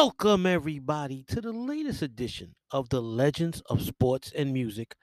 [0.00, 4.94] Welcome, everybody, to the latest edition of the Legends of Sports and Music.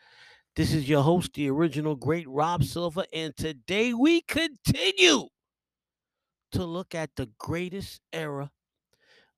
[0.55, 5.27] This is your host, the original great Rob Silver, and today we continue
[6.53, 8.49] to look at the greatest era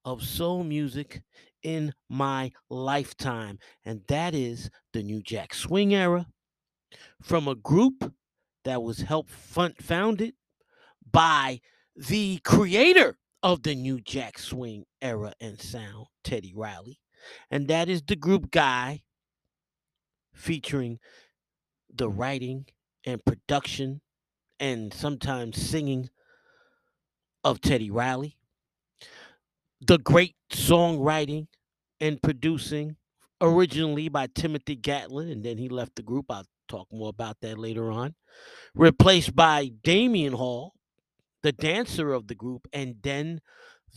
[0.06, 1.24] of soul music
[1.64, 6.28] in my lifetime, and that is the New Jack Swing era
[7.24, 8.14] from a group
[8.64, 10.36] that was helped fund- founded
[11.12, 11.60] by
[11.96, 13.18] the creator
[13.48, 17.00] of the New Jack Swing era and sound, Teddy Riley.
[17.50, 19.04] And that is the group Guy,
[20.34, 21.00] featuring
[21.90, 22.66] the writing
[23.06, 24.02] and production
[24.60, 26.10] and sometimes singing
[27.46, 28.36] of Teddy Riley.
[29.80, 31.48] The great songwriting
[32.02, 32.98] and producing,
[33.40, 36.26] originally by Timothy Gatling, and then he left the group.
[36.30, 38.14] I'll talk more about that later on.
[38.76, 40.74] Replaced by Damion Hall,
[41.48, 43.40] the dancer of the group, and then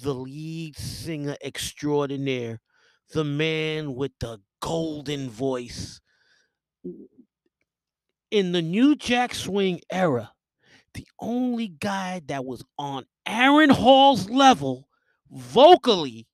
[0.01, 2.61] the lead singer extraordinaire,
[3.13, 6.01] the man with the golden voice.
[8.31, 10.31] In the New Jack Swing era,
[10.95, 14.87] the only guy that was on Aaron Hall's level
[15.29, 16.29] vocally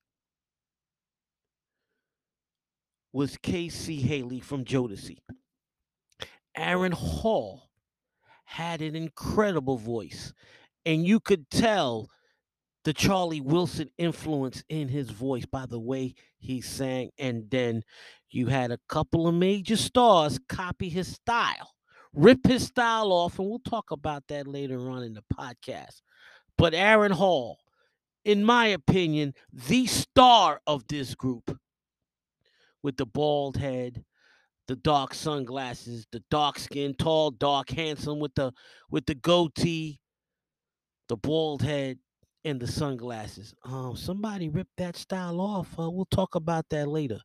[3.15, 5.17] was K-Ci Hailey from Jodeci.
[6.55, 7.71] Aaron Hall
[8.45, 10.35] had an incredible voice,
[10.87, 12.09] and you could tell
[12.85, 17.11] the Charlie Wilson influence in his voice by the way he sang.
[17.19, 17.83] And then
[18.31, 21.73] you had a couple of major stars copy his style,
[22.15, 26.01] rip his style off, and we'll talk about that later on in the podcast.
[26.57, 27.59] But Aaron Hall,
[28.25, 31.59] in my opinion, the star of this group
[32.85, 34.05] with the bald head,
[34.69, 38.53] the dark sunglasses, the dark skin, tall, dark, handsome with the
[38.91, 39.99] with the goatee,
[41.09, 41.99] the bald head,
[42.47, 43.55] and the sunglasses.
[43.65, 45.69] Um, somebody ripped that style off.
[45.79, 47.19] Uh, we'll talk about that later.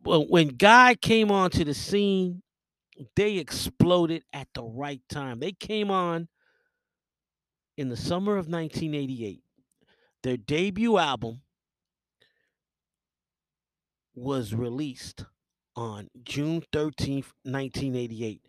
[0.00, 2.40] But when Guy came onto the scene,
[3.16, 5.40] they exploded at the right time.
[5.40, 6.28] They came on
[7.76, 9.42] in the summer of 1988.
[10.22, 11.40] Their debut album
[14.14, 15.24] was released
[15.74, 18.42] on June 13th, 1988.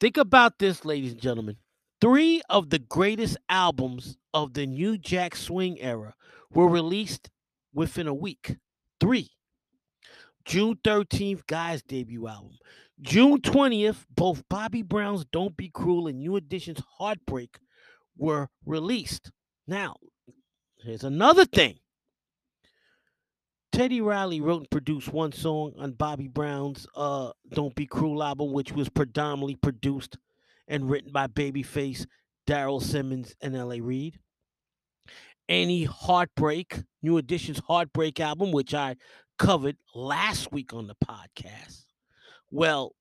[0.00, 1.56] Think about this, ladies and gentlemen.
[2.00, 6.14] Three of the greatest albums of the New Jack Swing era
[6.50, 7.30] were released
[7.72, 8.56] within a week.
[9.00, 9.30] Three.
[10.44, 12.58] June 13th, Guy's debut album.
[13.00, 17.58] June 20th, both Bobby Brown's Don't Be Cruel and New Edition's Heartbreak
[18.16, 19.30] were released.
[19.66, 19.96] Now,
[20.78, 21.78] here's another thing.
[23.72, 28.52] Teddy Riley wrote and produced one song on Bobby Brown's uh, Don't Be Cruel album,
[28.52, 30.16] which was predominantly produced
[30.68, 32.06] and written by Babyface,
[32.46, 33.80] Daryl Simmons, and L.A.
[33.80, 34.18] Reid.
[35.48, 38.96] Any Heartbreak, New Edition's Heartbreak album, which I
[39.38, 41.84] covered last week on the podcast.
[42.50, 42.94] Well,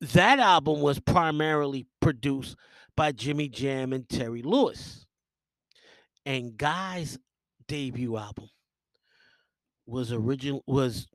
[0.00, 2.56] that album was primarily produced
[2.96, 5.06] by Jimmy Jam and Terry Lewis.
[6.24, 7.18] And Guy's
[7.68, 8.48] debut album
[9.86, 11.06] was original was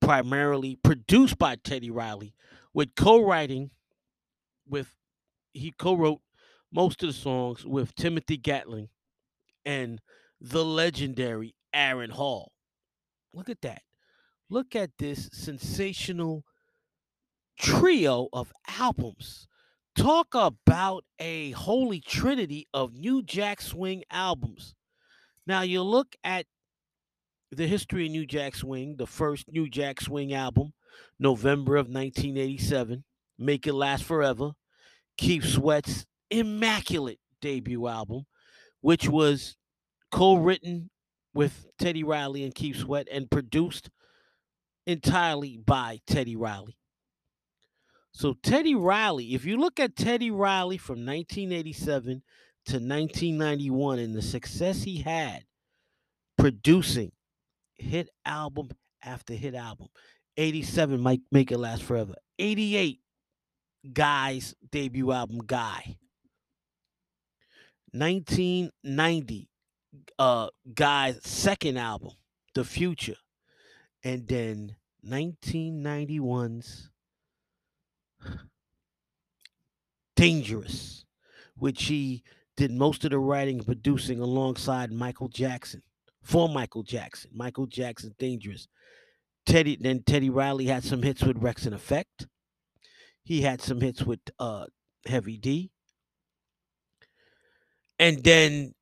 [0.00, 2.34] primarily produced by Teddy Riley
[2.72, 3.70] with co-writing
[4.68, 4.94] with
[5.56, 6.20] he co-wrote
[6.72, 8.88] most of the songs with Timothy Gatling
[9.64, 10.00] and
[10.40, 12.52] the legendary Aaron Hall.
[13.32, 13.82] Look at that.
[14.48, 16.44] Look at this sensational
[17.58, 19.48] trio of albums.
[19.96, 24.74] Talk about a holy trinity of New Jack Swing albums.
[25.46, 26.46] Now you look at
[27.50, 30.72] the history of New Jack Swing, the first New Jack Swing album,
[31.18, 33.04] November of 1987,
[33.38, 34.52] Make It Last Forever,
[35.16, 38.26] Keith Sweat's immaculate debut album,
[38.80, 39.56] which was
[40.10, 40.90] co-written
[41.34, 43.90] with Teddy Riley and Keith Sweat and produced
[44.86, 46.76] entirely by Teddy Riley.
[48.12, 52.22] So Teddy Riley, if you look at Teddy Riley from 1987
[52.66, 55.44] to 1991 and the success he had
[56.36, 57.12] producing
[57.74, 58.70] hit album
[59.02, 59.88] after hit album.
[60.36, 62.14] 87 might make it last forever.
[62.38, 63.00] 88
[63.92, 65.96] Guy's debut album Guy.
[67.92, 69.48] 1990
[70.18, 72.12] uh Guy's second album
[72.54, 73.16] The Future.
[74.04, 76.90] And then 1991's
[80.14, 81.04] Dangerous,
[81.56, 82.22] which he
[82.56, 85.82] did most of the writing and producing alongside Michael Jackson
[86.22, 87.30] for Michael Jackson.
[87.34, 88.66] Michael Jackson Dangerous.
[89.44, 92.26] Teddy then Teddy Riley had some hits with Wreckx-n-Effect.
[93.26, 94.66] He had some hits with uh
[95.04, 95.72] Heavy D.
[97.98, 98.72] And then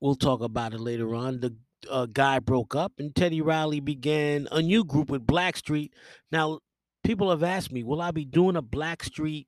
[0.00, 1.40] we'll talk about it later on.
[1.40, 1.56] The
[1.90, 5.90] uh, Guy broke up, and Teddy Riley began a new group with Blackstreet.
[6.30, 6.60] Now,
[7.04, 9.46] people have asked me, will I be doing a Blackstreet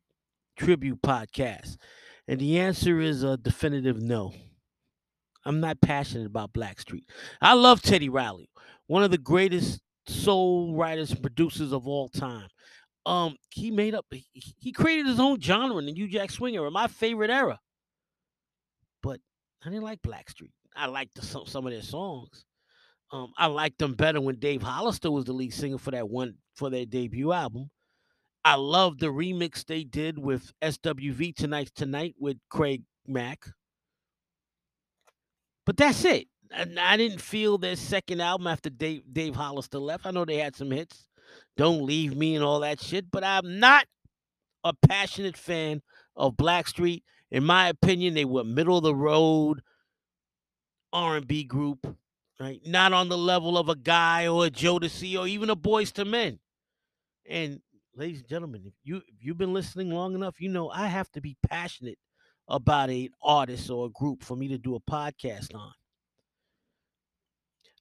[0.56, 1.76] tribute podcast?
[2.26, 4.32] And the answer is a definitive no.
[5.44, 7.04] I'm not passionate about Blackstreet.
[7.42, 8.48] I love Teddy Riley,
[8.86, 12.48] one of the greatest soul writers and producers of all time.
[13.06, 14.26] Um, he made up, he,
[14.58, 17.60] he created his own genre in the New Jack Swing era, my favorite era.
[19.00, 19.20] But
[19.64, 20.50] I didn't like Blackstreet.
[20.74, 22.44] I liked the, some, some of their songs.
[23.12, 26.34] Um, I liked them better when Dave Hollister was the lead singer for that one
[26.56, 27.70] for their debut album.
[28.44, 33.44] I love the remix they did with SWV Tonight's Tonight with Craig Mack.
[35.64, 36.28] But that's it.
[36.52, 40.06] I, I didn't feel their second album after Dave, Dave Hollister left.
[40.06, 41.08] I know they had some hits,
[41.56, 43.86] Don't Leave Me and all that shit, but I'm not
[44.64, 45.82] a passionate fan
[46.16, 47.02] of Blackstreet.
[47.30, 49.62] In my opinion, they were middle of the road
[50.92, 51.96] R&B group,
[52.40, 52.60] right?
[52.64, 56.10] Not on the level of a guy or a Jodeci or even a Boyz II
[56.10, 56.38] Men.
[57.28, 57.60] And
[57.94, 61.10] ladies and gentlemen, if you if you've been listening long enough, you know I have
[61.12, 61.98] to be passionate
[62.48, 65.72] about an artist or a group for me to do a podcast on.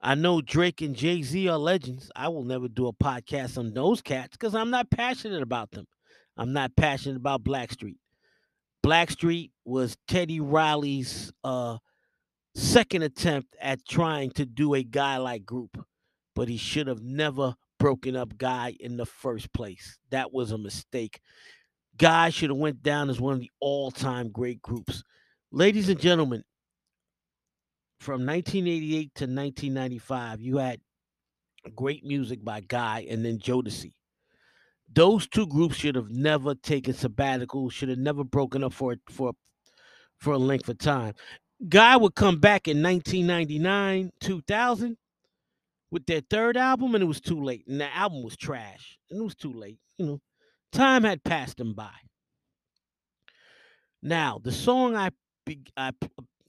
[0.05, 2.11] I know Drake and Jay Z are legends.
[2.15, 5.87] I will never do a podcast on those cats because I'm not passionate about them.
[6.37, 7.97] I'm not passionate about Blackstreet.
[8.85, 11.77] Blackstreet was Teddy Riley's uh,
[12.53, 15.83] second attempt at trying to do a guy like group,
[16.35, 19.97] but he should have never broken up Guy in the first place.
[20.11, 21.19] That was a mistake.
[21.97, 25.03] Guy should have went down as one of the all-time great groups.
[25.51, 26.43] Ladies and gentlemen,
[28.05, 30.79] from 1988 to 1995, you had
[31.75, 33.93] great music by Guy and then Jodeci.
[34.93, 39.33] Those two groups should have never taken sabbatical, should have never broken up for for
[40.17, 41.15] for a length of time.
[41.67, 44.97] Guy would come back in 1999, 2000
[45.89, 47.65] with their third album, and it was too late.
[47.67, 49.79] And the album was trash, and it was too late.
[49.97, 50.21] You know,
[50.71, 51.89] time had passed them by.
[54.03, 55.09] Now, the song I
[55.75, 55.91] I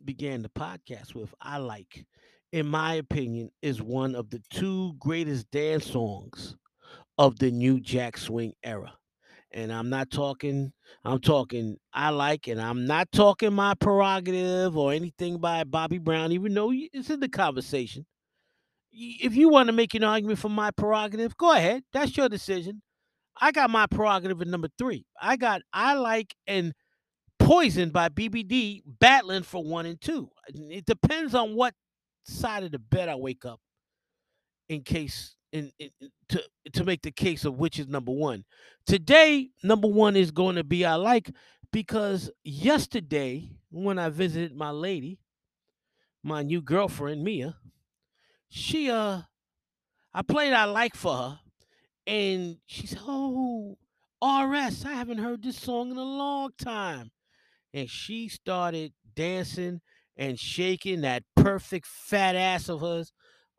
[0.07, 2.07] began the podcast with, I like,
[2.53, 6.57] in my opinion, is one of the two greatest dance songs
[7.19, 8.95] of the New Jack Swing era.
[9.53, 10.73] And I'm not talking,
[11.05, 16.33] I'm talking I like, and I'm not talking my prerogative or anything by Bobby Brown,
[16.33, 18.07] even though it's in the conversation.
[18.93, 21.83] If you want to make an argument for my prerogative, go ahead.
[21.93, 22.83] That's your decision.
[23.39, 25.05] I got my prerogative at number three.
[25.21, 26.73] I got I like and
[27.39, 30.31] Poison by BBD battling for one and two.
[30.49, 31.75] It depends on what
[32.25, 33.61] side of the bed I wake up
[34.69, 35.91] in case in, in
[36.29, 38.45] to to make the case of which is number one.
[38.87, 41.31] Today, number one is going to be I like
[41.73, 45.19] because yesterday when I visited my lady,
[46.23, 47.57] my new girlfriend Mia,
[48.49, 49.23] she uh
[50.13, 51.41] I played I like for her
[52.07, 53.79] and she said, "Oh,
[54.23, 57.11] RS, I haven't heard this song in a long time."
[57.77, 59.83] And she started dancing
[60.17, 63.13] and shaking that perfect fat ass of hers.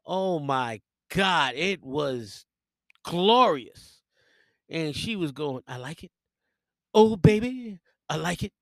[0.08, 0.82] Oh my
[1.14, 2.44] god, it was
[3.04, 4.02] glorious.
[4.70, 6.10] And she was going, "I like it.
[6.96, 8.54] Oh baby, I like it.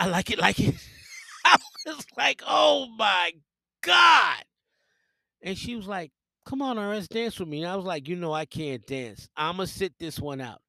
[0.00, 0.74] I like it like it."
[1.44, 3.32] I was like, "Oh my
[3.82, 4.42] god."
[5.42, 6.12] And she was like,
[6.46, 9.28] "Come on, RS, dance with me." And I was like, "You know I can't dance.
[9.36, 10.62] I'ma sit this one out."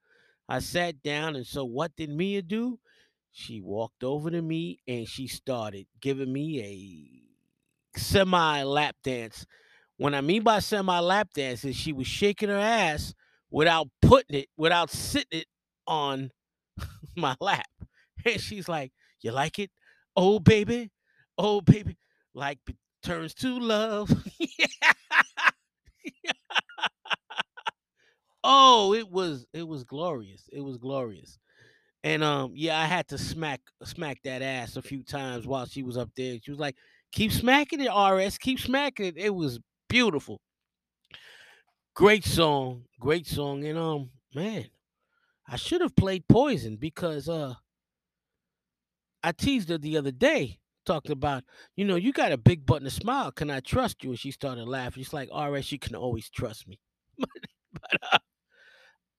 [0.49, 2.77] I sat down, and so what did Mia do?
[3.31, 7.23] She walked over to me and she started giving me
[7.95, 9.45] a semi lap dance.
[9.97, 13.13] What I mean by semi lap dance is she was shaking her ass
[13.49, 15.47] without putting it, without sitting it
[15.87, 16.31] on
[17.15, 17.67] my lap.
[18.25, 19.71] And she's like, You like it?
[20.15, 20.91] Oh, baby.
[21.37, 21.97] Oh, baby.
[22.33, 22.59] Like
[23.03, 24.11] turns to love.
[28.43, 30.49] oh, it was it was glorious.
[30.51, 31.37] It was glorious.
[32.03, 35.83] And um, yeah, I had to smack smack that ass a few times while she
[35.83, 36.37] was up there.
[36.43, 36.75] She was like,
[37.11, 38.37] "Keep smacking it, RS.
[38.39, 40.41] Keep smacking it." It was beautiful.
[41.93, 43.63] Great song, great song.
[43.65, 44.65] And um, man,
[45.47, 47.55] I should have played Poison because uh,
[49.23, 51.43] I teased her the other day, talking about,
[51.75, 53.31] you know, you got a big button to smile.
[53.31, 54.11] Can I trust you?
[54.11, 55.03] And she started laughing.
[55.03, 56.79] She's like, RS, you can always trust me.
[57.17, 58.17] but uh,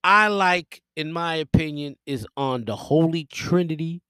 [0.05, 4.03] I like, in my opinion, is on the holy trinity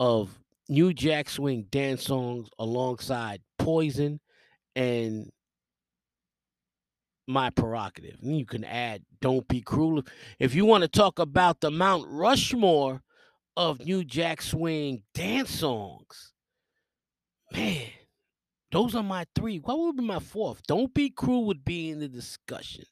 [0.00, 4.20] of New Jack Swing dance songs alongside Poison
[4.76, 5.30] and
[7.26, 8.18] My Prerogative.
[8.22, 10.02] And you can add Don't Be Cruel.
[10.38, 13.02] If you want to talk about the Mount Rushmore
[13.56, 16.32] of New Jack Swing dance songs,
[17.52, 17.88] man,
[18.72, 19.58] Those are my three.
[19.58, 20.62] What would be my fourth?
[20.66, 22.84] Don't be cruel would be in the discussion.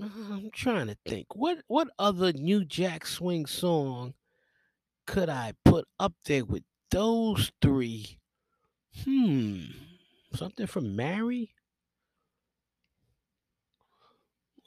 [0.00, 1.36] I'm trying to think.
[1.36, 4.14] What what other New Jack Swing song
[5.06, 8.18] could I put up there with those three?
[9.04, 9.64] Hmm.
[10.34, 11.50] Something from Mary?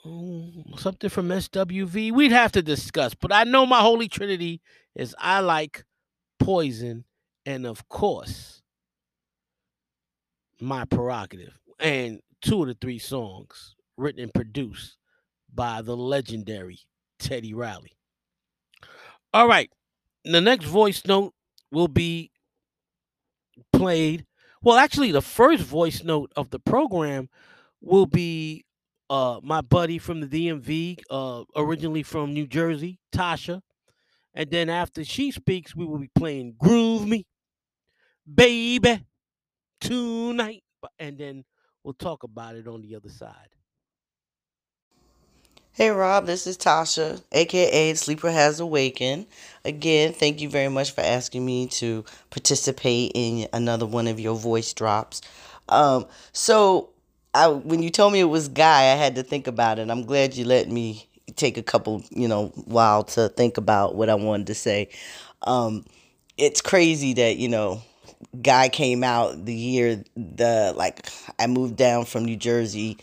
[0.06, 2.14] Mm, something from SWV.
[2.14, 4.62] We'd have to discuss, but I know my holy trinity
[4.96, 5.84] is I like
[6.40, 7.04] Poison
[7.46, 8.62] and of course
[10.60, 14.98] my prerogative and two of the three songs written and produced
[15.54, 16.80] by the legendary
[17.20, 17.94] Teddy Riley.
[19.34, 19.72] All right.
[20.24, 21.34] The next voice note
[21.72, 22.32] will be
[23.74, 24.26] played.
[24.62, 27.30] Well, actually, the first voice note of the program
[27.82, 28.66] will be
[29.10, 33.62] uh, my buddy from the DMV, uh, originally from New Jersey, Tasha.
[34.34, 37.26] And then after she speaks, we will be playing Groove Me,
[38.32, 39.04] Baby,
[39.82, 40.64] Tonight.
[41.00, 41.46] And then
[41.84, 43.57] we'll talk about it on the other side.
[45.78, 49.28] Hey Rob, this is Tasha, aka Sleeper Has Awakened.
[49.64, 54.34] Again, thank you very much for asking me to participate in another one of your
[54.34, 55.22] voice drops.
[55.70, 56.90] Um, so
[57.36, 59.92] I when you told me it was Guy, I had to think about it.
[59.92, 64.10] I'm glad you let me take a couple, you know, while to think about what
[64.10, 64.90] I wanted to say.
[65.44, 65.86] Um,
[66.40, 67.84] it's crazy that, you know,
[68.42, 71.08] Guy came out the year the like
[71.38, 72.98] I moved down from New Jersey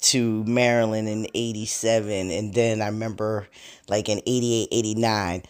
[0.00, 3.48] to Maryland in 87 and then I remember
[3.88, 5.42] like in 88 89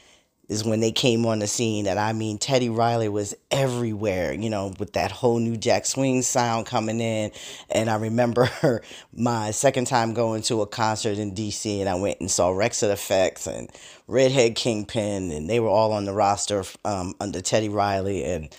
[0.49, 4.49] is when they came on the scene and I mean Teddy Riley was everywhere you
[4.49, 7.33] know with that whole new Jack Swing sound coming in
[7.71, 8.49] and I remember
[9.13, 13.47] my second time going to a concert in DC and I went and saw Wreckx-n-Effect
[13.47, 13.71] and
[14.07, 18.55] Redhead Kingpin and they were all on the roster um, under Teddy Riley and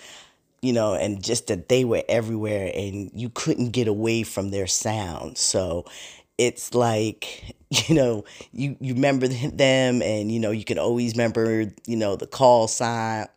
[0.62, 4.68] you know, and just that they were everywhere and you couldn't get away from their
[4.68, 5.38] sound.
[5.38, 5.86] So
[6.38, 11.72] it's like, you know, you, you remember them and, you know, you can always remember,
[11.86, 13.28] you know, the call sign,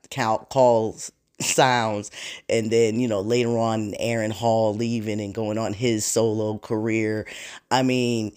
[0.51, 2.11] calls sounds
[2.51, 7.27] and then you know later on Aaron Hall leaving and going on his solo career
[7.71, 8.33] i mean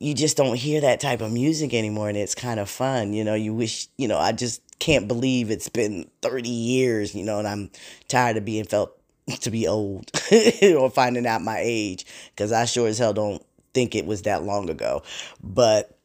[0.00, 3.22] you just don't hear that type of music anymore and it's kind of fun you
[3.22, 7.38] know you wish you know i just can't believe it's been 30 years, you know,
[7.38, 7.70] and I'm
[8.08, 8.98] tired of being felt
[9.42, 10.10] to be old
[10.76, 14.42] or finding out my age because I sure as hell don't think it was that
[14.42, 15.02] long ago.
[15.44, 15.96] But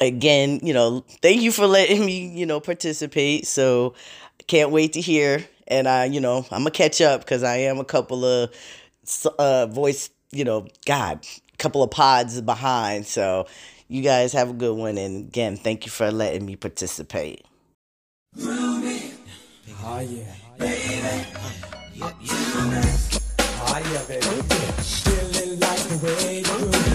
[0.00, 3.46] again, you know, thank you for letting me, you know, participate.
[3.46, 3.94] So
[4.46, 5.44] can't wait to hear.
[5.66, 8.50] And I, you know, I'm gonna catch up because I am a couple of
[9.38, 11.26] uh, voice, you know, God,
[11.62, 13.06] couple of pods behind.
[13.06, 13.46] So
[13.86, 14.98] you guys have a good one.
[14.98, 17.46] And again, thank you for letting me participate.
[19.84, 20.34] Oh yeah.
[20.58, 21.26] Baby.
[23.64, 24.26] Oh yeah, baby.
[24.82, 26.91] Feeling like the way you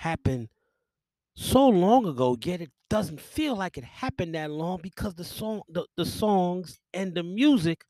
[0.00, 0.48] happened
[1.36, 5.62] so long ago, yet it doesn't feel like it happened that long because the song
[5.68, 7.82] the, the songs and the music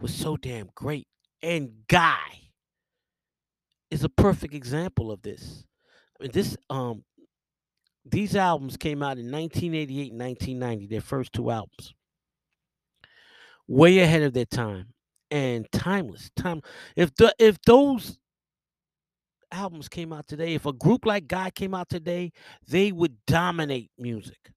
[0.00, 1.06] was so damn great.
[1.42, 2.50] And Guy
[3.90, 5.64] is a perfect example of this.
[6.18, 7.04] I mean, this um
[8.04, 11.94] these albums came out in 1988 and 1990, their first two albums.
[13.68, 14.94] Way ahead of their time
[15.30, 16.30] and timeless.
[16.36, 16.60] Time
[16.96, 18.18] if the if those
[19.56, 22.32] albums came out today, if a group like God came out today,
[22.68, 24.50] they would dominate music.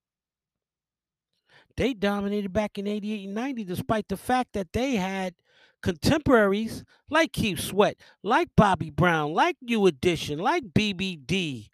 [1.77, 5.33] They dominated back in 88 and 90 despite the fact that they had
[5.81, 11.69] contemporaries like Keith Sweat, like Bobby Brown, like New Edition, like BBD,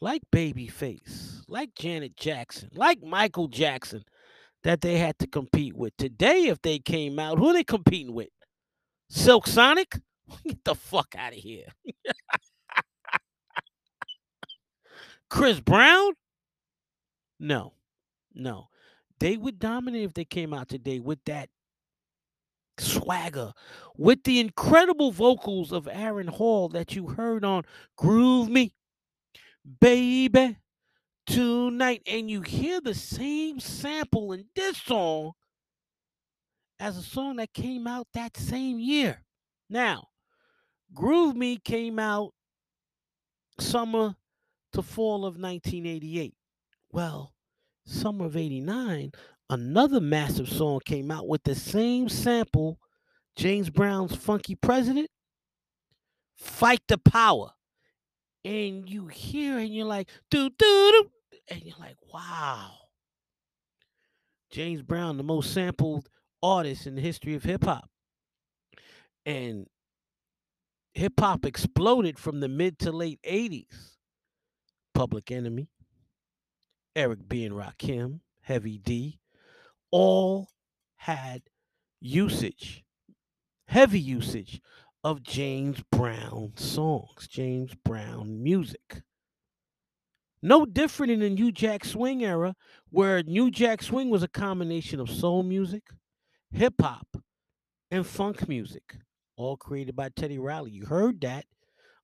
[0.00, 4.04] like Babyface, like Janet Jackson, like Michael Jackson
[4.64, 5.96] that they had to compete with.
[5.96, 8.30] Today, if they came out, who are they competing with?
[9.08, 10.00] Silk Sonic?
[10.44, 11.66] Get the fuck out of here.
[15.30, 16.12] Chris Brown?
[17.40, 17.74] No,
[18.34, 18.68] no.
[19.20, 21.48] They would dominate if they came out today with that
[22.78, 23.52] swagger,
[23.96, 27.64] with the incredible vocals of Aaron Hall that you heard on
[27.96, 28.74] Groove Me,
[29.80, 30.56] Baby,
[31.26, 32.02] Tonight.
[32.06, 35.32] And you hear the same sample in this song
[36.78, 39.22] as a song that came out that same year.
[39.70, 40.08] Now,
[40.94, 42.32] Groove Me came out
[43.58, 44.14] summer
[44.72, 46.34] to fall of 1988.
[46.92, 47.32] Well,
[47.84, 49.12] summer of 89,
[49.50, 52.78] another massive song came out with the same sample,
[53.36, 55.08] James Brown's Funky President,
[56.36, 57.50] Fight the Power.
[58.44, 61.10] And you hear and you're like, doo doo doo.
[61.48, 62.70] And you're like, wow.
[64.50, 66.08] James Brown, the most sampled
[66.42, 67.88] artist in the history of hip hop.
[69.26, 69.66] And
[70.94, 73.96] hip hop exploded from the mid to late 80s.
[74.94, 75.68] Public Enemy,
[76.94, 77.44] Eric B.
[77.44, 79.18] and Rakim, Heavy D,
[79.90, 80.48] all
[80.96, 81.42] had
[82.00, 82.84] usage,
[83.66, 84.60] heavy usage
[85.02, 89.02] of James Brown songs, James Brown music.
[90.42, 92.54] No different in the New Jack Swing era,
[92.90, 95.84] where New Jack Swing was a combination of soul music,
[96.52, 97.16] hip hop,
[97.90, 98.98] and funk music,
[99.36, 100.70] all created by Teddy Riley.
[100.70, 101.46] You heard that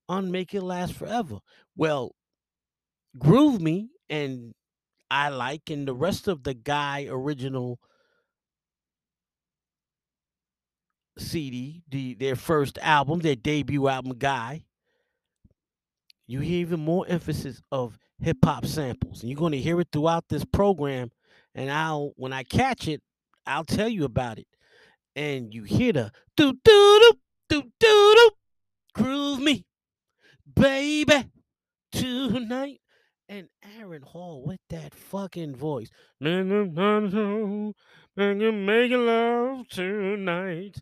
[0.08, 1.38] on Make It Last Forever.
[1.76, 2.14] Well,
[3.18, 4.54] Groove Me and
[5.10, 7.80] I like, and the rest of the Guy original
[11.18, 14.64] CD, the their first album, their debut album, Guy,
[16.26, 19.88] you hear even more emphasis of hip hop samples, and you're going to hear it
[19.92, 21.10] throughout this program.
[21.54, 23.02] And I'll when I catch it,
[23.46, 24.46] I'll tell you about it.
[25.16, 27.12] And you hear the do do do
[27.50, 28.30] do do do
[28.94, 29.66] groove me,
[30.54, 31.30] baby,
[31.92, 32.80] tonight.
[33.28, 35.88] And Aaron Hall with that fucking voice.
[36.20, 36.74] Making
[39.06, 40.80] love tonight.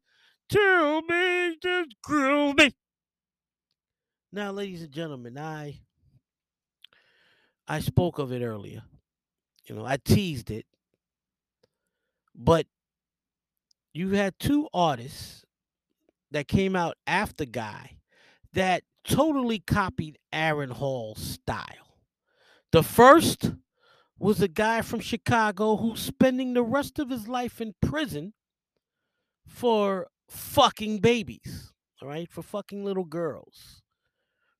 [0.48, 2.70] Too big to groove me.
[4.32, 5.80] Now, ladies and gentlemen, I
[7.66, 8.82] I spoke of it earlier.
[9.66, 10.64] You know, I teased it.
[12.34, 12.66] But
[13.92, 15.44] you had two artists
[16.30, 17.98] that came out after Guy
[18.52, 21.98] that totally copied Aaron Hall's style.
[22.72, 23.52] The first
[24.18, 28.34] was a guy from Chicago who's spending the rest of his life in prison
[29.46, 33.82] for fucking babies, all right, for fucking little girls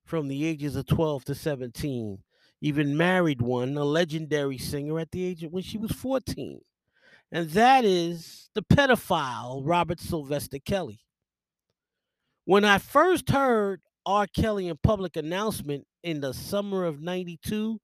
[0.05, 2.19] from the ages of 12 to 17.
[2.61, 6.61] Even married one, a legendary singer at the age of when she was 14.
[7.31, 11.01] And that is the pedophile Robert Sylvester Kelly.
[12.49, 14.27] When I first heard R.
[14.27, 17.79] Kelly in public announcement in the summer of 92,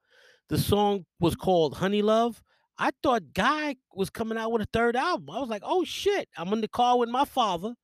[0.48, 2.40] the song was called Honey Love.
[2.79, 5.29] I thought Guy was coming out with a third album.
[5.37, 6.31] I was like, oh shit.
[6.38, 7.74] I'm in the car with my father.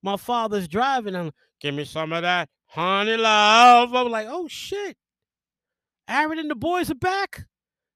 [0.00, 1.16] My father's driving.
[1.16, 3.92] I'm give me some of that honey love.
[3.92, 4.96] I'm like, oh shit.
[6.08, 7.46] Aaron and the boys are back.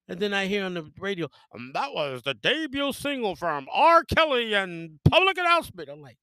[0.09, 4.02] And then I hear on the radio, and that was the debut single from R.
[4.02, 5.88] Kelly and public announcement.
[5.88, 6.18] I'm like,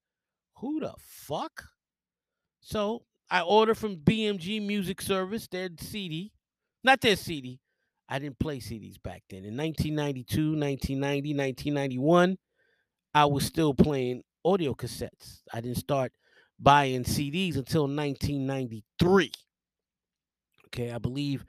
[0.58, 1.64] who the fuck?
[2.70, 3.02] So
[3.32, 6.32] I order from BMG Music Service their CD,
[6.84, 7.60] not their CD.
[8.08, 9.44] I didn't play CDs back then.
[9.44, 12.38] In 1992, 1990, 1991,
[13.16, 15.42] I was still playing audio cassettes.
[15.52, 16.12] I didn't start
[16.60, 19.32] buying CDs until 1993.
[20.68, 21.46] Okay, I believe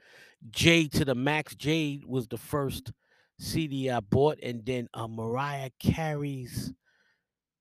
[0.49, 2.93] J to the Max Jade was the first
[3.37, 6.73] CD I bought, and then uh, Mariah Carey's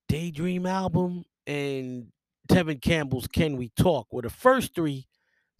[0.09, 2.07] Daydream album and
[2.51, 5.07] Tevin Campbell's Can We Talk were the first three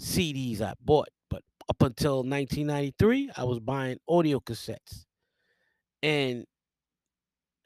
[0.01, 1.09] CDs I bought.
[1.29, 5.05] But up until 1993, I was buying audio cassettes.
[6.03, 6.47] And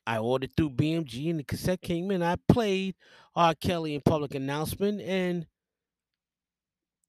[0.06, 2.22] I ordered through BMG, and the cassette came in.
[2.22, 2.96] I played
[3.34, 3.54] R.
[3.54, 5.46] Kelly in public announcement, and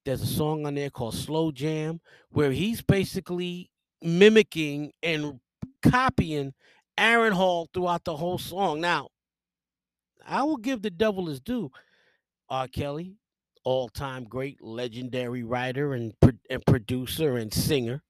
[0.06, 2.00] there's a song on there called Slow Jam,
[2.30, 5.40] where he's basically mimicking and
[5.82, 6.54] copying
[6.96, 8.80] Aaron Hall throughout the whole song.
[8.80, 9.08] Now,
[10.26, 11.70] I will give the devil his due.
[12.48, 12.68] R.
[12.68, 13.16] Kelly,
[13.64, 16.14] all time great, legendary writer and,
[16.50, 18.02] and producer and singer.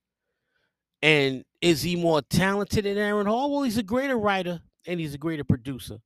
[1.03, 3.53] And is he more talented than Aaron Hall?
[3.53, 5.99] Well, he's a greater writer and he's a greater producer.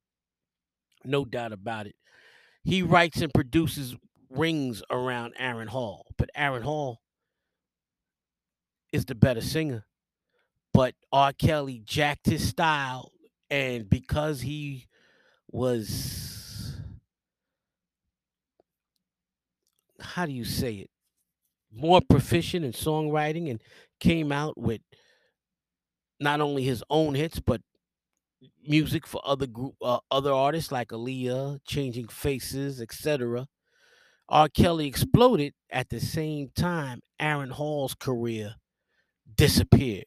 [1.03, 1.95] No doubt about it.
[2.63, 3.95] He writes and produces
[4.29, 7.01] rings around Aaron Hall, but Aaron Hall
[8.93, 9.85] is the better singer.
[10.73, 11.33] But R.
[11.33, 13.11] Kelly jacked his style,
[13.49, 14.87] and because he
[15.49, 16.40] was
[20.01, 20.89] how do you say it
[21.73, 23.61] more proficient in songwriting and
[23.99, 24.81] came out with
[26.19, 27.61] not only his own hits but
[28.67, 33.47] music for other group uh, other artists like Aaliyah, Changing Faces, etc.
[34.29, 34.49] R.
[34.49, 38.55] Kelly exploded at the same time Aaron Hall's career
[39.35, 40.05] disappeared.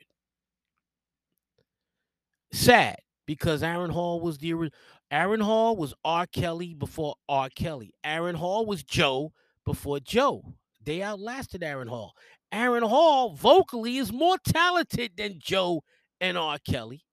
[2.52, 4.70] Sad because Aaron Hall was the
[5.11, 6.26] Aaron Hall was R.
[6.26, 7.48] Kelly before R.
[7.50, 7.92] Kelly.
[8.02, 9.33] Aaron Hall was Joe
[9.64, 10.55] before Joe.
[10.83, 12.12] They outlasted Aaron Hall.
[12.53, 15.83] Aaron Hall vocally is more talented than Joe
[16.20, 16.59] and R.
[16.59, 17.05] Kelly.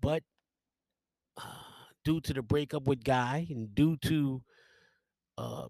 [0.00, 0.22] But
[1.36, 1.42] uh,
[2.04, 4.42] due to the breakup with Guy and due to
[5.38, 5.66] uh,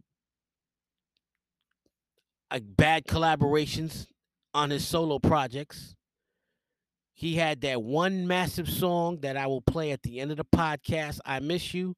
[2.77, 4.07] bad collaborations
[4.55, 5.97] on his solo projects,
[7.15, 10.45] he had that one massive song that I will play at the end of the
[10.45, 11.97] podcast, I Miss You,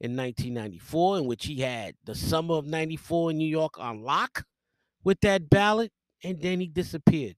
[0.00, 4.44] in 1994, in which he had the summer of 94 in New York on lock
[5.04, 5.90] with that ballad,
[6.24, 7.36] and then he disappeared.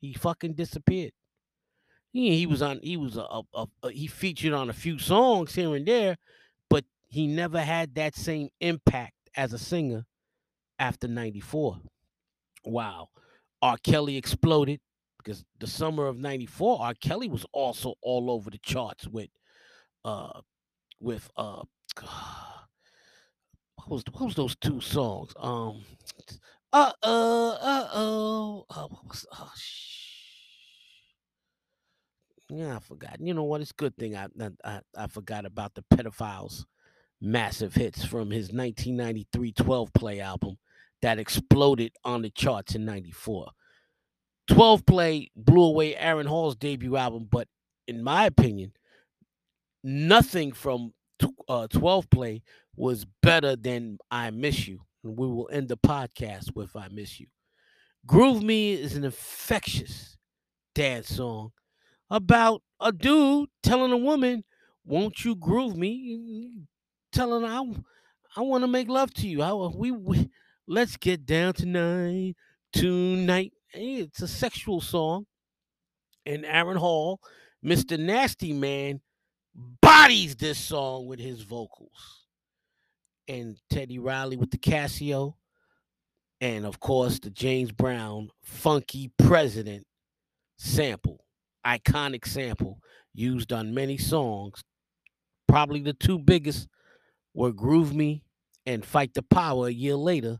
[0.00, 1.12] He fucking disappeared.
[2.12, 4.98] He, he was on, he was a, a, a- a- he featured on a few
[4.98, 6.16] songs here and there,
[6.70, 10.06] but he never had that same impact as a singer
[10.78, 11.78] after 94.
[12.64, 13.08] Wow.
[13.60, 13.76] R.
[13.78, 14.80] Kelly exploded
[15.18, 19.28] because the summer of 94 r kelly was also all over the charts with
[20.04, 20.40] uh
[21.00, 21.62] with uh
[22.02, 25.82] what was what was those two songs um
[26.72, 29.96] uh uh uh oh uh, what was oh sh-
[32.50, 33.20] Yeah, I forgot.
[33.20, 33.60] You know what?
[33.60, 34.26] It's a good thing I
[34.64, 36.64] I, I, forgot about the pedophiles
[37.20, 40.56] massive hits from his 1993 12 play album
[41.02, 43.48] that exploded on the charts in 94.
[44.48, 47.48] 12 play blew away Aaron Hall's debut album, but
[47.86, 48.72] in my opinion,
[49.84, 50.92] nothing from
[51.48, 52.42] uh, 12 play
[52.76, 54.80] was better than I Miss You.
[55.04, 57.26] And we will end the podcast with I Miss You.
[58.06, 60.16] Groove Me is an infectious
[60.74, 61.50] dance song
[62.10, 64.44] about a dude telling a woman,
[64.84, 66.66] "Won't you groove me?"
[67.12, 67.74] Telling her, "I,
[68.36, 69.42] I want to make love to you.
[69.42, 70.30] I, we, we,
[70.66, 72.36] let's get down tonight,
[72.72, 75.26] tonight." It's a sexual song,
[76.24, 77.20] and Aaron Hall,
[77.64, 77.98] Mr.
[77.98, 79.00] Nasty Man,
[79.82, 82.26] bodies this song with his vocals,
[83.26, 85.34] and Teddy Riley with the Casio,
[86.40, 89.86] and of course the James Brown "Funky President"
[90.56, 91.24] sample
[91.66, 92.78] iconic sample
[93.12, 94.62] used on many songs.
[95.46, 96.68] Probably the two biggest
[97.34, 98.22] were Groove Me
[98.66, 100.38] and Fight the Power a year later.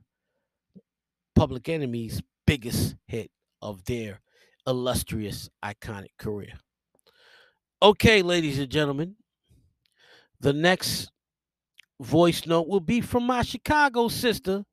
[1.35, 3.31] Public Enemy's biggest hit
[3.63, 4.21] of their
[4.67, 6.55] illustrious, iconic career.
[7.81, 9.15] Okay, ladies and gentlemen,
[10.41, 11.13] the next
[12.01, 14.65] voice note will be from my Chicago sister,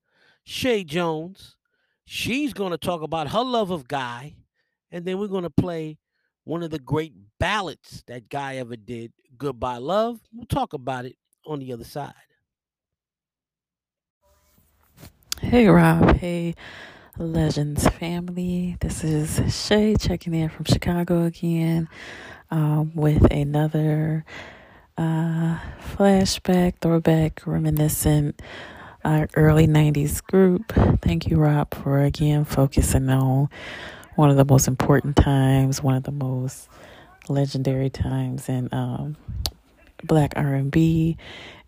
[0.43, 1.55] Shay Jones.
[2.05, 4.35] She's going to talk about her love of Guy,
[4.91, 5.99] and then we're going to play
[6.45, 10.19] one of the great ballads that Guy ever did, Goodbye Love.
[10.33, 11.15] We'll talk about it
[11.45, 12.13] on the other side.
[15.41, 16.55] Hey Rob, hey
[17.19, 18.77] Legends family.
[18.79, 21.87] This is Shay checking in from Chicago again
[22.51, 24.25] um, with another
[24.97, 28.41] uh, flashback, throwback, reminiscent
[29.03, 30.73] uh, early 90s group.
[31.01, 33.49] Thank you, Rob, for again focusing on
[34.15, 36.69] one of the most important times, one of the most
[37.27, 39.17] legendary times in um,
[40.03, 41.17] black R&B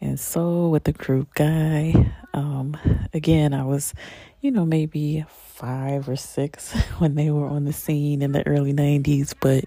[0.01, 2.11] and soul with the group Guy.
[2.33, 2.77] Um,
[3.13, 3.93] again, I was,
[4.41, 8.73] you know, maybe five or six when they were on the scene in the early
[8.73, 9.65] 90s, but,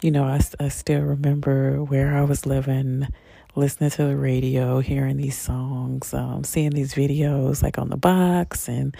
[0.00, 3.08] you know, I, I still remember where I was living,
[3.54, 8.68] listening to the radio, hearing these songs, um, seeing these videos like on the box
[8.68, 8.96] and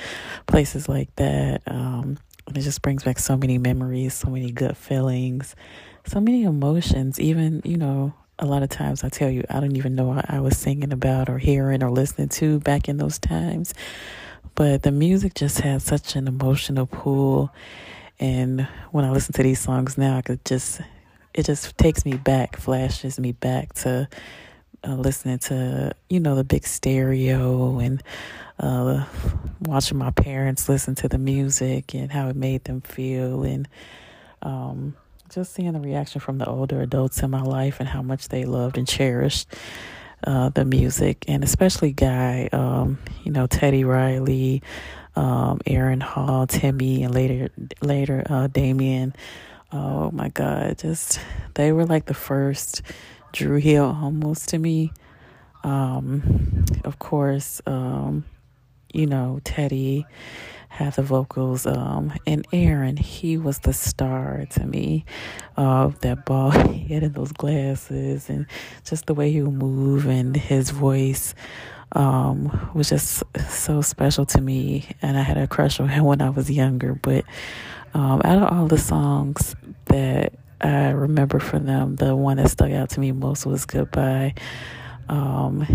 [0.46, 1.62] places like that.
[1.66, 5.56] Um, it just brings back so many memories, so many good feelings,
[6.06, 9.76] so many emotions, even, you know, a lot of times I tell you, I don't
[9.76, 13.18] even know what I was singing about or hearing or listening to back in those
[13.18, 13.74] times.
[14.54, 17.52] But the music just had such an emotional pull.
[18.20, 20.80] And when I listen to these songs now, I could just,
[21.32, 24.08] it just takes me back, flashes me back to
[24.84, 28.02] uh, listening to, you know, the big stereo and
[28.60, 29.04] uh,
[29.60, 33.42] watching my parents listen to the music and how it made them feel.
[33.42, 33.68] And,
[34.42, 34.94] um,
[35.30, 38.44] just seeing the reaction from the older adults in my life and how much they
[38.44, 39.48] loved and cherished
[40.26, 44.62] uh, the music, and especially Guy, um, you know, Teddy Riley,
[45.16, 47.50] um, Aaron Hall, Timmy, and later,
[47.80, 49.14] later, uh, Damion.
[49.72, 51.20] Oh my God, just
[51.54, 52.82] they were like the first
[53.32, 54.92] Dru Hill almost to me.
[55.64, 58.24] Um, of course, um,
[58.92, 60.06] you know, Teddy
[60.74, 65.04] had the vocals um and Aaron he was the star to me
[65.56, 68.44] of that ball head and those glasses and
[68.84, 71.32] just the way he would move and his voice
[71.94, 76.20] um was just so special to me and I had a crush on him when
[76.20, 77.24] I was younger but
[77.94, 79.54] um out of all the songs
[79.86, 84.34] that I remember from them the one that stuck out to me most was goodbye
[85.08, 85.66] um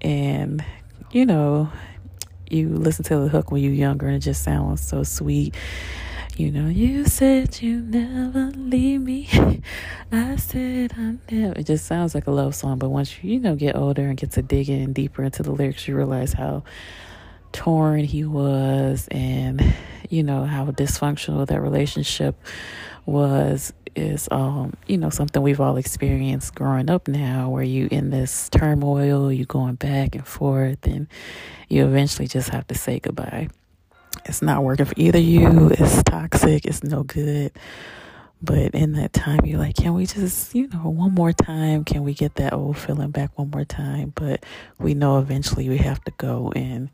[0.00, 0.64] and
[1.10, 1.70] you know
[2.52, 5.54] you listen to the hook when you're younger and it just sounds so sweet.
[6.36, 9.28] You know, you said you never leave me.
[10.12, 11.58] I said I never.
[11.58, 14.16] It just sounds like a love song, but once you, you know, get older and
[14.16, 16.64] get to digging deeper into the lyrics, you realize how
[17.52, 19.62] torn he was and,
[20.08, 22.34] you know, how dysfunctional that relationship
[23.04, 28.08] was is um you know something we've all experienced growing up now where you in
[28.08, 31.06] this turmoil you going back and forth and
[31.68, 33.48] you eventually just have to say goodbye
[34.24, 37.52] it's not working for either you it's toxic it's no good
[38.40, 42.02] but in that time you're like can we just you know one more time can
[42.02, 44.44] we get that old feeling back one more time but
[44.78, 46.90] we know eventually we have to go and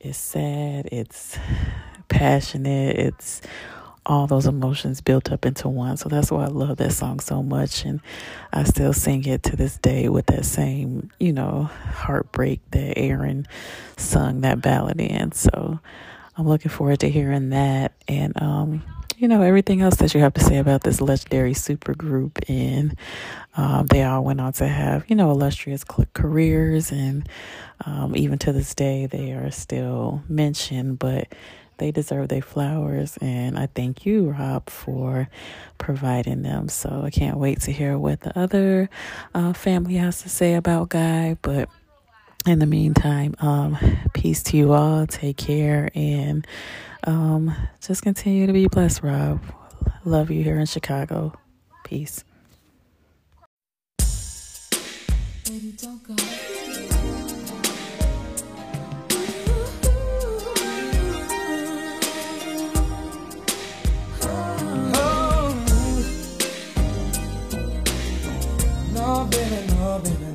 [0.00, 1.38] it's sad it's
[2.08, 3.42] passionate it's
[4.06, 5.96] all those emotions built up into one.
[5.96, 7.84] So that's why I love that song so much.
[7.84, 8.00] And
[8.52, 13.46] I still sing it to this day with that same, you know, heartbreak that Aaron
[13.96, 15.32] sung that ballad in.
[15.32, 15.80] So
[16.36, 17.92] I'm looking forward to hearing that.
[18.08, 18.82] And um,
[19.16, 22.38] you know, everything else that you have to say about this legendary supergroup.
[22.48, 22.96] And
[23.56, 26.92] um, they all went on to have, you know, illustrious careers.
[26.92, 27.28] And
[27.84, 31.28] um, even to this day, they are still mentioned, but
[31.78, 33.16] they deserve their flowers.
[33.18, 35.28] And I thank you, Rob, for
[35.78, 36.68] providing them.
[36.68, 38.90] So I can't wait to hear what the other
[39.34, 41.36] uh, family has to say about Guy.
[41.40, 41.70] But
[42.46, 43.76] in the meantime, um,
[44.14, 45.06] peace to you all.
[45.06, 46.46] Take care and
[47.04, 49.40] um, just continue to be blessed, Rob.
[50.04, 51.32] Love you here in Chicago.
[51.84, 52.24] Peace.
[55.44, 56.14] Baby, don't go.
[64.92, 65.54] No,
[68.92, 70.25] no, baby, no, baby.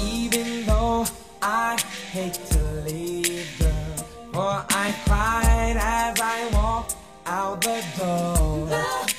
[0.00, 1.06] Even though
[1.42, 1.78] I
[2.10, 6.96] hate to leave, girl, I cried as I walked
[7.26, 9.11] out the door.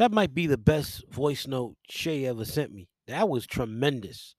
[0.00, 2.88] That might be the best voice note Shay ever sent me.
[3.06, 4.34] That was tremendous.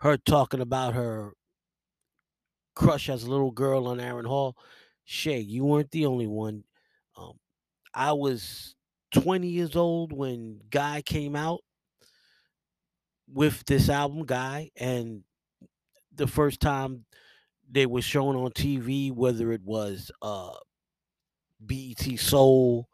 [0.00, 1.34] Her talking about her
[2.74, 4.56] crush as a little girl on Aaron Hall.
[5.04, 6.64] Shay, you weren't the only one.
[7.16, 7.34] Um,
[7.94, 8.74] I was
[9.14, 11.60] 20 years old when Guy came out
[13.32, 15.22] with this album, Guy, and
[16.12, 17.04] the first time
[17.70, 20.54] they were shown on TV, whether it was uh,
[21.64, 22.88] BET Soul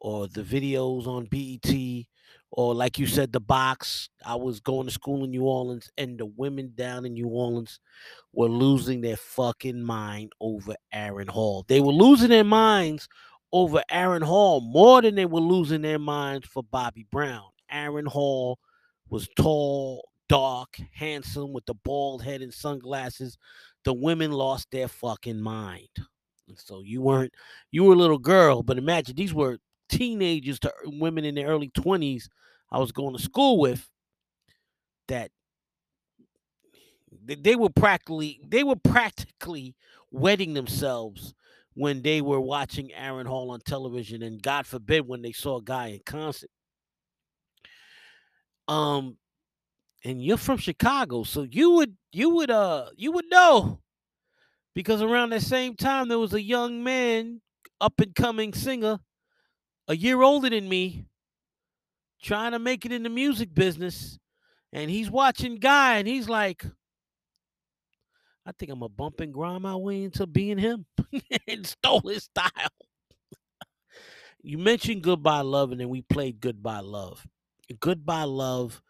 [0.00, 0.56] or the mm-hmm.
[0.56, 2.06] videos on BET,
[2.50, 4.08] or like you said, the box.
[4.24, 7.78] I was going to school in New Orleans, and the women down in New Orleans
[8.32, 11.64] were losing their fucking mind over Aaron Hall.
[11.68, 13.08] They were losing their minds
[13.52, 17.48] over Aaron Hall more than they were losing their minds for Bobby Brown.
[17.70, 18.58] Aaron Hall
[19.08, 23.36] was tall, dark, handsome, with the bald head and sunglasses.
[23.84, 25.88] The women lost their fucking mind.
[26.48, 27.32] And so you weren't,
[27.70, 29.58] you were a little girl, but imagine these were
[29.90, 32.28] teenagers to women in their early 20s
[32.72, 33.88] I was going to school with
[35.08, 35.30] that
[37.24, 39.74] they- they were practically they were practically
[40.10, 41.34] wedding themselves
[41.74, 45.62] when they were watching Aaron Hall on television and God forbid when they saw a
[45.62, 46.50] guy in concert.
[48.68, 49.16] Um
[50.04, 53.80] and you're from Chicago, so you would you would uh you would know
[54.74, 57.40] because around that same time there was a young man
[57.80, 59.00] up and coming singer
[59.90, 61.04] a year older than me
[62.22, 64.20] trying to make it in the music business
[64.72, 66.64] and he's watching guy and he's like
[68.46, 70.86] I think I'm gonna bump and grind my way into being him
[71.48, 72.50] and stole his style.
[74.42, 77.26] you mentioned Goodbye Love, and then we played Goodbye Love.
[77.80, 78.80] Goodbye Love,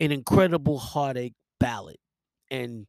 [0.00, 1.98] an incredible heartache ballad.
[2.50, 2.86] And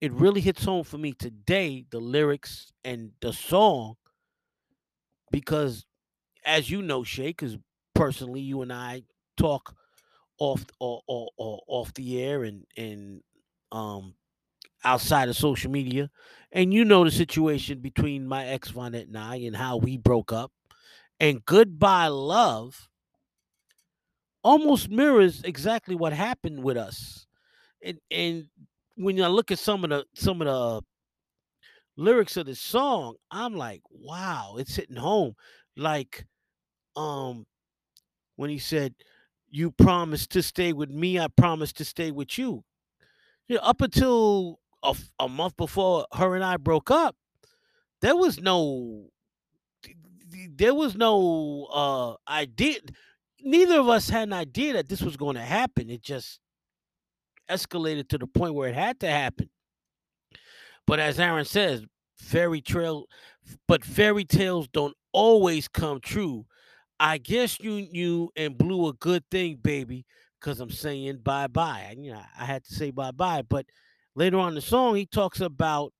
[0.00, 3.96] it really hits home for me today, the lyrics and the song,
[5.30, 5.84] because
[6.48, 7.58] as you know, Shay, because
[7.94, 9.04] personally you and I
[9.38, 9.74] talk
[10.38, 13.22] off or, or, or off the air and and
[13.72, 14.14] um
[14.84, 16.10] outside of social media.
[16.52, 20.32] And you know the situation between my ex Vonette and I and how we broke
[20.32, 20.52] up.
[21.20, 22.88] And Goodbye Love
[24.42, 27.26] almost mirrors exactly what happened with us.
[27.84, 28.48] And and
[28.96, 30.82] when I look at some of the some of the
[31.96, 35.34] lyrics of the song, I'm like, wow, it's hitting home.
[35.76, 36.26] Like
[36.98, 37.46] um
[38.36, 38.94] when he said,
[39.50, 42.64] You promised to stay with me, I promised to stay with you.
[43.48, 47.16] You know, up until a, a month before her and I broke up,
[48.00, 49.10] there was no
[49.82, 49.96] th-
[50.32, 52.78] th- there was no uh idea
[53.40, 56.40] neither of us had an idea that this was going to happen it just
[57.50, 59.50] escalated to the point where it had to happen
[60.86, 61.84] but as aaron says
[62.16, 63.06] fairy trail
[63.66, 66.46] but fairy tales don't always come true
[67.00, 70.04] i guess you knew and blew a good thing baby
[70.40, 73.66] because i'm saying bye-bye I, you know i had to say bye-bye but
[74.14, 75.92] later on the song he talks about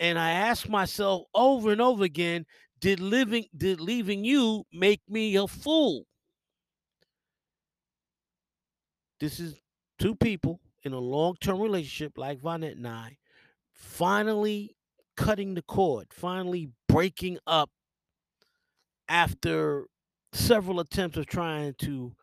[0.00, 2.46] and I ask myself over and over again,
[2.80, 6.04] did living did leaving you make me a fool?
[9.20, 9.56] This is
[9.98, 13.16] two people in a long-term relationship like Vonette and I,
[13.72, 14.76] finally
[15.16, 17.70] cutting the cord, finally breaking up
[19.08, 19.86] after
[20.32, 22.14] several attempts of trying to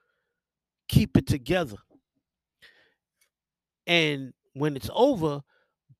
[0.87, 1.77] keep it together.
[3.87, 5.41] And when it's over,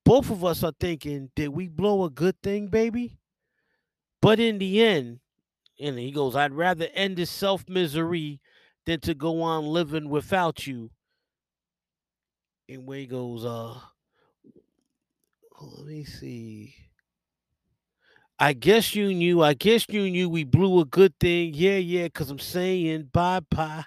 [0.04, 3.18] both of us are thinking, did we blow a good thing, baby?
[4.22, 5.20] But in the end,
[5.78, 8.40] and he goes, I'd rather end this self misery
[8.86, 10.90] than to go on living without you.
[12.68, 13.78] And he goes, uh,
[15.60, 16.74] let me see.
[18.38, 21.52] I guess you knew, I guess you knew we blew a good thing.
[21.54, 23.84] Yeah, yeah, because I'm saying bye bye.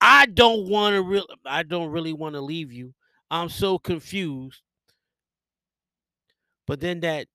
[0.00, 2.94] I don't want to real I don't really want to leave you.
[3.30, 4.60] I'm so confused.
[6.66, 7.26] But then that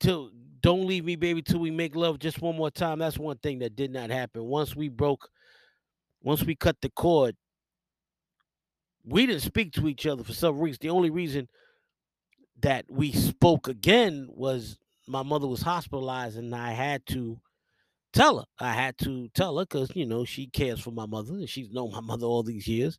[0.00, 2.98] till don't leave me, baby, till we make love just one more time.
[3.00, 4.44] That's one thing that did not happen.
[4.44, 5.28] Once we broke,
[6.22, 7.36] once we cut the cord,
[9.04, 10.78] we didn't speak to each other for some reason.
[10.80, 11.48] The only reason
[12.60, 14.78] that we spoke again was
[15.12, 17.40] my mother was hospitalized and I had to
[18.12, 18.46] tell her.
[18.58, 21.70] I had to tell her because, you know, she cares for my mother and she's
[21.70, 22.98] known my mother all these years.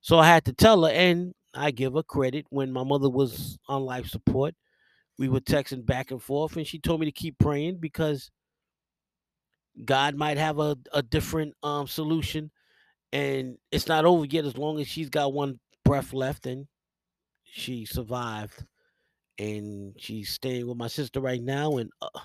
[0.00, 3.58] So I had to tell her, and I give her credit when my mother was
[3.68, 4.54] on life support.
[5.18, 8.30] We were texting back and forth, and she told me to keep praying because
[9.84, 12.50] God might have a, a different um solution,
[13.12, 14.44] and it's not over yet.
[14.44, 16.66] As long as she's got one breath left, and
[17.44, 18.64] she survived,
[19.42, 22.20] and she's staying with my sister right now and uh,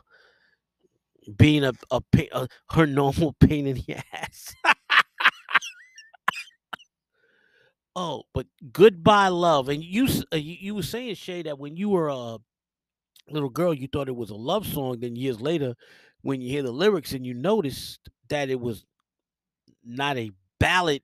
[1.35, 4.53] being a, a, pain, a, uh, her normal pain in the ass.
[7.95, 9.69] oh, but goodbye love.
[9.69, 12.37] And you, uh, you were saying Shay that when you were a
[13.29, 14.99] little girl, you thought it was a love song.
[14.99, 15.75] Then years later,
[16.21, 17.99] when you hear the lyrics and you noticed
[18.29, 18.85] that it was
[19.83, 21.01] not a ballad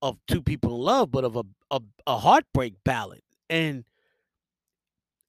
[0.00, 3.20] of two people in love, but of a a, a heartbreak ballad.
[3.50, 3.84] And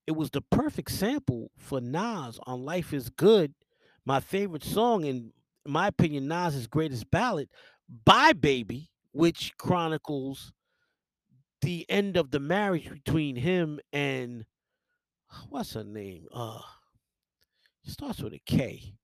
[0.10, 3.54] it was the perfect sample for Nas on "Life Is Good,"
[4.06, 5.32] my favorite song, and
[5.68, 7.48] in my opinion, Nas's greatest ballad,
[8.06, 10.52] "Bye Baby," which chronicles
[11.62, 14.46] the end of the marriage between him and
[15.50, 16.26] what's her name?
[16.34, 16.62] Uh,
[17.84, 18.96] starts with a K.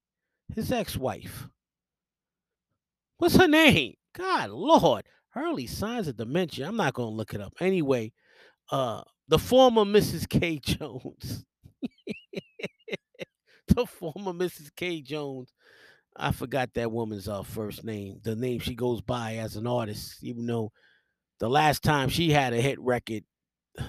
[0.55, 1.47] His ex-wife.
[3.19, 3.93] What's her name?
[4.15, 5.05] God Lord.
[5.35, 6.67] Early signs of dementia.
[6.67, 7.53] I'm not gonna look it up.
[7.59, 8.11] Anyway,
[8.71, 10.28] uh the former Mrs.
[10.30, 10.59] K.
[10.59, 11.45] Jones.
[13.67, 14.69] the former Mrs.
[14.76, 15.01] K.
[15.01, 15.53] Jones.
[16.15, 20.23] I forgot that woman's uh, first name, the name she goes by as an artist,
[20.23, 20.71] even though
[21.39, 23.23] the last time she had a hit record,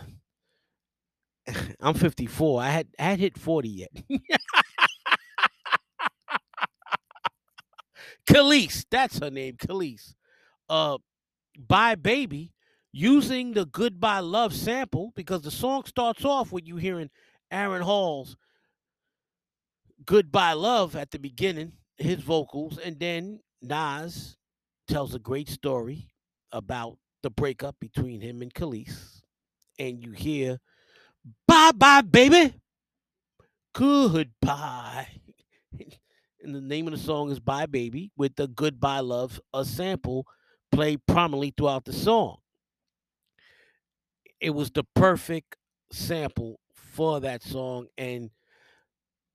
[1.81, 2.61] I'm 54.
[2.61, 3.91] I had I had hit 40 yet.
[8.29, 10.15] Kelis, that's her name, Kelis.
[10.69, 10.99] Uh,
[11.57, 12.53] Bye Baby,
[12.97, 17.11] using the Goodbye Love sample because the song starts off with you hearing
[17.51, 18.39] Aaron Hall's
[20.07, 24.39] Goodbye Love at the beginning, his vocals, and then Nas
[24.89, 26.09] tells a great story
[26.53, 29.21] about the breakup between him and Kelis.
[29.79, 30.59] And you hear,
[31.47, 32.55] Bye bye, baby.
[33.75, 35.09] Goodbye.
[36.43, 40.25] And the name of the song is Bye Baby with the Goodbye Love, a sample
[40.71, 42.37] played prominently throughout the song.
[44.41, 45.57] It was the perfect
[45.91, 47.89] sample for that song.
[47.97, 48.31] And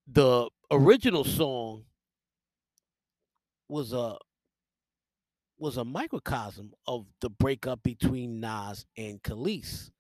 [0.08, 1.86] the original song
[3.68, 4.18] was a
[5.58, 9.92] was a microcosm of the breakup between Nas and Kelis.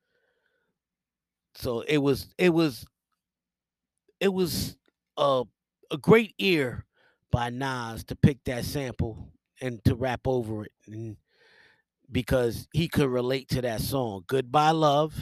[1.56, 2.86] So it was it was
[4.20, 4.78] it was
[5.18, 5.44] a
[5.92, 6.86] a great ear
[7.32, 11.18] by Nas to pick that sample and to rap over it and
[12.12, 14.24] because he could relate to that song.
[14.28, 15.16] Goodbye Love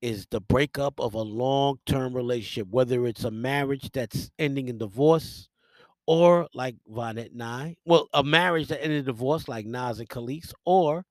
[0.00, 5.48] is the breakup of a long-term relationship, whether it's a marriage that's ending in divorce
[6.06, 10.54] or like and I, well, a marriage that ended in divorce like Nas and Kelis,
[10.64, 11.04] or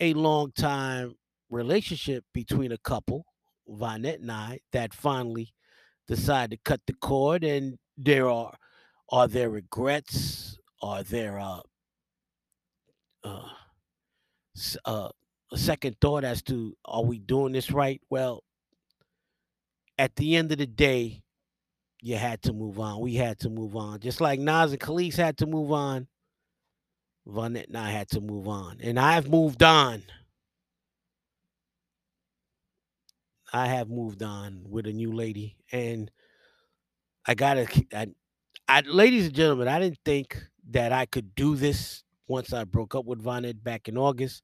[0.00, 1.14] a long time
[1.48, 3.24] relationship between a couple,
[3.68, 5.54] and I, that finally
[6.08, 8.52] decide to cut the cord and there are
[9.10, 10.58] are there regrets?
[10.82, 11.60] Are there uh,
[13.22, 13.48] uh,
[14.84, 15.08] uh,
[15.52, 18.00] a second thought as to are we doing this right?
[18.10, 18.42] Well,
[19.98, 21.22] at the end of the day,
[22.00, 23.00] you had to move on.
[23.00, 24.00] We had to move on.
[24.00, 26.06] Just like Nas and Kelis had to move on,
[27.26, 28.78] Vonette and I had to move on.
[28.82, 30.02] And I've moved on.
[33.52, 35.56] I have moved on with a new lady.
[35.72, 36.10] And
[37.26, 38.08] I gotta I,
[38.68, 42.94] I ladies and gentlemen, I didn't think that I could do this once I broke
[42.94, 44.42] up with Vonette back in August.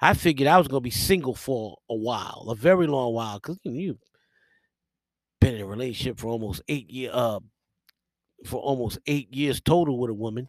[0.00, 3.58] I figured I was gonna be single for a while, a very long while, because
[3.62, 3.98] you know, you've
[5.40, 7.40] been in a relationship for almost eight year uh
[8.46, 10.48] for almost eight years total with a woman.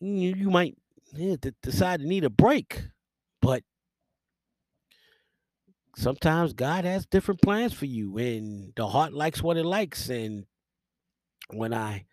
[0.00, 0.76] You, you might
[1.14, 2.82] yeah, decide to need a break.
[3.40, 3.62] But
[5.96, 10.08] sometimes God has different plans for you, and the heart likes what it likes.
[10.08, 10.44] And
[11.50, 12.06] when I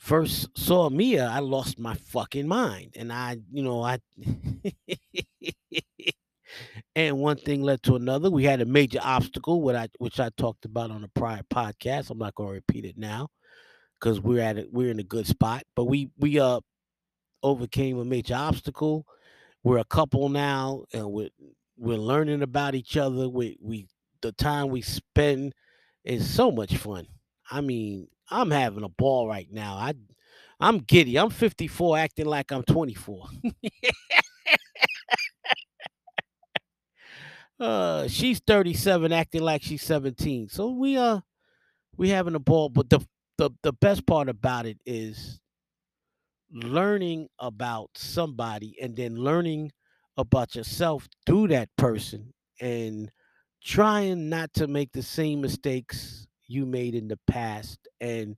[0.00, 2.94] first saw Mia, I lost my fucking mind.
[2.96, 3.98] And I, you know, I
[6.96, 8.30] and one thing led to another.
[8.30, 12.10] We had a major obstacle, what I which I talked about on a prior podcast.
[12.10, 13.28] I'm not gonna repeat it now
[14.00, 15.62] because we're at it, we're in a good spot.
[15.76, 16.60] But we we uh
[17.42, 19.06] overcame a major obstacle.
[19.62, 21.30] We're a couple now, and we're
[21.76, 23.28] we're learning about each other.
[23.28, 23.86] We we
[24.22, 25.54] the time we spend
[26.04, 27.06] is so much fun.
[27.50, 29.74] I mean, I'm having a ball right now.
[29.74, 29.94] I
[30.60, 31.18] I'm giddy.
[31.18, 33.26] I'm 54 acting like I'm 24.
[37.60, 40.48] uh she's 37 acting like she's 17.
[40.48, 41.20] So we uh
[41.96, 43.00] we having a ball, but the
[43.38, 45.40] the the best part about it is
[46.52, 49.70] learning about somebody and then learning
[50.16, 53.10] about yourself through that person and
[53.62, 58.36] trying not to make the same mistakes you made in the past and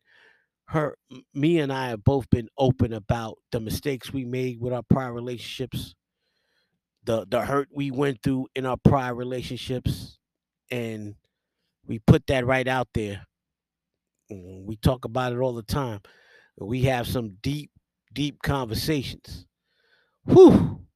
[0.68, 0.96] her
[1.34, 5.12] me and I have both been open about the mistakes we made with our prior
[5.12, 5.94] relationships
[7.04, 10.18] the the hurt we went through in our prior relationships
[10.70, 11.14] and
[11.86, 13.26] we put that right out there
[14.30, 16.00] Mm, we talk about it all the time
[16.58, 17.70] we have some deep
[18.12, 19.46] deep conversations
[20.26, 20.86] Whew.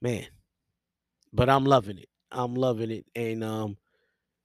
[0.00, 0.26] man.
[1.32, 2.08] But I'm loving it.
[2.30, 3.76] I'm loving it, and um,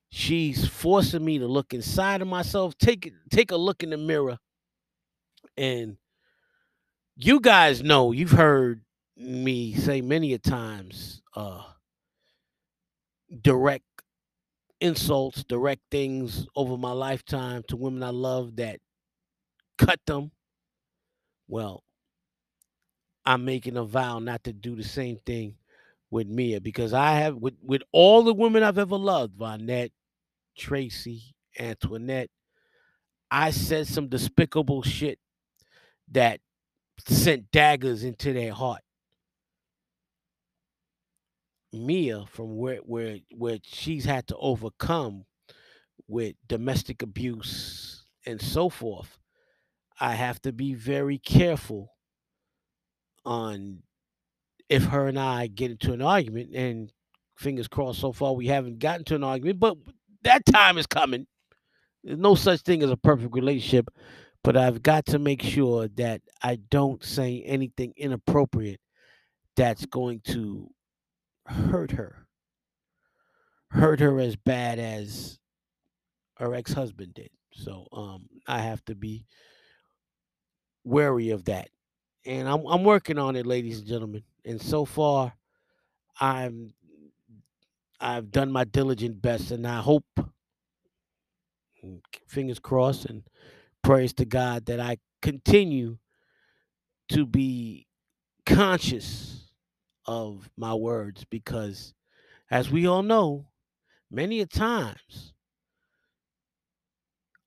[0.10, 2.78] she's forcing me to look inside of myself.
[2.78, 4.38] Take take a look in the mirror,
[5.58, 5.98] and
[7.16, 8.82] you guys know you've heard
[9.16, 11.64] me say many a times, uh,
[13.42, 13.84] direct
[14.80, 18.80] insults, direct things over my lifetime to women I love that
[19.78, 20.32] cut them.
[21.48, 21.84] Well,
[23.26, 25.56] I'm making a vow not to do the same thing
[26.10, 29.92] with Mia because I have with with all the women I've ever loved, Vonette,
[30.58, 32.30] Tracy, Antoinette,
[33.32, 35.20] I said some despicable shit
[36.12, 36.40] that
[37.08, 38.82] sent daggers into their heart.
[41.74, 45.26] Mia, from where where where she's had to overcome
[46.08, 49.20] with domestic abuse and so forth,
[50.00, 51.92] I have to be very careful
[53.26, 53.84] on
[54.70, 56.92] if her and I get into an argument and
[57.38, 59.78] fingers crossed so far we haven't gotten to an argument, but
[60.28, 61.26] that time is coming.
[62.04, 63.90] There's no such thing as a perfect relationship,
[64.44, 68.80] but I've got to make sure that I don't say anything inappropriate
[69.56, 70.70] that's going to
[71.46, 72.28] hurt her.
[73.72, 75.40] Hurt her as bad as
[76.38, 77.30] her ex-husband did.
[77.54, 79.26] So um I have to be
[80.84, 81.70] wary of that.
[82.26, 84.24] And I'm I'm working on it, ladies and gentlemen.
[84.46, 85.34] And so far
[86.20, 86.74] I'm
[88.00, 90.06] I've done my diligent best and I hope
[91.84, 93.24] mm, fingers crossed and
[93.84, 95.98] praise to God that I continue
[97.10, 97.88] to be
[98.46, 99.52] conscious
[100.06, 101.94] of my words because
[102.50, 103.48] as we all know,
[104.10, 105.34] many a times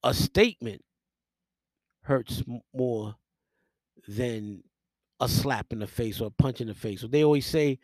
[0.03, 0.83] a statement
[2.03, 2.43] hurts
[2.75, 3.15] more
[4.09, 4.63] than
[5.21, 7.01] a slap in the face or a punch in the face.
[7.01, 7.79] So they always say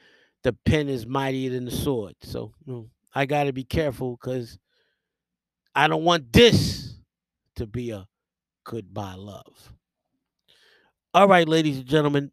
[0.47, 2.14] the pen is mightier than the sword.
[2.22, 4.61] So you know, I got to be careful because
[5.74, 6.94] I don't want this
[7.57, 8.07] to be a
[8.62, 9.72] goodbye love.
[11.12, 12.30] All right, ladies and gentlemen,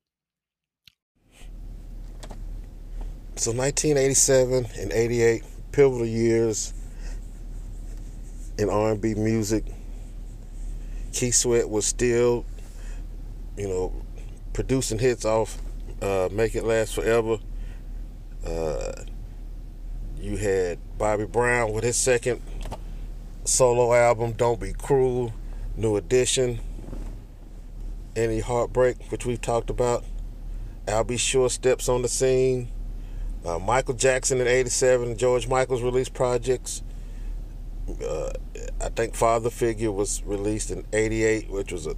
[3.36, 6.72] So 1987 and 88, pivotal years
[8.60, 9.66] in R&B music.
[11.14, 12.46] Keith Sweat was still,
[13.58, 13.92] you know,
[14.54, 15.58] producing hits off
[16.04, 17.40] uh, "Make It Last Forever."
[18.46, 18.92] Uh,
[20.18, 22.42] you had Bobby Brown with his second
[23.46, 25.34] solo album, "Don't Be Cruel,"
[25.76, 26.60] New Edition,
[28.16, 30.04] "Any Heartbreak," which we've talked about.
[30.88, 31.16] Al B.
[31.18, 32.70] Sure steps on the scene.
[33.46, 36.84] Uh, Michael Jackson in '87, George Michael's release projects.
[38.06, 38.32] Uh,
[38.82, 41.96] I think Father Figure was released in '88, which was a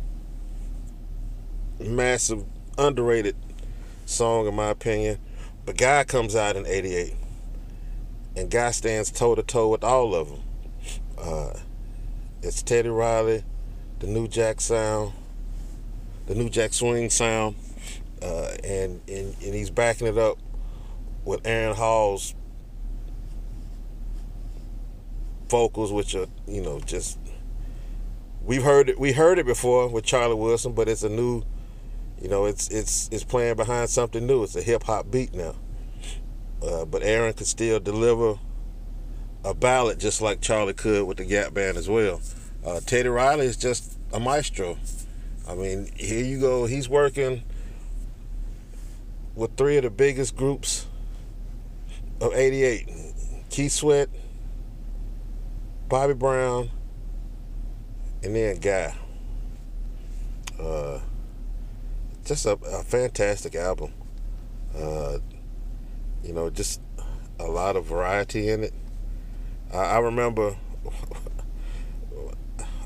[1.80, 2.46] massive,
[2.78, 3.36] underrated
[4.06, 5.20] song in my opinion.
[5.66, 7.16] But Guy comes out in '88,
[8.36, 10.42] and Guy stands toe to toe with all of them.
[11.18, 11.54] Uh,
[12.44, 13.44] it's Teddy Riley,
[14.00, 15.14] the New Jack sound,
[16.28, 17.56] the New Jack swing sound,
[18.22, 20.38] uh, and, and and he's backing it up
[21.24, 22.36] with Aaron Hall's
[25.48, 27.18] vocals, which are you know just
[28.44, 31.42] we've heard it we heard it before with Charlie Wilson, but it's a new
[32.22, 34.44] you know it's it's it's playing behind something new.
[34.44, 35.56] It's a hip hop beat now,
[36.64, 38.40] uh, but Aaron could still deliver
[39.44, 42.22] a ballad just like Charlie could with the Gap Band as well.
[42.66, 44.78] Uh, Teddy Riley is just a maestro.
[45.48, 46.66] I mean, here you go.
[46.66, 47.44] He's working
[49.36, 50.88] with three of the biggest groups
[52.22, 52.90] of 88
[53.50, 54.10] Keith Sweat,
[55.88, 56.72] Bobby Brown,
[58.24, 58.96] and then Guy.
[60.60, 61.00] Uh,
[62.26, 63.94] just a, a fantastic album.
[64.76, 65.20] Uh,
[66.24, 66.82] you know, just
[67.40, 68.74] a lot of variety in it.
[69.74, 70.56] I, remember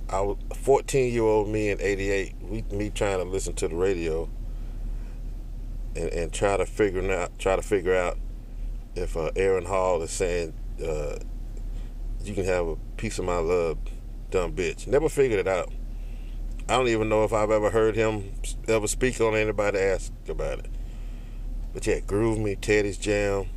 [0.10, 3.76] I was 14 year old me in 88, we, me trying to listen to the
[3.76, 4.30] radio
[5.96, 8.18] and, and try to figure out try to figure out
[8.96, 11.18] if uh, Aaron Hall is saying uh,
[12.24, 13.78] you can have a piece of my love,
[14.32, 14.88] dumb bitch.
[14.88, 15.72] Never figured it out.
[16.70, 18.32] I don't even know if I've ever heard him
[18.68, 20.68] ever speak on anybody ask about it.
[21.74, 23.48] But yeah, Groove Me, Teddy's Jam.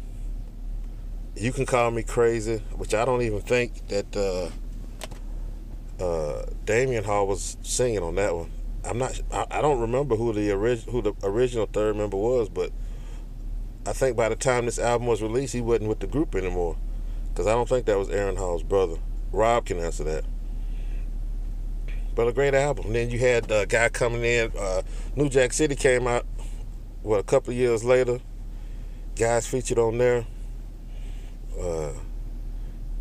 [1.37, 4.47] You can call me crazy, which I don't even think that uh,
[6.03, 8.51] uh, Damion Hall was singing on that one.
[8.83, 9.21] I'm not.
[9.31, 10.49] I, I don't remember who the
[10.91, 12.73] who the original third member was, but
[13.87, 16.79] I think by the time this album was released, he wasn't with the group anymore.
[17.29, 18.97] Because I don't think that was Aaron Hall's brother.
[19.33, 20.25] Rob can answer that.
[22.15, 22.93] But a great album.
[22.93, 24.53] Then you had a guy coming in.
[24.59, 24.83] Uh,
[25.17, 26.27] New Jack City came out,
[27.03, 28.21] what, a couple years later.
[29.17, 30.27] Guys featured on there.
[31.59, 31.93] Uh,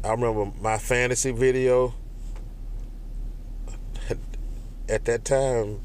[0.03, 1.93] I remember my fantasy video.
[4.89, 5.79] At that time,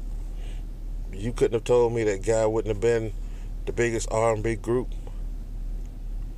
[1.13, 3.13] you couldn't have told me that guy wouldn't have been
[3.65, 4.93] the biggest R&B group.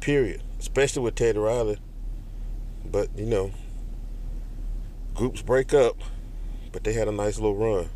[0.01, 0.41] Period.
[0.59, 1.77] Especially with Teddy Riley.
[2.85, 3.51] But you know,
[5.13, 5.97] groups break up.
[6.71, 7.89] But they had a nice little run.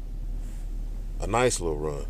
[1.19, 2.05] A nice little run.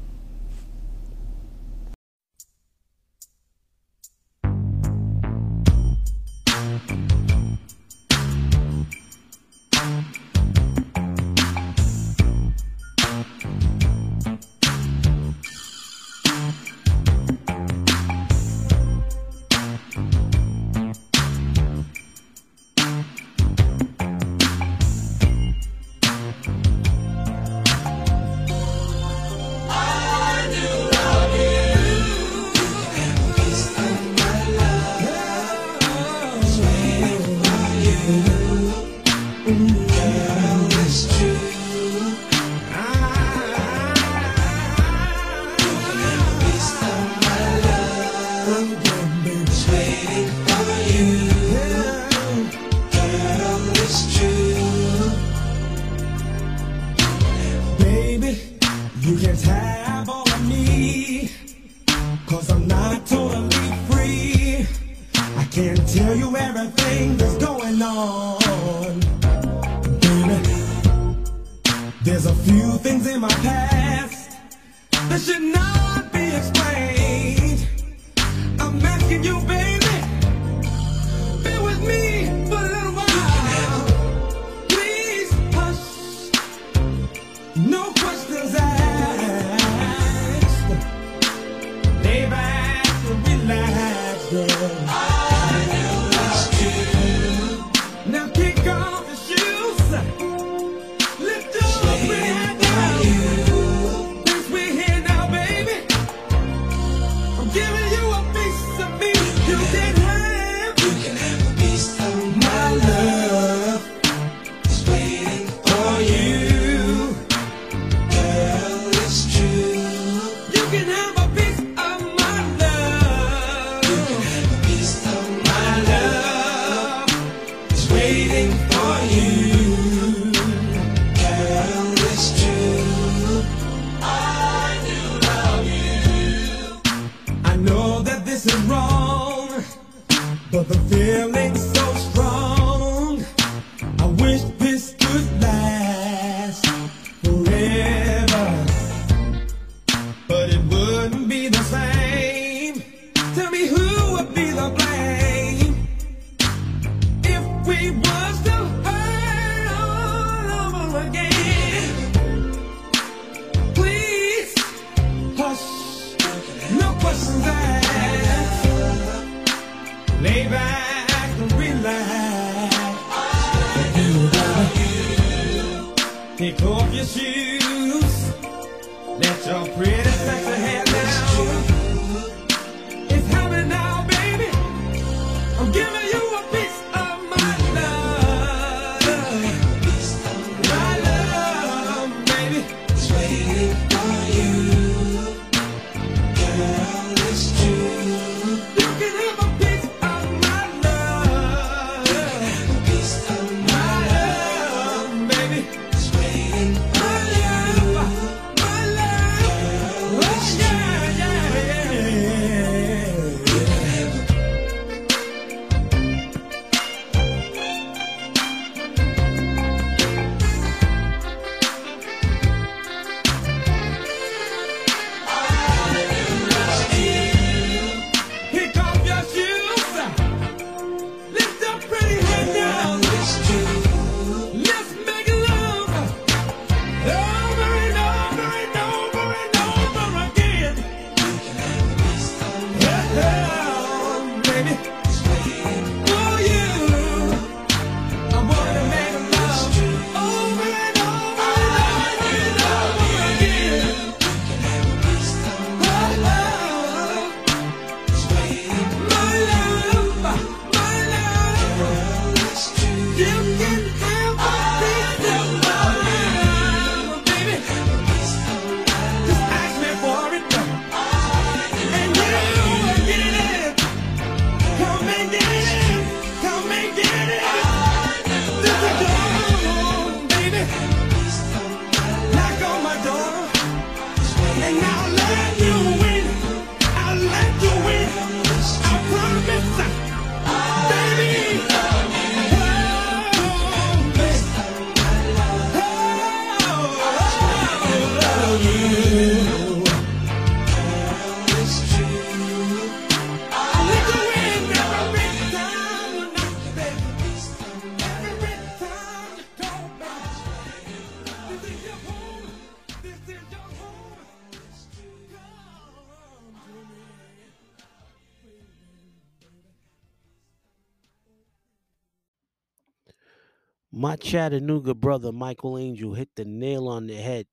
[324.16, 327.46] Chattanooga brother Michael Angel hit the nail on the head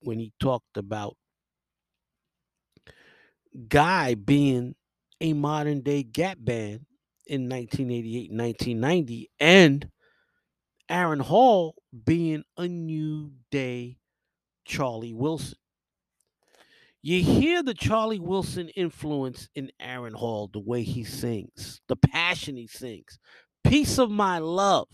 [0.00, 1.16] when he talked about
[3.68, 4.74] Guy being
[5.20, 6.86] a modern day Gap band
[7.26, 9.88] in 1988 and 1990 and
[10.88, 11.74] Aaron Hall
[12.04, 13.98] being a new day
[14.64, 15.58] Charlie Wilson.
[17.02, 22.56] You hear the Charlie Wilson influence in Aaron Hall, the way he sings, the passion
[22.56, 23.18] he sings.
[23.62, 24.88] Piece of my love.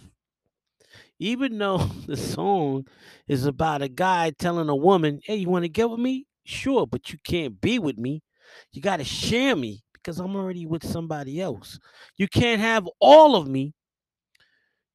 [1.21, 2.87] Even though the song
[3.29, 6.27] is about a guy telling a woman, hey, you want to get with me?
[6.45, 8.23] Sure, but you can't be with me.
[8.73, 11.79] You got to share me because I'm already with somebody else.
[12.17, 13.75] You can't have all of me.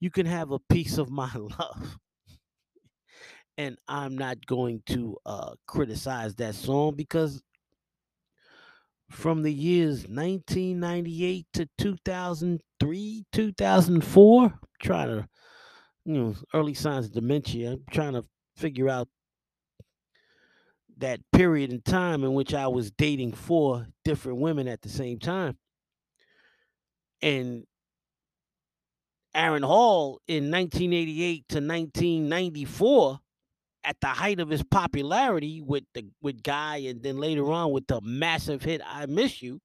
[0.01, 1.97] You can have a piece of my love.
[3.57, 7.41] And I'm not going to uh, criticize that song because
[9.09, 15.27] from the years 1998 to 2003, 2004, trying to,
[16.05, 17.73] you know, early signs of dementia.
[17.73, 18.23] I'm trying to
[18.55, 19.07] figure out
[20.97, 25.19] that period in time in which I was dating four different women at the same
[25.19, 25.57] time.
[27.21, 27.65] And
[29.33, 33.19] Aaron Hall in 1988 to 1994
[33.83, 37.85] at the height of his popularity with the with Guy and then later on with
[37.87, 39.59] the massive hit I Miss You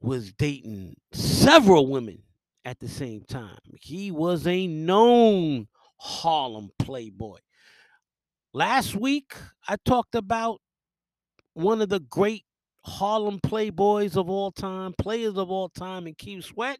[0.00, 2.22] was dating several women
[2.64, 3.58] at the same time.
[3.80, 7.38] He was a known Harlem playboy.
[8.52, 9.34] Last week
[9.68, 10.60] I talked about
[11.54, 12.44] one of the great
[12.84, 16.78] Harlem playboys of all time, players of all time in Keith Sweat.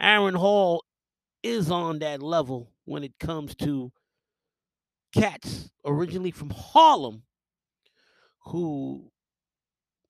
[0.00, 0.84] Aaron Hall
[1.42, 3.92] is on that level when it comes to
[5.14, 7.22] cats originally from Harlem
[8.46, 9.10] who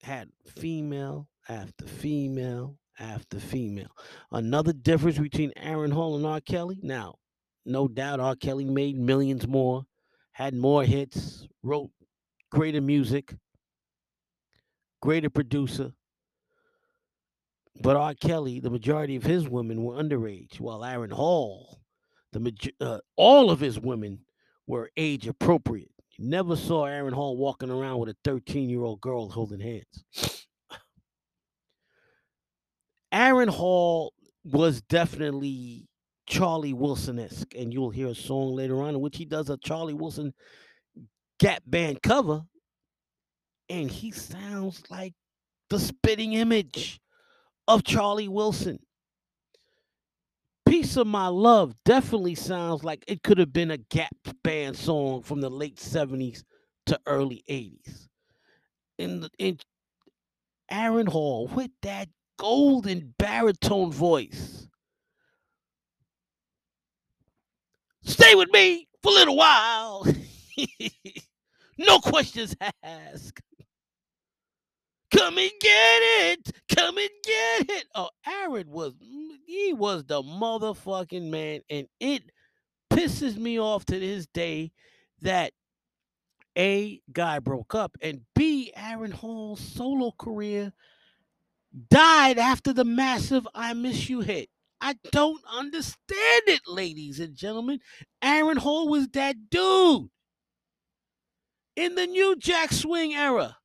[0.03, 3.91] had female after female after female.
[4.31, 6.41] Another difference between Aaron Hall and R.
[6.41, 6.79] Kelly.
[6.83, 7.17] Now,
[7.65, 8.37] no doubt R.
[8.37, 9.85] Kelly made millions more,
[10.33, 11.91] had more hits, wrote
[12.51, 13.35] greater music,
[15.03, 15.93] greater producer.
[17.83, 18.15] But R.
[18.15, 21.81] Kelly, the majority of his women were underage, while Aaron Hall,
[22.33, 24.21] the maj- uh, all of his women
[24.67, 25.91] were age appropriate.
[26.17, 30.44] You never saw Aaron Hall walking around with a 13 year old girl holding hands.
[33.15, 34.13] Aaron Hall
[34.43, 35.87] was definitely
[36.27, 39.57] Charlie Wilson esque, and you'll hear a song later on in which he does a
[39.59, 40.35] Charlie Wilson
[41.39, 42.43] Gap Band cover,
[43.69, 45.15] and he sounds like
[45.71, 47.01] the spitting image
[47.69, 48.81] of Charlie Wilson.
[50.67, 55.23] Piece of My Love definitely sounds like it could have been a Gap Band song
[55.23, 56.43] from the late 70s
[56.87, 58.09] to early 80s.
[58.99, 59.59] In, the, in
[60.69, 62.09] Aaron Hall with that
[62.39, 64.69] golden baritone voice.
[68.03, 70.07] Stay with me for a little while.
[71.79, 73.41] no questions asked.
[75.11, 76.51] Come and get it.
[76.77, 77.87] Come and get it.
[77.95, 78.95] Oh, Aaron was
[79.47, 82.25] he was the motherfucking man, and it
[82.91, 84.73] pisses me off to this day
[85.23, 85.53] that
[86.57, 90.73] a guy broke up and B Aaron Hall's solo career
[91.91, 94.49] died after the massive I Miss You hit.
[94.81, 95.97] I don't understand
[96.47, 97.81] it, ladies and gentlemen.
[98.23, 100.09] Aaron Hall was that dude.
[101.77, 103.57] In the new Jack Swing era,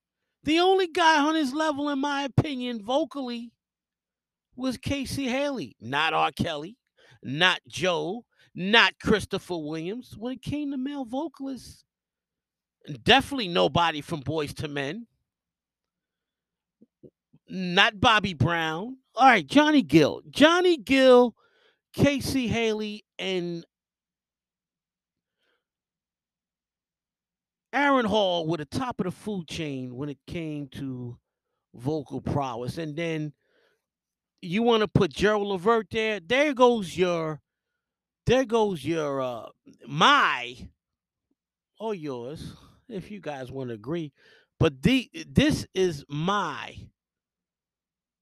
[0.44, 3.52] the only guy on his level, in my opinion, vocally,
[4.56, 6.32] was K-Ci Hailey, not R.
[6.32, 6.78] Kelly,
[7.22, 10.16] not Joe, not Christopher Williams.
[10.18, 11.84] When it came to male vocalists,
[13.04, 15.08] definitely nobody from Boyz II Men.
[17.50, 18.98] Not Bobby Brown.
[19.16, 20.22] All right, Johnny Gill.
[20.30, 21.36] Johnny Gill,
[21.94, 23.66] K-Ci Hailey, and
[27.74, 31.18] Aaron Hall were the top of the food chain when it came to
[31.74, 32.78] vocal prowess.
[32.78, 33.34] And then
[34.42, 36.20] you want to put Gerald Levert there.
[36.20, 37.42] There goes your,
[38.26, 39.48] there goes your uh
[39.88, 40.70] my
[41.80, 42.54] or yours,
[42.88, 44.14] if you guys want to agree.
[44.60, 46.76] But the this is my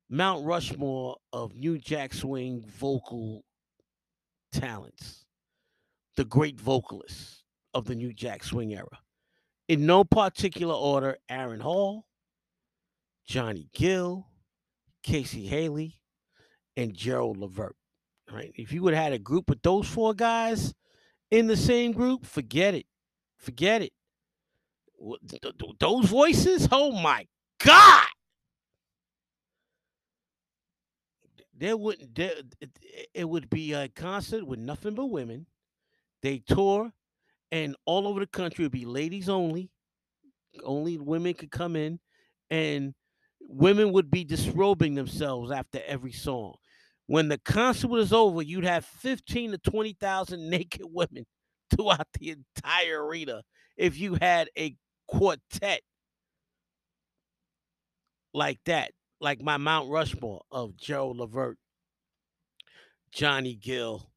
[0.10, 3.44] Mount Rushmore of New Jack Swing vocal
[4.52, 5.26] talents.
[6.16, 7.44] The great vocalists
[7.74, 9.00] of the New Jack Swing era.
[9.68, 12.08] In no particular order, Aaron Hall,
[13.26, 14.28] Johnny Gill,
[15.04, 16.00] K-Ci Hailey,
[16.78, 17.76] and Gerald Levert.
[18.32, 18.52] Right?
[18.56, 20.74] If you would have had a group with those four guys
[21.32, 22.86] in the same group, forget it.
[23.38, 23.92] Forget it.
[25.80, 27.28] Those voices, oh my
[27.64, 28.08] God.
[31.58, 32.70] There wouldn't there, it,
[33.14, 35.48] it would be a concert with nothing but women.
[36.22, 36.92] They tour,
[37.52, 39.70] and all over the country would be ladies only.
[40.64, 42.00] Only women could come in,
[42.50, 42.94] and
[43.42, 46.56] women would be disrobing themselves after every song.
[47.08, 51.26] When the concert was over, you'd have fifteen to twenty thousand naked women
[51.70, 53.42] throughout the entire arena.
[53.78, 54.76] If you had a
[55.08, 55.82] quartet
[58.34, 61.58] like that, like my Mount Rushmore of Gerald Levert,
[63.12, 64.10] Johnny Gill,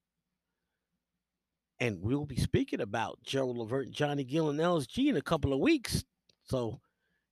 [1.81, 5.61] and we'll be speaking about Levert and Johnny Gill and LSG in a couple of
[5.61, 6.05] weeks.
[6.45, 6.81] So,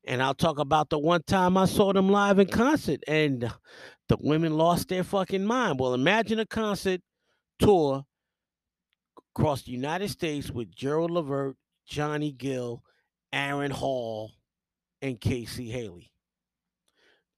[0.07, 3.53] and I'll talk about the one time I saw them live in concert and
[4.09, 5.79] the women lost their fucking mind.
[5.79, 7.03] Well, imagine a concert
[7.59, 8.05] tour
[9.35, 11.57] across the United States with Gerald Levert,
[11.87, 12.83] Johnny Gill,
[13.33, 14.33] Aaron Hall,
[15.03, 16.11] and K-Ci Hailey.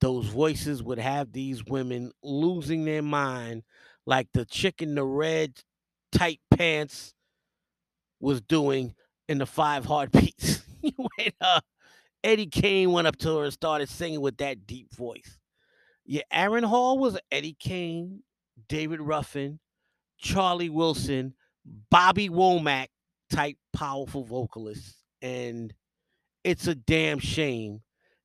[0.01, 3.63] Those voices would have these women losing their mind
[4.07, 5.61] like the chick in the red
[6.13, 7.15] tight pants
[8.19, 8.95] was doing
[9.29, 10.63] in the five heartbeats.
[10.81, 11.61] when uh,
[12.25, 15.39] Eddie Kane went up to her and started singing with that deep voice.
[16.07, 18.23] Yeah, Aaron Hall was Eddie Kane,
[18.69, 19.61] David Ruffin,
[20.19, 21.35] Charlie Wilson,
[21.91, 22.89] Bobby Womack
[23.31, 25.73] type powerful vocalists And
[26.43, 27.83] it's a damn shame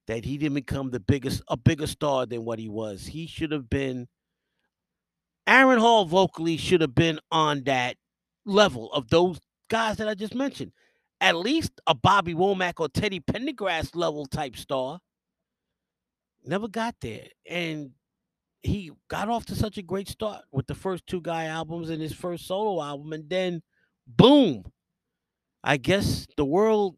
[0.08, 3.06] that he didn't become the biggest a bigger star than what he was.
[3.06, 4.08] He should have been
[5.48, 7.98] Aaron Hall vocally should have been on that
[8.46, 9.40] level of those
[9.70, 10.72] guys that I just mentioned.
[11.22, 15.00] At least a Bobby Womack or Teddy Pendergrass level type star.
[16.44, 17.28] Never got there.
[17.50, 17.92] And
[18.64, 22.02] he got off to such a great start with the first two guy albums and
[22.02, 23.14] his first solo album.
[23.14, 23.62] And then
[24.08, 24.64] boom.
[25.64, 26.98] I guess the world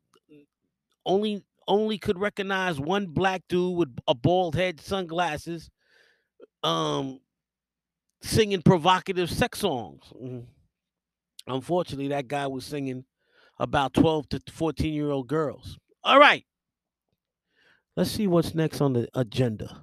[1.05, 5.69] only only could recognize one black dude with a bald head, sunglasses,
[6.64, 7.19] um,
[8.22, 10.03] singing provocative sex songs.
[10.22, 10.45] Mm.
[11.48, 13.06] Unfortunately, that guy was singing
[13.60, 15.77] about 12 to 14 year old girls.
[16.03, 16.45] All right.
[17.95, 19.81] Let's see what's next on the agenda.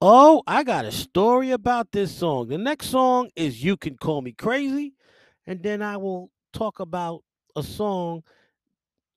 [0.00, 2.48] Oh, I got a story about this song.
[2.48, 4.94] The next song is You Can Call Me Crazy.
[5.46, 7.22] And then I will talk about
[7.54, 8.24] a song.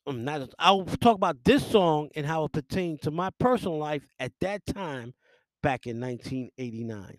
[0.07, 4.05] Um, not, I'll talk about this song and how it pertained to my personal life
[4.19, 5.13] at that time
[5.63, 7.17] back in 1989.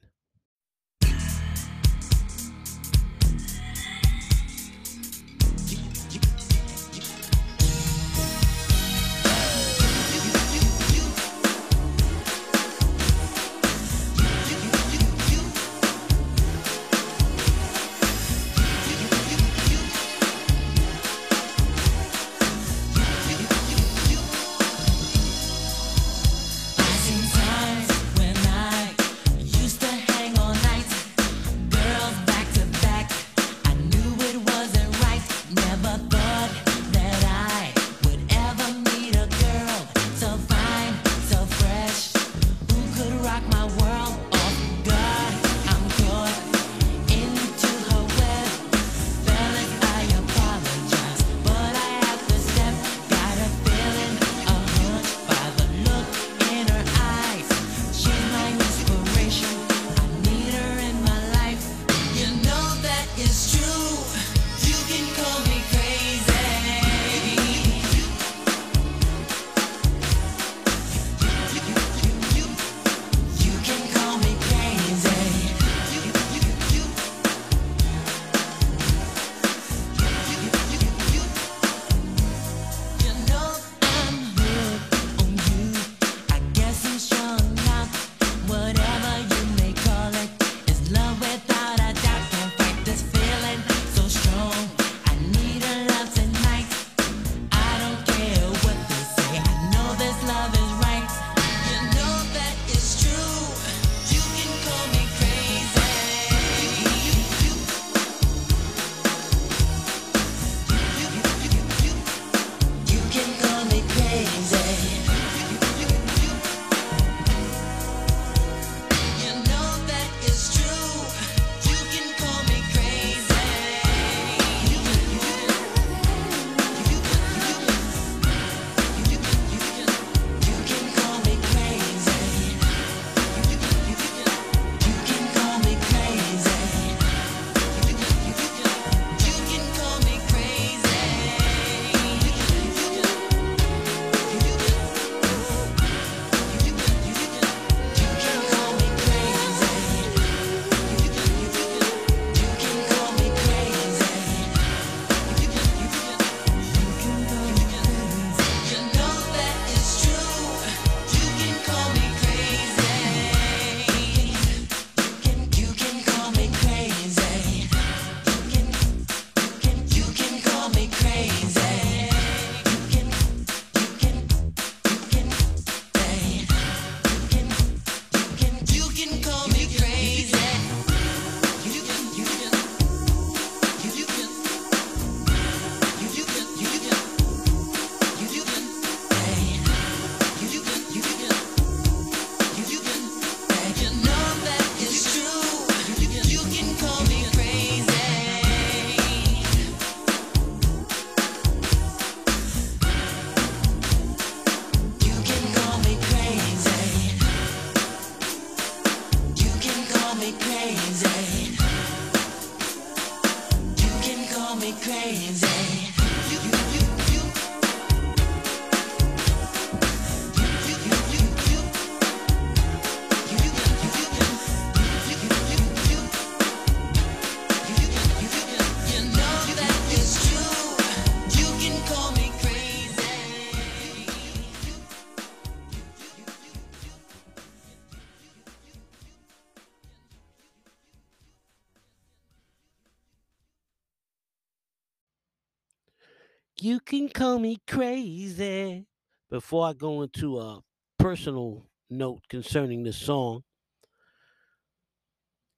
[247.16, 248.86] Call me crazy.
[249.30, 250.60] Before I go into a
[250.98, 253.42] personal note concerning this song,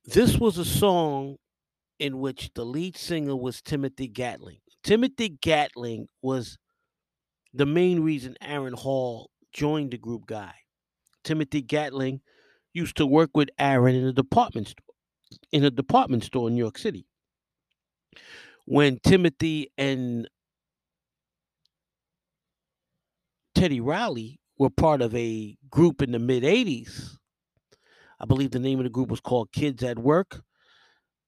[0.05, 1.37] this was a song
[1.99, 4.61] in which the lead singer was Timothy Gatling.
[4.85, 6.59] Timothy Gatling was
[7.53, 10.55] the main reason Aaron Hall joined the group Guy.
[11.25, 12.21] Timothy Gatling
[12.73, 14.85] used to work with Aaron in a department store
[15.51, 17.05] in a department store in New York City.
[18.65, 20.29] When Timothy and
[23.59, 27.17] Teddy Riley were part of a group in the mid 80s,
[28.21, 30.43] I believe the name of the group was called Kids at Work.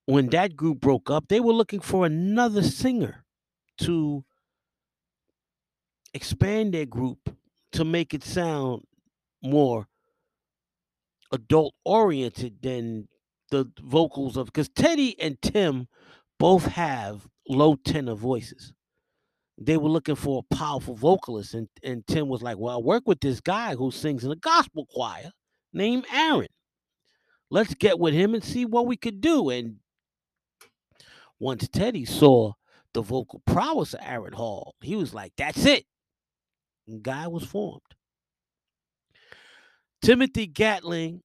[0.06, 3.24] When that group broke up, they were looking for another singer
[3.78, 4.24] to
[6.14, 7.36] expand their group
[7.72, 8.84] to make it sound
[9.42, 9.88] more
[11.32, 13.08] adult oriented than
[13.50, 15.88] the vocals of because Teddy and Tim
[16.38, 18.72] both have low tenor voices.
[19.62, 23.02] They were looking for a powerful vocalist, and, and Tim was like, Well, I work
[23.06, 25.30] with this guy who sings in a gospel choir
[25.72, 26.48] named Aaron.
[27.50, 29.50] Let's get with him and see what we could do.
[29.50, 29.76] And
[31.38, 32.52] once Teddy saw
[32.94, 35.84] the vocal prowess of Aaron Hall, he was like, That's it.
[36.88, 37.82] And Guy was formed.
[40.00, 41.20] Timothy Gatling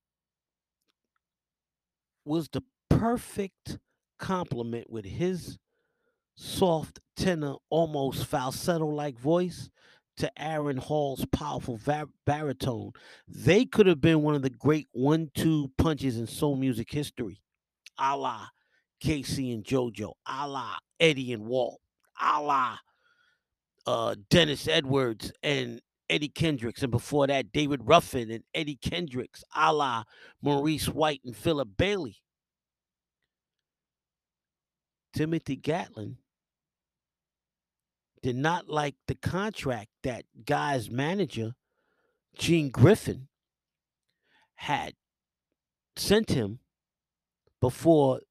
[2.25, 3.77] was the perfect
[4.19, 5.57] complement with his
[6.35, 9.69] soft tenor, almost falsetto like voice
[10.17, 11.79] to Aaron Hall's powerful
[12.25, 12.91] baritone.
[13.27, 17.41] They could have been one of the great one two punches in soul music history,
[17.97, 18.47] a la
[19.01, 21.81] K-Ci and JoJo, a la Eddie and Walt,
[22.21, 22.77] a la
[23.85, 29.73] uh, Dennis Edwards and Eddie Kendricks, and before that, David Ruffin and Eddie Kendricks, a
[29.73, 30.03] la
[30.41, 32.17] Maurice White and Philip Bailey.
[35.13, 36.17] Timothy Gatling
[38.25, 41.53] did not like the contract that Guy's manager,
[42.35, 43.27] Gene Griffin,
[44.55, 44.95] had
[45.95, 46.57] sent him
[47.61, 48.21] before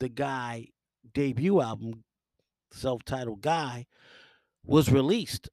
[0.00, 0.68] the Guy
[1.14, 2.04] debut album,
[2.72, 3.86] self titled Guy,
[4.66, 5.48] was released.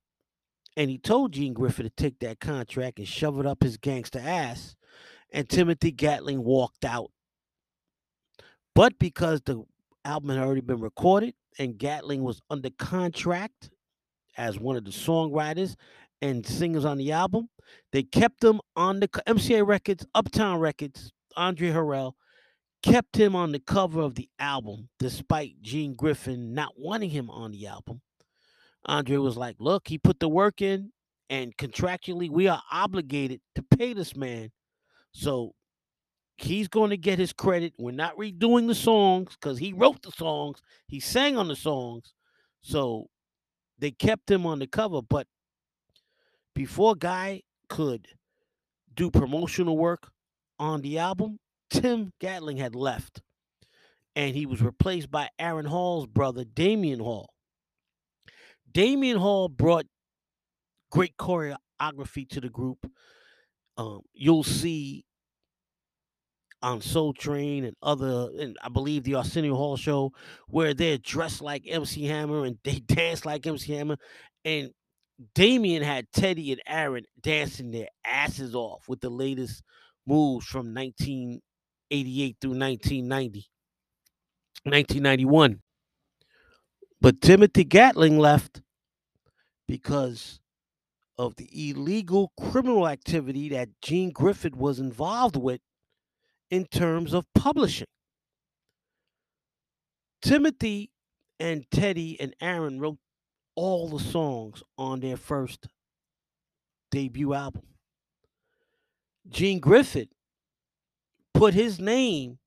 [0.76, 4.20] And he told Gene Griffin to take that contract and shove it up his gangster
[4.22, 4.76] ass.
[5.32, 7.12] And Timothy Gatling walked out.
[8.76, 9.64] But because the
[10.04, 13.70] album had already been recorded and Gatling was under contract
[14.38, 15.76] as one of the songwriters
[16.22, 17.50] and singers on the album,
[17.92, 22.14] they kept him on the MCA Records, Uptown Records, Andre Harrell
[22.84, 27.52] kept him on the cover of the album despite Gene Griffin not wanting him on
[27.52, 28.02] the album.
[28.86, 30.92] Andre was like, "Look, he put the work in
[31.30, 34.52] and contractually we are obligated to pay this man.
[35.12, 35.54] So
[36.38, 37.74] he's going to get his credit.
[37.78, 42.14] We're not redoing the songs because he wrote the songs, he sang on the songs.
[42.62, 43.10] So
[43.80, 45.02] they kept him on the cover.
[45.02, 45.28] But
[46.54, 48.08] before Guy could
[48.94, 50.10] do promotional work
[50.60, 51.40] on the album,
[51.70, 53.22] Tim Gatling had left.
[54.16, 57.30] And he was replaced by Aaron Hall's brother, Damion Hall.
[58.72, 59.86] Damion Hall brought
[60.92, 62.90] great choreography to the group.
[63.78, 65.06] Um, you'll see
[66.62, 70.12] on Soul Train and other, and I believe the Arsenio Hall show,
[70.48, 73.98] where they're dressed like MC Hammer and they dance like MC Hammer.
[74.44, 74.72] And
[75.36, 79.64] Damion had Teddy and Aaron dancing their asses off with the latest
[80.06, 83.46] moves from 1988 through 1990,
[84.64, 85.62] 1991.
[87.00, 88.62] But Timothy Gatling left
[89.68, 90.40] because
[91.18, 95.62] of the illegal criminal activity that Gene Griffin was involved with
[96.50, 97.88] in terms of publishing.
[100.22, 100.92] Timothy
[101.40, 102.98] and Teddy and Aaron wrote
[103.56, 105.68] all the songs on their first
[106.92, 107.64] debut album.
[109.30, 110.08] Gene Griffin
[111.34, 112.40] put his name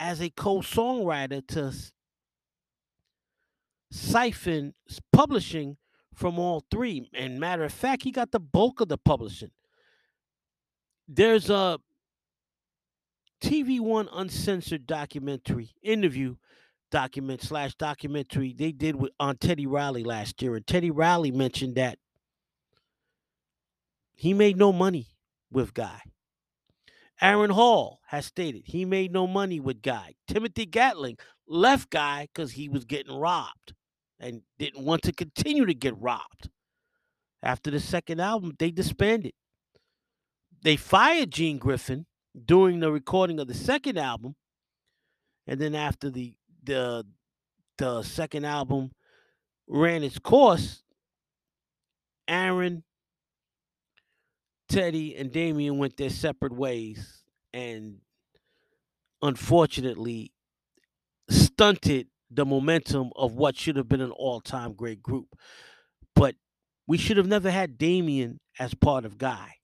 [0.00, 1.72] as a co-songwriter to
[3.90, 4.74] siphon
[5.12, 5.76] publishing
[6.14, 7.08] from all three.
[7.14, 9.50] And matter of fact, he got the bulk of the publishing.
[11.06, 11.78] There's a
[13.42, 16.36] TV One uncensored documentary interview
[16.90, 21.74] document slash documentary they did with on Teddy Riley last year, and Teddy Riley mentioned
[21.74, 21.98] that
[24.14, 25.08] he made no money
[25.50, 26.00] with Guy.
[27.20, 30.14] Aaron Hall has stated he made no money with Guy.
[30.28, 33.74] Timothy Gatling left Guy because he was getting robbed
[34.20, 36.50] and didn't want to continue to get robbed.
[37.42, 39.32] After the second album, they disbanded.
[40.62, 42.06] They fired Gene Griffin
[42.46, 44.34] during the recording of the second album,
[45.46, 47.04] and then after the the
[47.78, 48.92] the second album,
[49.66, 50.82] ran its course,
[52.28, 52.84] Aaron,
[54.68, 57.98] Teddy, and Damion went their separate ways and
[59.20, 60.32] unfortunately
[61.28, 65.28] stunted the momentum of what should have been an all-time great group.
[66.14, 66.36] But
[66.86, 69.56] we should have never had Damion as part of Guy.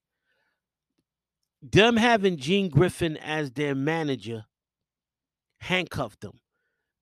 [1.60, 4.44] Them having Gene Griffin as their manager
[5.60, 6.40] handcuffed them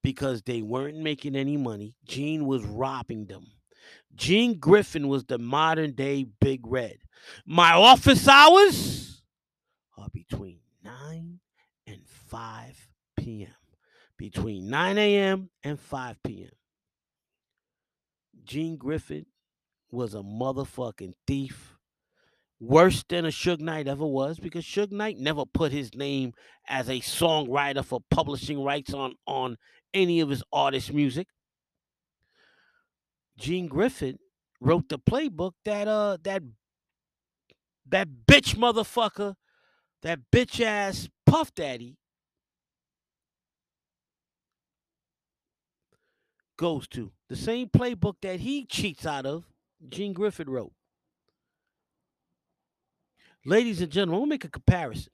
[0.03, 1.95] because they weren't making any money.
[2.07, 3.47] Gene was robbing them.
[4.15, 6.99] Gene Griffin was the modern day Big Red.
[7.45, 9.23] My office hours
[9.99, 11.41] are between 9
[11.87, 12.89] and 5
[13.19, 13.55] p.m.
[14.16, 15.51] Between 9 a.m.
[15.62, 16.51] and 5 p.m.
[18.45, 19.27] Gene Griffin
[19.91, 21.76] was a motherfucking thief.
[22.59, 26.33] Worse than a Suge Knight ever was because Suge Knight never put his name
[26.66, 29.59] as a songwriter for publishing rights on, on
[29.93, 31.28] any of his artist music.
[33.37, 34.19] Gene Griffin
[34.61, 36.43] wrote the playbook that uh that
[37.89, 39.35] that bitch motherfucker,
[40.03, 41.99] that bitch ass Puff Daddy
[46.57, 47.12] goes to.
[47.28, 49.45] The same playbook that he cheats out of,
[49.89, 50.73] Gene Griffin wrote.
[53.47, 55.12] Ladies and gentlemen, we'll make a comparison.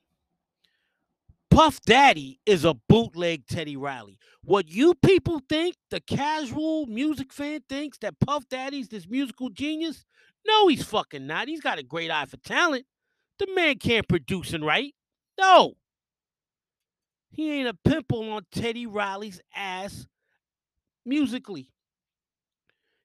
[1.51, 4.19] Puff Daddy is a bootleg Teddy Riley.
[4.43, 10.07] What you people think, the casual music fan thinks that Puff Daddy's this musical genius?
[10.47, 11.47] No, he's fucking not.
[11.47, 12.87] He's got a great eye for talent.
[13.39, 14.95] The man can't produce and write.
[15.39, 15.75] No.
[17.33, 20.07] He ain't a pimple on Teddy Riley's ass
[21.05, 21.69] musically.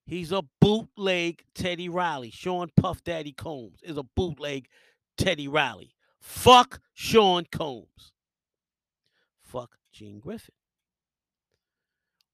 [0.05, 2.31] He's a bootleg Teddy Riley.
[2.31, 4.69] Sean Puff Daddy Combs is a bootleg
[5.17, 5.93] Teddy Riley.
[6.19, 8.11] Fuck Sean Combs.
[9.43, 10.55] Fuck Gene Griffin.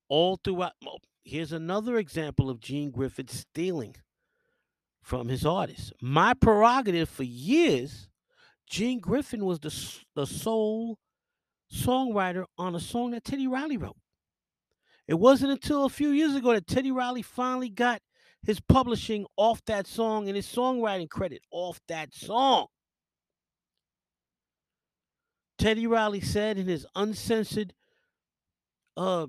[0.09, 0.73] All throughout.
[0.85, 3.95] oh, Here's another example of Gene Griffin stealing
[5.01, 5.93] from his artists.
[6.01, 8.09] My prerogative for years,
[8.69, 9.73] Gene Griffin was the,
[10.15, 10.99] the sole
[11.73, 13.97] songwriter on a song that Teddy Riley wrote.
[15.07, 18.01] It wasn't until a few years ago that Teddy Riley finally got
[18.45, 22.67] his publishing off that song and his songwriting credit off that song.
[25.57, 27.73] Teddy Riley said in his uncensored
[28.97, 29.27] uh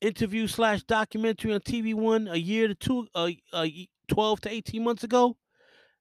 [0.00, 3.66] interview slash documentary on TV One a year to two, uh, uh,
[4.08, 5.36] twelve to eighteen months ago,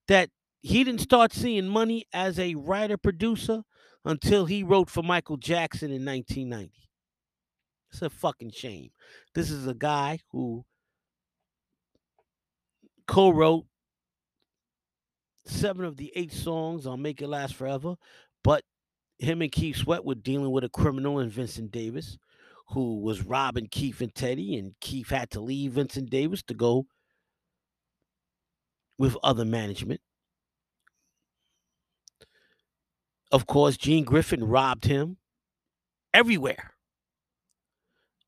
[0.08, 0.30] that
[0.62, 3.64] he didn't start seeing money as a writer producer
[4.06, 6.74] until he wrote for Michael Jackson in 1990.
[7.92, 8.90] It's a fucking shame.
[9.36, 10.66] This is a guy who
[13.08, 13.66] co-wrote
[15.46, 17.96] seven of the eight songs on Make It Last Forever,
[18.44, 18.64] but
[19.20, 22.18] him and Keith Sweat were dealing with a criminal in Vincent Davis,
[22.70, 26.86] who was robbing Keith and Teddy, and Keith had to leave Vincent Davis to go
[28.98, 30.02] with other management.
[33.32, 35.18] Of course, Gene Griffin robbed him
[36.14, 36.74] everywhere.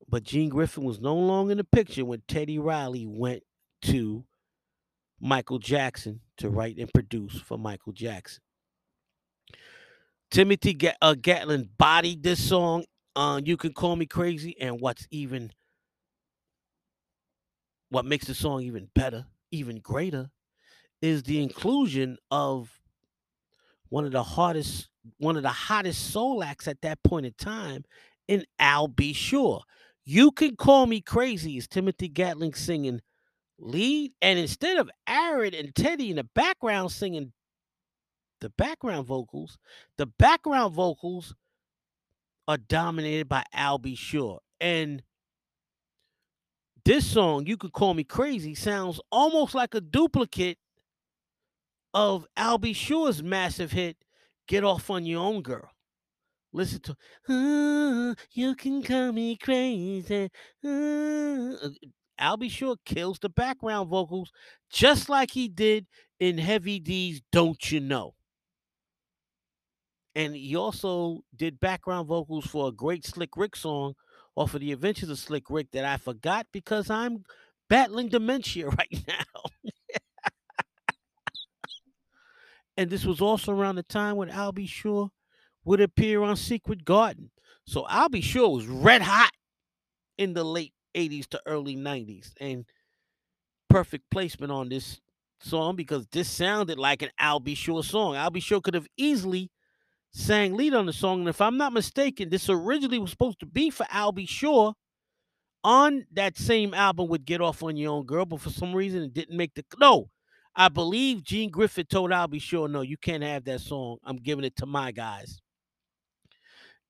[0.08, 3.42] But Gene Griffin was no longer in the picture when Teddy Riley went
[3.82, 4.24] to
[5.20, 8.42] Michael Jackson to write and produce for Michael Jackson.
[10.30, 12.84] Timothy uh, Gatling bodied this song
[13.14, 15.52] on "You Can Call Me Crazy," and what's even
[17.88, 20.30] what makes the song even better, even greater,
[21.00, 22.80] is the inclusion of
[23.88, 24.88] one of the hardest,
[25.18, 27.84] one of the hottest soul acts at that point in time,
[28.28, 29.12] in Al B.
[29.12, 29.62] Sure.
[30.04, 33.00] You can call me crazy is Timothy Gatling singing
[33.58, 37.32] lead, and instead of Aaron and Teddy in the background singing
[38.40, 39.58] the background vocals,
[39.96, 41.34] the background vocals
[42.48, 43.94] are dominated by Al B.
[43.94, 44.40] Sure.
[44.60, 45.02] And
[46.84, 50.58] this song, You Could Call Me Crazy, sounds almost like a duplicate
[51.92, 52.72] of Albie B.
[52.74, 53.96] Sure's massive hit,
[54.46, 55.70] Get Off on Your Own Girl.
[56.52, 56.96] Listen to
[57.28, 60.30] "Uh, You Can Call Me Crazy.
[60.64, 61.68] uh."
[62.18, 62.48] Al B.
[62.48, 64.32] Sure kills the background vocals
[64.70, 65.86] just like he did
[66.18, 68.14] in Heavy D's Don't You Know.
[70.14, 73.94] And he also did background vocals for a great Slick Rick song
[74.34, 77.24] off of the Adventures of Slick Rick that I forgot because I'm
[77.68, 79.70] battling dementia right now.
[82.76, 84.66] and this was also around the time when Al B.
[84.66, 85.10] Sure
[85.64, 87.30] would appear on Secret Garden.
[87.66, 88.20] So Al B.
[88.20, 89.32] Sure was red hot
[90.16, 92.32] in the late 80s to early 90s.
[92.40, 92.64] And
[93.68, 95.00] perfect placement on this
[95.40, 97.54] song because this sounded like an Al B.
[97.54, 98.16] Sure song.
[98.16, 98.40] Al B.
[98.40, 99.50] Sure could have easily
[100.12, 101.20] sang lead on the song.
[101.20, 104.26] And if I'm not mistaken, this originally was supposed to be for Al B.
[104.26, 104.74] Sure
[105.66, 109.02] on that same album with Get Off on Your Own Girl, but for some reason
[109.02, 110.08] it didn't make the no.
[110.54, 112.38] I believe Gene Griffin told Al B.
[112.38, 113.98] Sure, no, you can't have that song.
[114.04, 115.40] I'm giving it to my guys.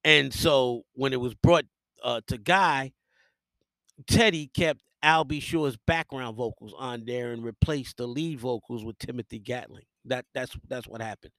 [0.05, 1.65] And so when it was brought
[2.05, 2.93] uh, to Guy,
[4.07, 5.41] Teddy kept Al B.
[5.41, 9.87] Sure's background vocals on there and replaced the lead vocals with Timothy Gatling.
[10.05, 11.33] That that's that's what happened.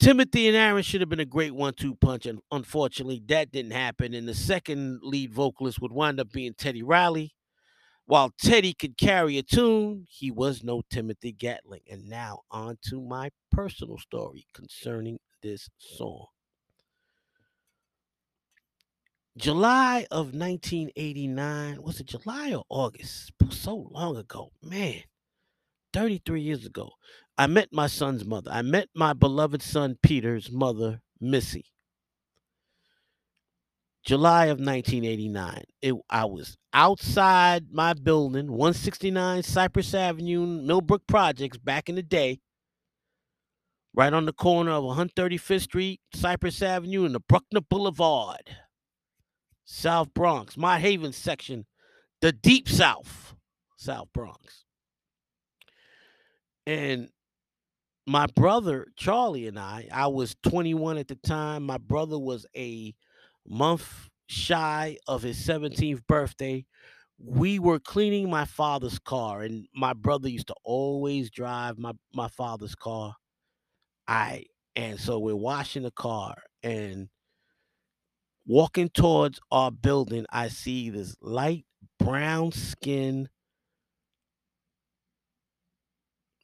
[0.00, 4.14] Timothy and Aaron should have been a great one-two punch, and unfortunately, that didn't happen.
[4.14, 7.34] And the second lead vocalist would wind up being Teddy Riley.
[8.06, 11.82] While Teddy could carry a tune, he was no Timothy Gatling.
[11.88, 16.26] And now on to my personal story concerning this song.
[19.36, 23.32] July of 1989, was it July or August?
[23.50, 25.02] So long ago, man.
[25.94, 26.90] 33 years ago,
[27.38, 28.50] I met my son's mother.
[28.52, 31.64] I met my beloved son Peter's mother, Missy.
[34.04, 35.62] July of 1989.
[35.80, 42.40] It, I was outside my building, 169 Cypress Avenue, Millbrook Projects, back in the day,
[43.94, 48.56] right on the corner of 135th Street, Cypress Avenue, and the Bruckner Boulevard,
[49.74, 51.64] South Bronx, Mott Haven section,
[52.20, 53.34] the Deep South,
[53.78, 54.66] South Bronx.
[56.66, 57.08] And
[58.06, 61.64] my brother Charlie and I, I was 21 at the time.
[61.64, 62.94] My brother was a
[63.48, 66.66] month shy of his 17th birthday.
[67.18, 72.28] We were cleaning my father's car, and my brother used to always drive my, my
[72.28, 73.14] father's car.
[74.06, 74.44] I
[74.76, 77.08] and so we're washing the car and
[78.46, 80.26] walking towards our building.
[80.30, 81.64] I see this light
[81.98, 83.28] brown skin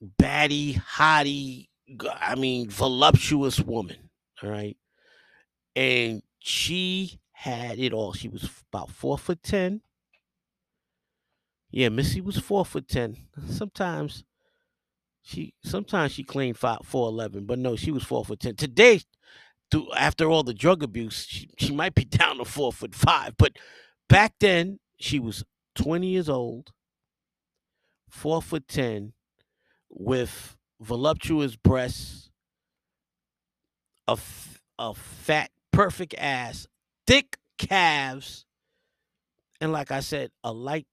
[0.01, 1.69] batty, hottie,
[2.21, 4.11] I mean, voluptuous woman.
[4.43, 4.77] All right.
[5.75, 8.13] And she had it all.
[8.13, 9.81] She was about four foot ten.
[11.71, 13.17] Yeah, Missy was four foot ten.
[13.49, 14.25] Sometimes
[15.23, 18.57] she sometimes she claimed five four eleven, but no, she was four foot ten.
[18.57, 19.01] Today,
[19.97, 23.35] after all the drug abuse, she, she might be down to four foot five.
[23.37, 23.53] But
[24.09, 25.45] back then, she was
[25.77, 26.73] 20 years old,
[28.09, 29.13] four foot ten,
[29.91, 32.31] with voluptuous breasts,
[34.07, 36.67] a, f- a fat, perfect ass,
[37.07, 38.45] thick calves,
[39.61, 40.87] and like I said, a light,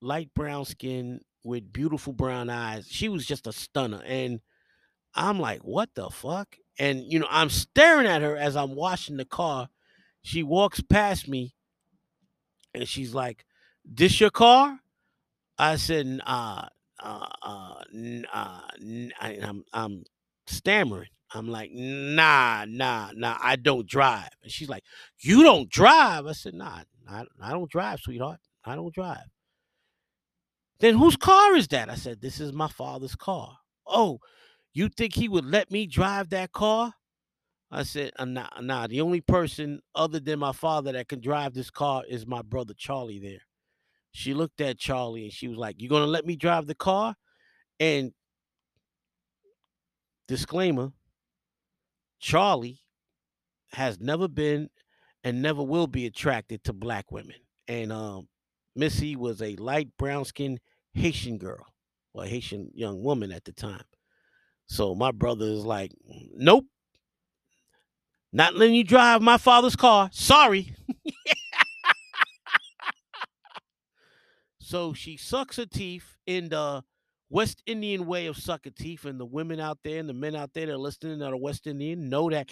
[0.00, 2.86] light brown skin with beautiful brown eyes.
[2.88, 4.02] She was just a stunner.
[4.04, 4.40] And
[5.14, 6.56] I'm like, what the fuck?
[6.78, 9.68] And you know, I'm staring at her as I'm washing the car.
[10.22, 11.54] She walks past me
[12.74, 13.44] and she's like,
[13.84, 14.78] This your car?
[15.58, 16.68] I said, "N- uh,
[16.98, 20.04] uh, uh, n- uh, n- I, am I'm
[20.46, 21.08] stammering.
[21.34, 24.28] I'm like, nah, nah, nah, I don't drive.
[24.42, 24.84] And she's like,
[25.20, 26.26] you don't drive?
[26.26, 28.40] I said, nah, I, I don't drive, sweetheart.
[28.64, 29.24] I don't drive.
[30.80, 31.88] Then whose car is that?
[31.88, 33.56] I said, this is my father's car.
[33.86, 34.18] Oh,
[34.74, 36.94] you think he would let me drive that car?
[37.70, 41.54] I said, uh, nah, nah, the only person other than my father that can drive
[41.54, 43.40] this car is my brother Charlie there.
[44.12, 47.14] She looked at Charlie and she was like, You gonna let me drive the car?
[47.80, 48.12] And
[50.28, 50.92] disclaimer
[52.20, 52.80] Charlie
[53.72, 54.68] has never been
[55.24, 57.36] and never will be attracted to black women.
[57.68, 58.28] And um,
[58.76, 60.60] Missy was a light brown skinned
[60.92, 61.66] Haitian girl
[62.12, 63.84] or Haitian young woman at the time.
[64.72, 65.92] So my brother is like,
[66.34, 66.64] Nope,
[68.32, 70.08] not letting you drive my father's car.
[70.12, 70.74] Sorry.
[74.58, 76.82] So she sucks her teeth in the
[77.28, 80.54] West Indian way of sucking teeth, and the women out there and the men out
[80.54, 82.48] there that are listening that are West Indian know that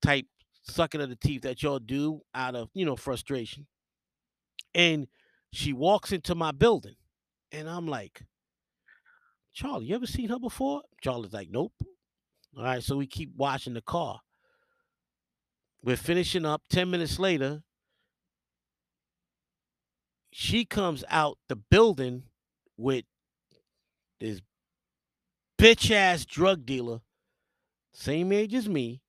[0.00, 0.24] type
[0.62, 3.66] sucking of the teeth that y'all do out of you know frustration.
[4.74, 5.06] And
[5.52, 6.96] she walks into my building,
[7.52, 8.22] and I'm like,
[9.52, 10.82] Charlie, you ever seen her before?
[11.00, 11.72] Charlie's like, Nope.
[12.56, 14.20] All right, so we keep washing the car.
[15.82, 16.62] We're finishing up.
[16.68, 17.62] Ten minutes later,
[20.30, 22.24] she comes out the building
[22.76, 23.04] with
[24.20, 24.40] this
[25.58, 27.00] bitch ass drug dealer,
[27.92, 29.00] same age as me.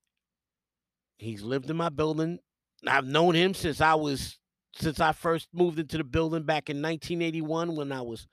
[1.17, 2.39] He's lived in my building.
[2.87, 4.39] I've known him since I was
[4.75, 8.27] since I first moved into the building back in 1981 when I was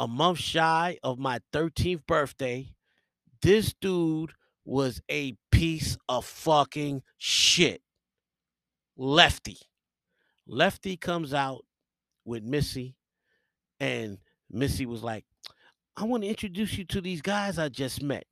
[0.00, 2.66] a month shy of my 13th birthday.
[3.42, 4.32] This dude
[4.64, 7.82] was a piece of fucking shit.
[8.96, 9.58] Lefty.
[10.46, 11.64] Lefty comes out
[12.24, 12.96] with Missy,
[13.78, 14.18] and
[14.50, 15.24] Missy was like,
[15.96, 18.24] I want to introduce you to these guys I just met.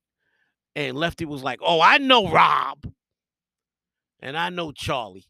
[0.76, 2.78] And Lefty was like, Oh, I know Rob.
[4.20, 5.26] And I know Charlie.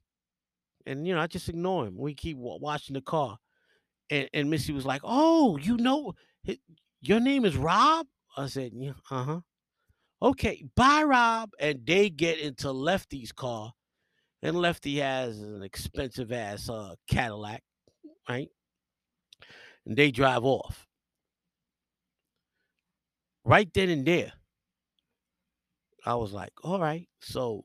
[0.87, 1.97] and you know, I just ignore him.
[1.99, 3.39] We keep watching the car,
[4.11, 6.15] and and Missy was like, "Oh, you know,
[7.01, 8.07] your name is Rob."
[8.37, 9.41] I said, "Yeah, uh huh."
[10.23, 11.51] Okay, bye, Rob.
[11.61, 13.73] And they get into Lefty's car,
[14.43, 17.63] and Lefty has an expensive ass uh, Cadillac,
[18.29, 18.51] right?
[19.87, 20.87] And they drive off.
[23.45, 24.33] Right then and there,
[26.05, 27.65] I was like, "All right, so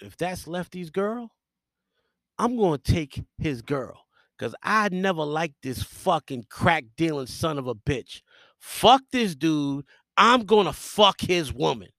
[0.00, 1.30] if that's Lefty's girl,
[2.38, 4.04] I'm gonna take his girl."
[4.40, 8.22] Cause I never liked this fucking crack dealing son of a bitch.
[8.58, 9.84] Fuck this dude.
[10.16, 11.90] I'm gonna fuck his woman.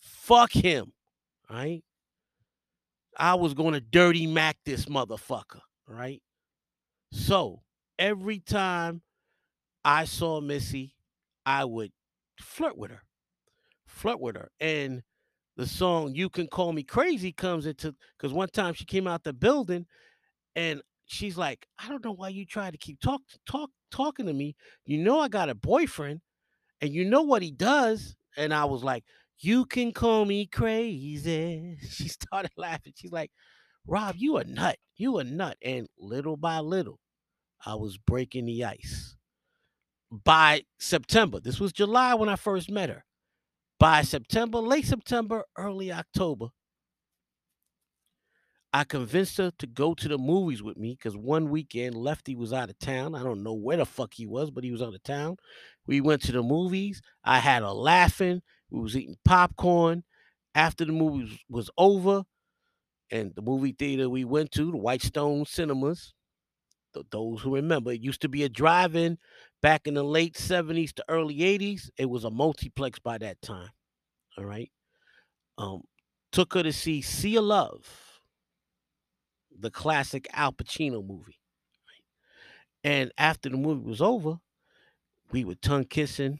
[0.00, 0.92] Fuck him.
[1.48, 1.84] Right?
[3.16, 5.60] I was gonna dirty Mac this motherfucker.
[5.86, 6.20] Right?
[7.12, 7.62] So
[8.00, 9.02] every time
[9.84, 10.96] I saw Missy,
[11.46, 11.92] I would
[12.40, 13.02] flirt with her.
[13.86, 14.50] Flirt with her.
[14.58, 15.04] And
[15.56, 19.22] the song You Can Call Me Crazy comes into because one time she came out
[19.22, 19.86] the building
[20.56, 24.32] and she's like, I don't know why you try to keep talk talk talking to
[24.32, 24.56] me.
[24.84, 26.20] You know I got a boyfriend
[26.80, 28.16] and you know what he does.
[28.36, 29.04] And I was like,
[29.38, 31.78] You can call me crazy.
[31.90, 32.92] She started laughing.
[32.96, 33.30] She's like,
[33.86, 34.78] Rob, you a nut.
[34.96, 35.56] You a nut.
[35.62, 36.98] And little by little,
[37.64, 39.16] I was breaking the ice.
[40.10, 43.04] By September, this was July when I first met her.
[43.78, 46.48] By September, late September, early October,
[48.76, 52.52] I convinced her to go to the movies with me because one weekend Lefty was
[52.52, 53.14] out of town.
[53.14, 55.38] I don't know where the fuck he was, but he was out of town.
[55.86, 57.00] We went to the movies.
[57.24, 58.42] I had her laughing.
[58.68, 60.04] We was eating popcorn.
[60.54, 62.24] After the movie was, over,
[63.10, 66.12] and the movie theater we went to, the White Stone Cinemas,
[66.92, 69.16] th- those who remember, it used to be a drive-in
[69.62, 71.88] back in the late 70s to early 80s.
[71.96, 73.70] It was a multiplex by that time.
[74.36, 74.70] All right.
[75.56, 75.84] Um,
[76.30, 78.05] took her to see Sea of Love,
[79.58, 81.38] the classic Al Pacino movie.
[82.84, 84.38] And after the movie was over,
[85.32, 86.38] we were tongue kissing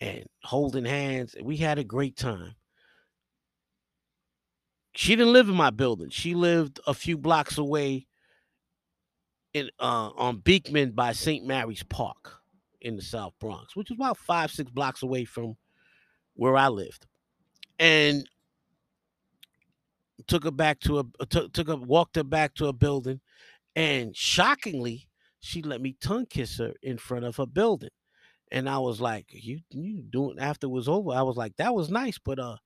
[0.00, 2.54] and holding hands, and we had a great time.
[4.94, 6.10] She didn't live in my building.
[6.10, 8.06] She lived a few blocks away
[9.52, 11.44] in uh, on Beekman by St.
[11.46, 12.40] Mary's Park
[12.80, 15.56] in the South Bronx, which is about five, six blocks away from
[16.34, 17.06] where I lived.
[17.78, 18.26] And
[20.26, 23.20] took her back to a uh, took took her walked her back to a building,
[23.76, 25.08] and shockingly,
[25.40, 27.90] she let me tongue kiss her in front of her building.
[28.52, 31.74] And I was like, "You you doing?" After it was over, I was like, "That
[31.74, 32.56] was nice, but uh,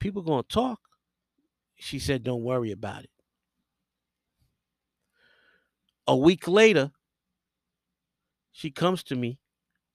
[0.00, 0.80] people gonna talk."
[1.76, 3.10] She said, "Don't worry about it."
[6.06, 6.92] A week later,
[8.52, 9.38] she comes to me.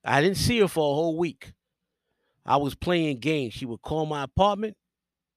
[0.04, 1.52] I didn't see her for a whole week.
[2.46, 3.54] I was playing games.
[3.54, 4.76] She would call my apartment.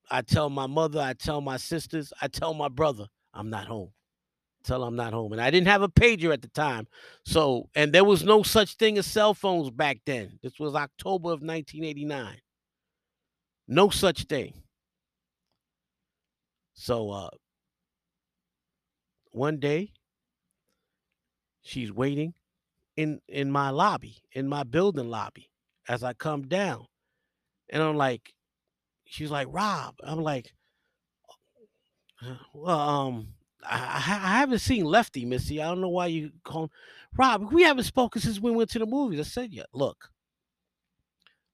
[0.10, 3.92] I tell my mother, I tell my sisters, I tell my brother, I'm not home.
[4.64, 5.32] Tell I'm not home.
[5.32, 6.88] And I didn't have a pager at the time.
[7.26, 10.40] So, and there was no such thing as cell phones back then.
[10.44, 12.38] This was October of 1989.
[13.68, 14.54] No such thing.
[16.74, 17.30] So, uh,
[19.32, 19.92] one day,
[21.62, 22.34] she's waiting
[22.96, 25.50] in in my lobby, in my building lobby,
[25.88, 26.86] as I come down,
[27.70, 28.34] and I'm like,
[29.10, 29.96] she's like, Rob.
[30.04, 30.54] I'm like,
[32.22, 33.28] "Uh, well, um,
[33.64, 35.62] I, I haven't seen Lefty, Missy.
[35.62, 36.72] I don't know why you call
[37.18, 37.52] Rob.
[37.52, 39.20] We haven't spoken since we went to the movies.
[39.20, 40.10] I said, yeah, look,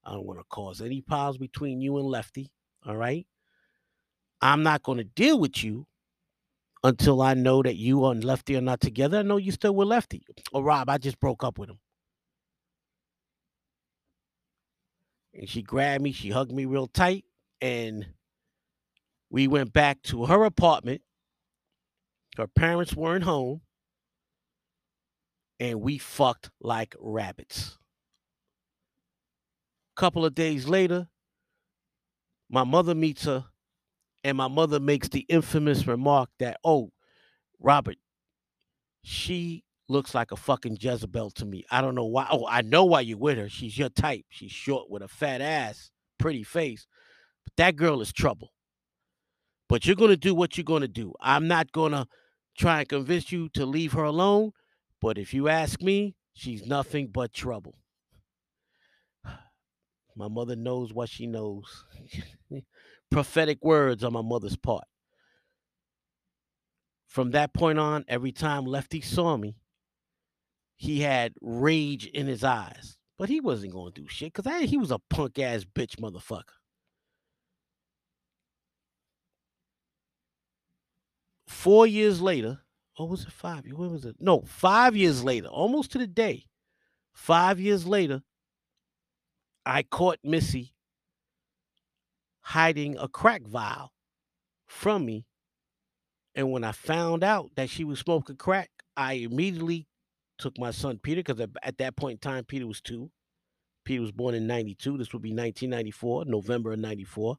[0.06, 2.52] I don't want to cause any piles between you and Lefty.
[2.86, 3.26] All right.
[4.42, 5.88] I'm not going to deal with you
[6.84, 9.20] until I know that you and Lefty are not together.
[9.20, 10.26] I know you still with Lefty.
[10.54, 11.80] Oh, Rob, I just broke up with him.
[15.34, 17.24] And she grabbed me, she hugged me real tight,
[17.64, 18.06] and
[19.30, 21.02] we went back to her apartment.
[22.36, 23.62] Her parents weren't home,
[25.62, 27.78] and we fucked like rabbits.
[29.96, 31.08] A Couple of days later,
[32.50, 33.46] my mother meets her,
[34.26, 36.92] and my mother makes the infamous remark that, oh,
[37.62, 37.96] Robert,
[39.04, 41.64] she looks like a fucking Jezebel to me.
[41.72, 42.28] I don't know why.
[42.30, 43.48] Oh, I know why you're with her.
[43.48, 44.26] She's your type.
[44.28, 46.88] She's short with a fat ass, pretty face.
[47.58, 48.54] That girl is trouble.
[49.70, 51.14] But you're going to do what you're going to do.
[51.22, 52.08] I'm not going to
[52.58, 54.52] try and convince you to leave her alone.
[55.02, 57.76] But if you ask me, she's nothing but trouble.
[60.16, 61.86] My mother knows what she knows.
[63.12, 64.86] Prophetic words on my mother's part.
[67.08, 69.56] From that point on, every time Lefty saw me,
[70.76, 72.98] he had rage in his eyes.
[73.20, 76.56] But he wasn't going to do shit because he was a punk ass bitch motherfucker.
[81.54, 82.60] Four years later,
[82.98, 83.64] or was it five?
[83.66, 84.16] When was it?
[84.20, 86.46] No, five years later, almost to the day.
[87.14, 88.24] Five years later,
[89.66, 90.74] I caught Missy
[92.42, 93.94] hiding a crack vial
[94.66, 95.26] from me.
[96.36, 99.88] And when I found out that she was smoking crack, I immediately
[100.38, 103.12] took my son Peter, because at, at that point in time, Peter was two.
[103.86, 104.98] Peter was born in 92.
[104.98, 107.38] This would be 1994, November of 94.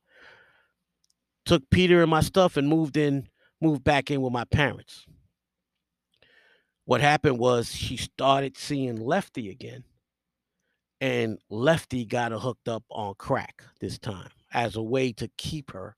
[1.45, 3.29] Took Peter and my stuff and moved in,
[3.61, 5.07] moved back in with my parents.
[6.85, 9.85] What happened was she started seeing Lefty again.
[11.01, 15.73] And Lefty got her hooked up on crack this time as a way to keep
[15.73, 15.97] her,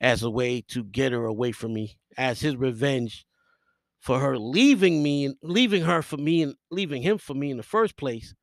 [0.00, 3.26] as a way to get her away from me, as his revenge
[4.00, 7.56] for her leaving me and leaving her for me and leaving him for me in
[7.56, 8.34] the first place.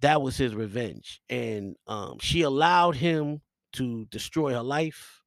[0.00, 1.20] That was his revenge.
[1.28, 3.40] And um, she allowed him
[3.74, 5.22] to destroy her life.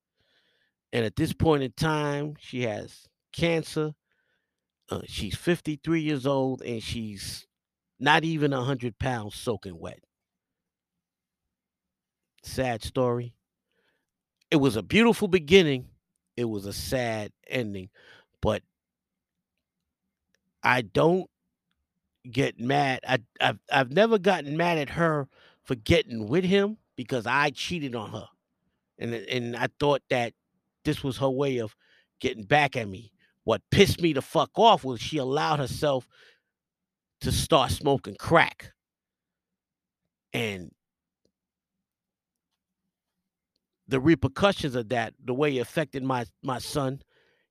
[0.91, 3.93] And at this point in time, she has cancer.
[4.89, 7.45] Uh, she's 53 years old and she's
[7.99, 9.99] not even 100 pounds soaking wet.
[12.43, 13.35] Sad story.
[14.49, 15.89] It was a beautiful beginning.
[16.35, 17.89] It was a sad ending.
[18.41, 18.63] But
[20.63, 21.29] I don't
[22.29, 23.01] get mad.
[23.07, 25.27] I, I've, I've never gotten mad at her
[25.63, 28.27] for getting with him because I cheated on her.
[28.97, 30.33] And, and I thought that
[30.85, 31.76] this was her way of
[32.19, 33.11] getting back at me.
[33.43, 36.07] What pissed me the fuck off was she allowed herself
[37.22, 38.72] to start smoking crack.
[40.34, 40.72] And
[43.88, 47.01] the repercussions of that, the way it affected my my son,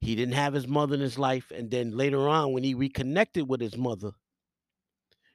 [0.01, 1.51] he didn't have his mother in his life.
[1.51, 4.13] And then later on, when he reconnected with his mother,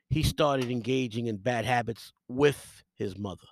[0.09, 3.47] he started engaging in bad habits with his mother.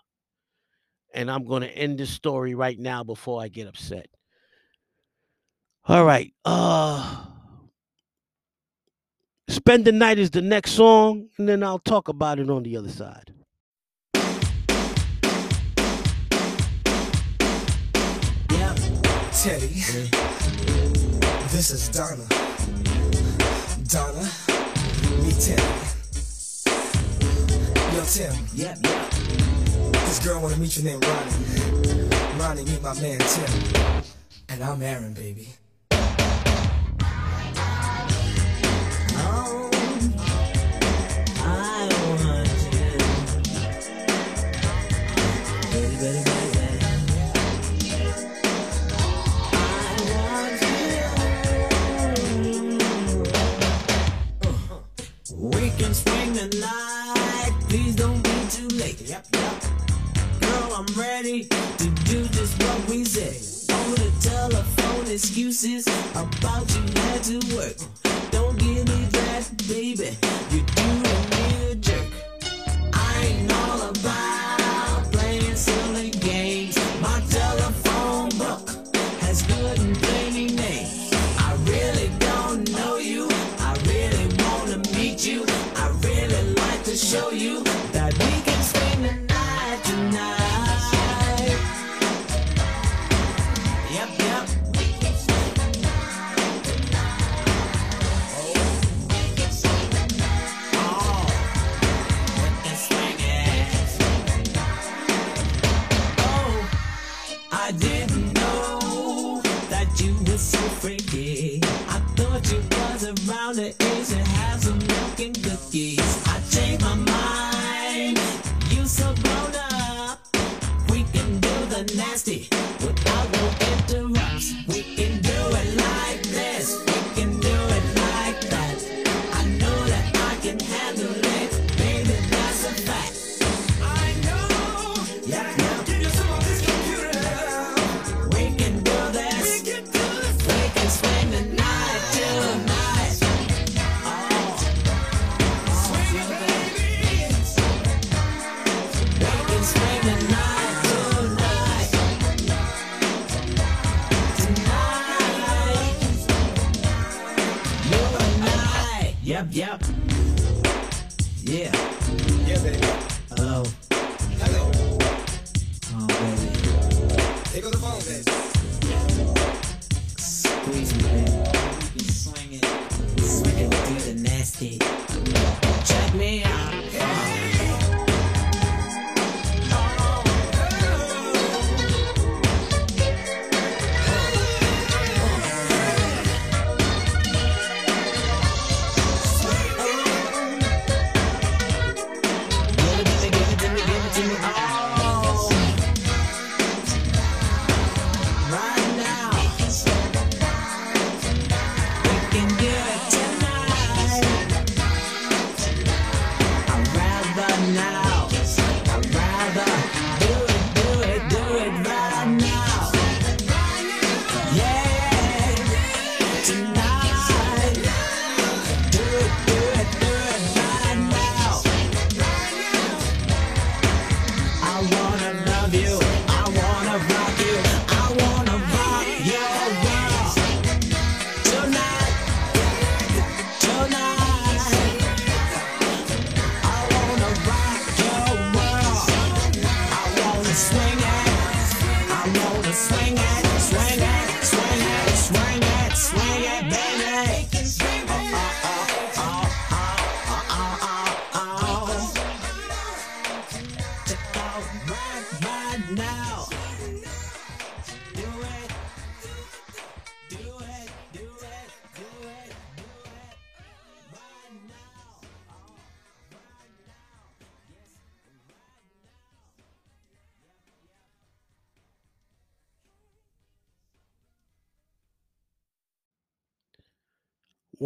[1.13, 4.07] And I'm going to end this story right now before I get upset.
[5.85, 6.31] All right.
[6.45, 7.25] Uh
[9.49, 12.77] Spend the Night is the next song, and then I'll talk about it on the
[12.77, 13.33] other side.
[18.49, 18.73] Yeah,
[19.33, 19.67] Teddy.
[21.51, 22.25] This is Donna.
[23.87, 24.23] Donna,
[25.21, 25.61] me Teddy.
[27.93, 28.33] Yo, Tim.
[28.53, 29.11] Yep, yep.
[29.91, 32.39] This girl wanna meet you named Ronnie.
[32.39, 34.03] Ronnie, meet my man Tim.
[34.47, 35.49] And I'm Aaron, baby.
[56.41, 57.51] Can swing the night.
[57.69, 59.01] Please don't be too late.
[59.01, 59.63] Yep, yep.
[60.41, 63.73] Girl, I'm ready to do just what we say.
[63.73, 67.77] On the telephone, excuses about you had to work.
[68.31, 70.17] Don't give me that, baby.
[70.51, 71.30] You doing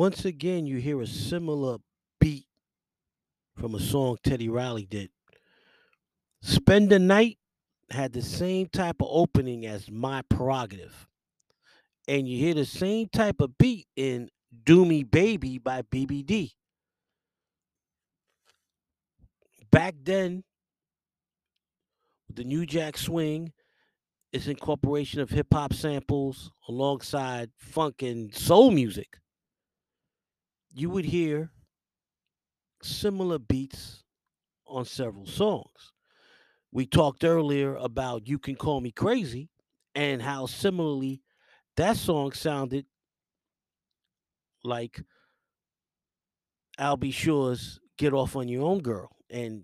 [0.05, 1.77] Once again, you hear a similar
[2.21, 2.45] beat
[3.57, 5.09] from a song Teddy Riley did.
[6.43, 7.39] Spend the Night
[7.89, 11.07] had the same type of opening as My Prerogative.
[12.07, 14.29] And you hear the same type of beat in
[14.63, 16.51] Do Me Baby by BBD.
[19.71, 20.43] Back then,
[22.31, 23.53] the New Jack Swing
[24.31, 29.17] is incorporation of hip hop samples alongside funk and soul music.
[30.77, 31.51] You would hear
[32.83, 34.03] similar beats
[34.67, 35.93] on several songs.
[36.73, 39.47] We talked earlier about You Can Call Me Crazy
[39.95, 41.21] and how similarly
[41.77, 42.85] that song sounded
[44.65, 45.01] like
[46.77, 47.09] Al B.
[47.09, 49.15] Sure's Get Off on Your Own Girl.
[49.29, 49.63] And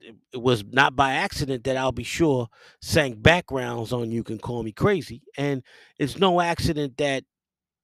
[0.00, 2.48] it, was not by accident that Be Sure
[2.82, 5.22] sang backgrounds on You Can Call Me Crazy.
[5.38, 5.62] And
[6.00, 7.22] it's no accident that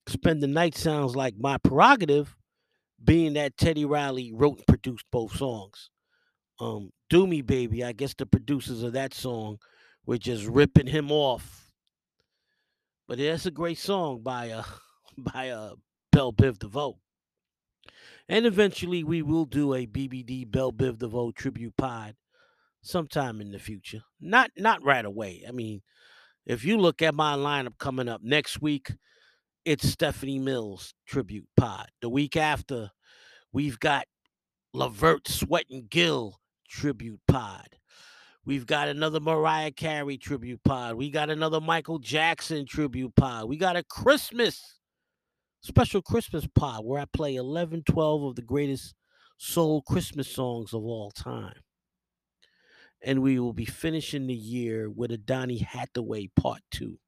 [0.08, 2.36] Spend the Night sounds like my prerogative,
[3.02, 5.90] being that Teddy Riley wrote and produced both songs.
[6.60, 9.58] Um, Do Me Baby, I guess the producers of that song
[10.06, 11.72] were just ripping him off.
[13.08, 14.64] But that's a great song by uh
[15.18, 15.74] by uh
[16.12, 16.98] Bell Biv DeVoe.
[18.28, 22.16] And eventually we will do a BBD Bell Biv DeVoe tribute pod
[22.82, 24.02] sometime in the future.
[24.20, 25.44] Not not right away.
[25.46, 25.82] I mean,
[26.46, 28.92] if you look at my lineup coming up next week,
[29.66, 31.88] it's Stephanie Mills tribute pod.
[32.00, 32.88] The week after,
[33.52, 34.06] we've got
[34.72, 36.38] Levert Sweat and Gill
[36.68, 37.66] tribute pod.
[38.44, 40.94] We've got another Mariah Carey tribute pod.
[40.94, 43.48] We got another Michael Jackson tribute pod.
[43.48, 44.78] We got a Christmas
[45.62, 48.94] special Christmas pod where I play 11, 12 of the greatest
[49.36, 51.60] soul Christmas songs of all time.
[53.02, 57.00] And we will be finishing the year with a Donny Hathaway part two.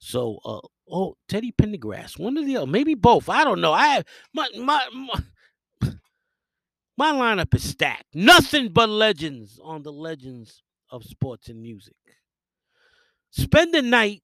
[0.00, 0.60] So, uh,
[0.90, 3.28] oh, Teddy Pendergrass, one of the other, maybe both.
[3.28, 3.72] I don't know.
[3.72, 4.02] I
[4.34, 5.90] my my my,
[6.96, 8.14] my lineup is stacked.
[8.14, 11.94] Nothing but legends on the legends of sports and music.
[13.30, 14.22] Spend the night.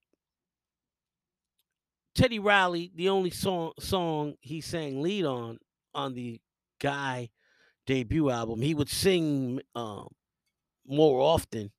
[2.14, 5.58] Teddy Riley, the only song song he sang lead on
[5.94, 6.40] on the
[6.80, 7.28] Guy
[7.86, 10.08] debut album, he would sing um,
[10.86, 11.72] more often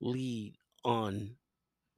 [0.00, 0.54] lead
[0.84, 1.36] on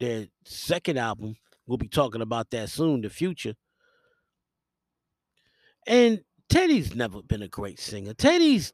[0.04, 1.36] their second album.
[1.66, 3.54] We'll be talking about that soon, the future.
[5.86, 8.14] And Teddy's never been a great singer.
[8.14, 8.72] Teddy's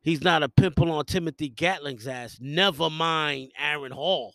[0.00, 2.38] he's not a pimple on Timothy Gatling's ass.
[2.40, 4.34] Never mind Aaron Hall.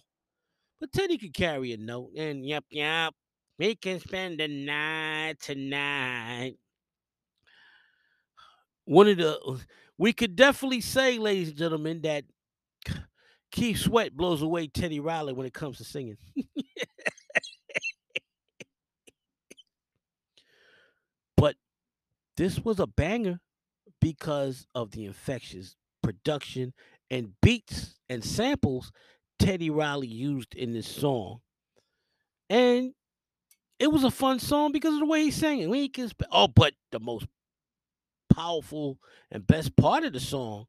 [0.79, 3.13] But Teddy could carry a note and yep, yep.
[3.57, 6.55] We can spend the night tonight.
[8.85, 9.59] One of the
[9.97, 12.25] we could definitely say, ladies and gentlemen, that
[13.51, 16.17] Keith Sweat blows away Teddy Riley when it comes to singing.
[21.37, 21.55] but
[22.37, 23.39] this was a banger
[23.99, 26.73] because of the infectious production
[27.09, 28.91] and beats and samples
[29.37, 31.41] Teddy Riley used in this song.
[32.49, 32.93] And
[33.79, 35.93] it was a fun song because of the way he sang it.
[35.93, 37.25] Can oh, but the most
[38.33, 38.97] powerful
[39.29, 40.67] and best part of the song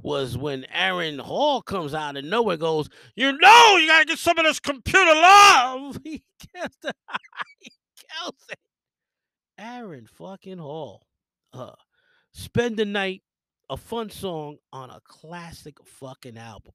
[0.00, 4.38] was when Aaron Hall comes out of nowhere goes, You know, you gotta get some
[4.38, 5.98] of this computer love.
[6.04, 6.22] He
[6.54, 6.92] kills the
[7.58, 8.58] he kills it.
[9.58, 11.02] Aaron fucking Hall.
[11.52, 11.72] Uh
[12.32, 13.22] Spend the Night,
[13.68, 16.72] a fun song on a classic fucking album.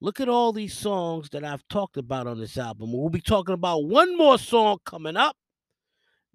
[0.00, 2.92] Look at all these songs that I've talked about on this album.
[2.92, 5.36] We'll be talking about one more song coming up.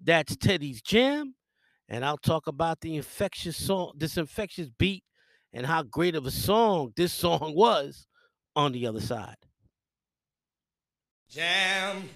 [0.02, 1.34] That's Teddy's Jam.
[1.88, 5.04] And I'll talk about the infectious song, this infectious beat,
[5.54, 8.06] and how great of a song this song was
[8.54, 9.36] on the other side.
[11.30, 12.08] Jam.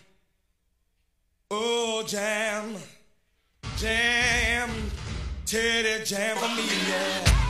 [1.51, 2.74] Oh, jam.
[3.78, 4.70] Jam.
[5.47, 7.47] Teddy jam for me, yeah.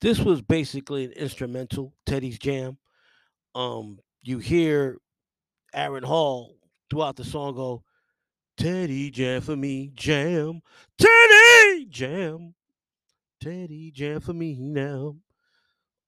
[0.00, 2.78] This was basically an instrumental, Teddy's Jam.
[3.54, 4.98] Um, you hear
[5.74, 6.56] Aaron Hall
[6.88, 7.82] throughout the song go,
[8.56, 10.60] Teddy Jam for me, jam,
[10.98, 12.54] Teddy Jam,
[13.40, 15.16] Teddy Jam for me now.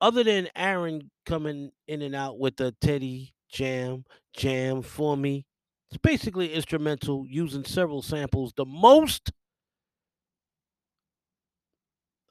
[0.01, 4.05] Other than Aaron coming in and out with the Teddy Jam,
[4.35, 5.47] Jam for me,
[5.91, 8.53] it's basically instrumental using several samples.
[8.57, 9.33] The most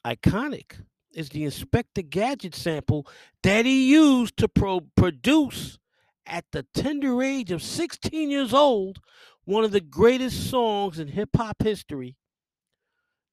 [0.06, 0.84] iconic
[1.14, 3.08] is the Inspector Gadget sample
[3.44, 5.78] that he used to pro- produce
[6.26, 9.00] at the tender age of 16 years old
[9.46, 12.16] one of the greatest songs in hip hop history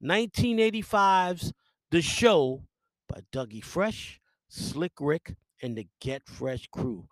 [0.02, 1.52] 1985's
[1.90, 2.62] The Show
[3.08, 7.08] by Dougie Fresh, Slick Rick, and the Get Fresh crew.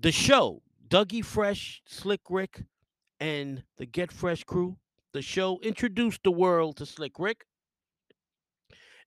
[0.00, 2.64] The Show, Dougie Fresh, Slick Rick,
[3.20, 4.78] and the Get Fresh crew.
[5.12, 7.44] The show introduced the world to Slick Rick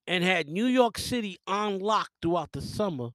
[0.08, 3.10] and had New York City on lock throughout the summer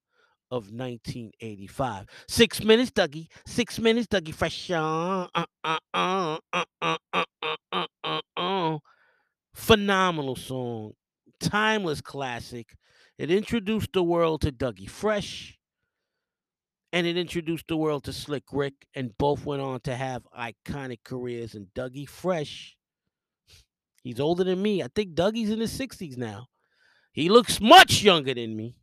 [0.51, 2.07] of 1985.
[2.29, 3.29] Six minutes, Dougie.
[3.47, 4.35] Six minutes, Dougie.
[4.35, 4.69] Fresh.
[9.55, 10.93] Phenomenal song.
[11.41, 12.77] Timeless classic.
[13.19, 15.61] It introduced the world to Dougie Fresh
[16.93, 21.01] and it introduced the world to Slick Rick, and both went on to have iconic
[21.05, 21.55] careers.
[21.55, 22.77] And Dougie Fresh,
[24.03, 24.83] he's older than me.
[24.83, 26.47] I think Dougie's in his 60s now.
[27.21, 28.77] He looks much younger than me.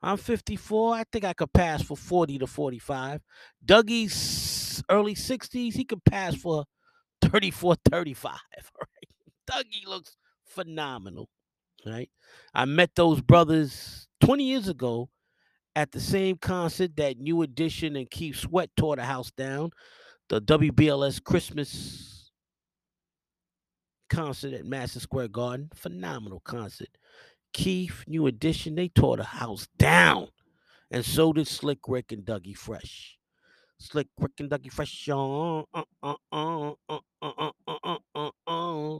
[0.00, 0.94] I'm 54.
[0.94, 3.20] I think I could pass for 40 to 45.
[3.64, 5.74] Dougie's early 60s.
[5.74, 6.64] He could pass for
[7.22, 8.32] 34, 35.
[8.32, 8.38] All
[9.50, 9.64] right.
[9.64, 11.28] Dougie looks phenomenal.
[11.84, 12.10] Right.
[12.54, 15.08] I met those brothers 20 years ago
[15.74, 19.70] at the same concert that New Edition and Keith Sweat tore the house down.
[20.28, 22.17] The WBLS Christmas
[24.08, 25.70] concert at Madison Square Garden.
[25.74, 26.88] Phenomenal concert.
[27.52, 30.28] Keith, New Edition, they tore the house down.
[30.90, 33.18] And so did Slick Rick and Dougie Fresh.
[33.78, 35.08] Slick Rick and Dougie Fresh.
[35.08, 37.30] Uh, uh, uh, uh, uh, uh,
[37.66, 38.98] uh, uh, uh, uh.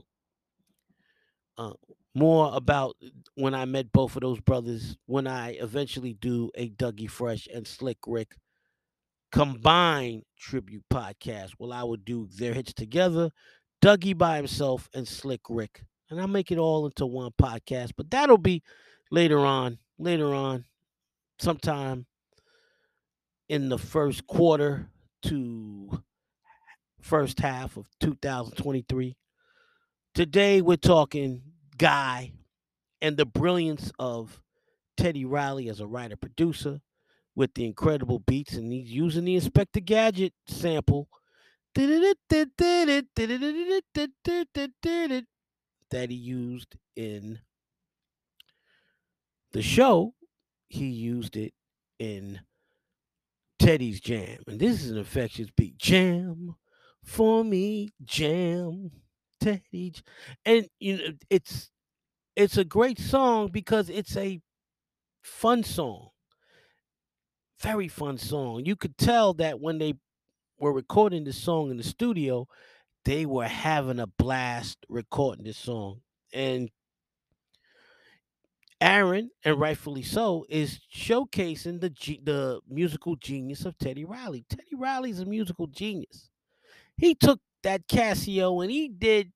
[1.56, 1.72] Uh,
[2.14, 2.96] more about
[3.34, 7.66] when I met both of those brothers when I eventually do a Dougie Fresh and
[7.66, 8.36] Slick Rick
[9.32, 11.52] combined tribute podcast.
[11.58, 13.30] Well, I would do their hits together,
[13.82, 15.82] Dougie by himself, and Slick Rick.
[16.10, 17.92] And I'll make it all into one podcast.
[17.96, 18.62] But that'll be
[19.10, 20.64] later on, later on,
[21.38, 22.06] sometime
[23.48, 24.88] in the first quarter
[25.22, 26.02] to
[27.00, 29.16] first half of 2023.
[30.14, 31.42] Today, we're talking
[31.76, 32.32] Guy
[33.00, 34.42] and the brilliance of
[34.96, 36.80] Teddy Riley as a writer producer
[37.36, 41.08] with the incredible beats, and he's using the Inspector Gadget sample
[45.90, 47.38] that he used in
[49.52, 50.14] the show.
[50.68, 51.54] He used it
[51.98, 52.40] in
[53.58, 55.78] Teddy's Jam, and this is an infectious beat.
[55.78, 56.56] Jam
[57.04, 58.90] for me, jam,
[59.40, 59.94] Teddy,
[60.44, 61.70] and you know it's
[62.36, 64.40] it's a great song because it's a
[65.22, 66.08] fun song,
[67.60, 68.64] very fun song.
[68.66, 69.94] You could tell that when they
[70.58, 72.46] were recording this song in the studio,
[73.04, 76.00] they were having a blast recording this song.
[76.32, 76.70] And
[78.80, 81.90] Aaron, and rightfully so, is showcasing the
[82.22, 84.44] the musical genius of Teddy Riley.
[84.48, 86.30] Teddy Riley's a musical genius.
[86.96, 89.32] He took that Casio and he did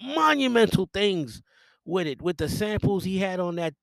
[0.00, 1.42] monumental things
[1.84, 3.74] with it, with the samples he had on that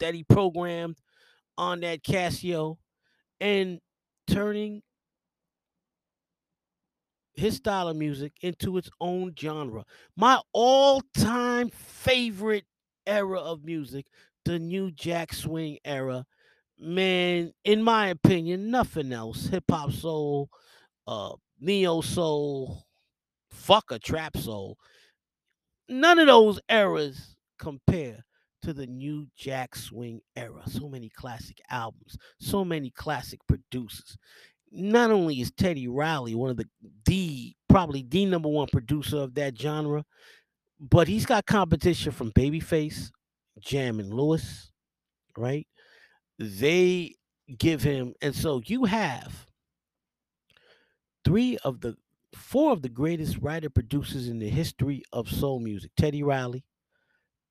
[0.00, 0.96] that he programmed
[1.56, 2.78] on that Casio,
[3.40, 3.80] and
[4.26, 4.82] turning
[7.42, 9.84] his style of music into its own genre.
[10.16, 12.64] My all-time favorite
[13.04, 14.06] era of music,
[14.44, 16.24] the new Jack Swing era.
[16.78, 19.48] Man, in my opinion, nothing else.
[19.48, 20.50] Hip hop soul,
[21.08, 22.84] uh, neo soul,
[23.50, 24.78] fuck a trap soul.
[25.88, 28.24] None of those eras compare
[28.62, 30.62] to the new Jack Swing era.
[30.66, 34.16] So many classic albums, so many classic producers.
[34.72, 36.68] Not only is Teddy Riley one of the
[37.04, 40.04] the probably the number one producer of that genre,
[40.80, 43.10] but he's got competition from Babyface,
[43.60, 44.72] Jam and Lewis,
[45.36, 45.66] right?
[46.38, 47.14] They
[47.58, 49.46] give him, and so you have
[51.24, 51.96] three of the
[52.34, 56.64] four of the greatest writer producers in the history of soul music: Teddy Riley,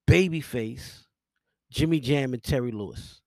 [0.09, 1.05] Babyface,
[1.71, 3.21] Jimmy Jam, and Terry Lewis,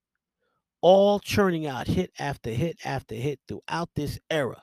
[0.84, 4.62] all churning out hit after hit after hit throughout this era.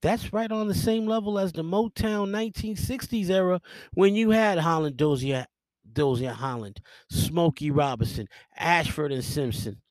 [0.00, 3.60] That's right on the same level as the Motown 1960s era
[3.92, 5.44] when you had Holland Dozier,
[5.92, 6.80] Dozier Holland,
[7.10, 9.82] Smokey Robinson, Ashford and Simpson.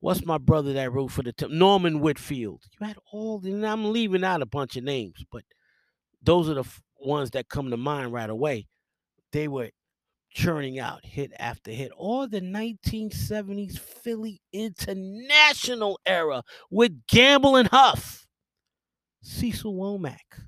[0.00, 2.62] What's my brother that wrote for the Tem- Norman Whitfield?
[2.80, 5.44] You had all, and I'm leaving out a bunch of names, but
[6.22, 8.66] those are the f- ones that come to mind right away.
[9.32, 9.70] They were
[10.34, 11.92] churning out hit after hit.
[11.96, 18.26] Or the 1970s Philly International era with Gamble and Huff.
[19.22, 20.42] Cecil Womack.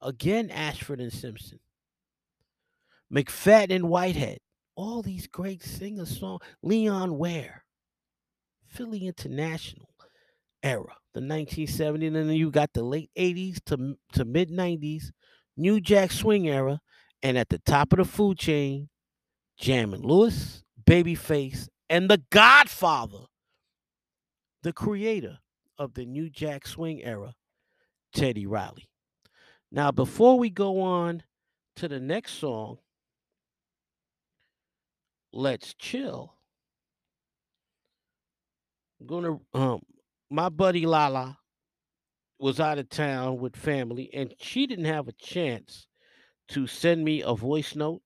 [0.00, 1.60] Again, Ashford and Simpson.
[3.12, 4.38] McFadden and Whitehead.
[4.74, 6.38] All these great singer song.
[6.62, 7.64] Leon Ware.
[8.68, 9.88] Philly International
[10.62, 10.96] era.
[11.12, 12.06] The 1970s.
[12.06, 15.10] And then you got the late 80s to, to mid 90s.
[15.56, 16.80] New Jack Swing era.
[17.22, 18.88] And at the top of the food chain,
[19.58, 23.26] Jam and Lewis, Babyface, and the Godfather,
[24.62, 25.38] the creator
[25.78, 27.34] of the New Jack Swing era,
[28.14, 28.88] Teddy Riley.
[29.70, 31.22] Now, before we go on
[31.76, 32.78] to the next song,
[35.32, 36.34] let's chill.
[39.00, 39.80] I'm gonna um
[40.30, 41.38] my buddy Lala
[42.38, 45.86] was out of town with family and she didn't have a chance
[46.48, 48.02] to send me a voice note.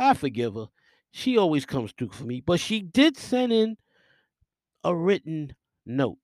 [0.00, 0.66] I forgive her.
[1.12, 3.76] She always comes through for me, but she did send in
[4.82, 5.54] a written
[5.84, 6.18] note.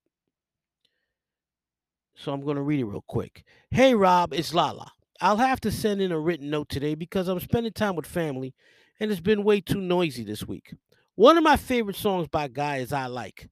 [2.15, 3.43] So I'm going to read it real quick.
[3.69, 4.91] Hey, Rob, it's Lala.
[5.21, 8.55] I'll have to send in a written note today because I'm spending time with family
[8.99, 10.73] and it's been way too noisy this week.
[11.15, 13.47] One of my favorite songs by Guy is I Like.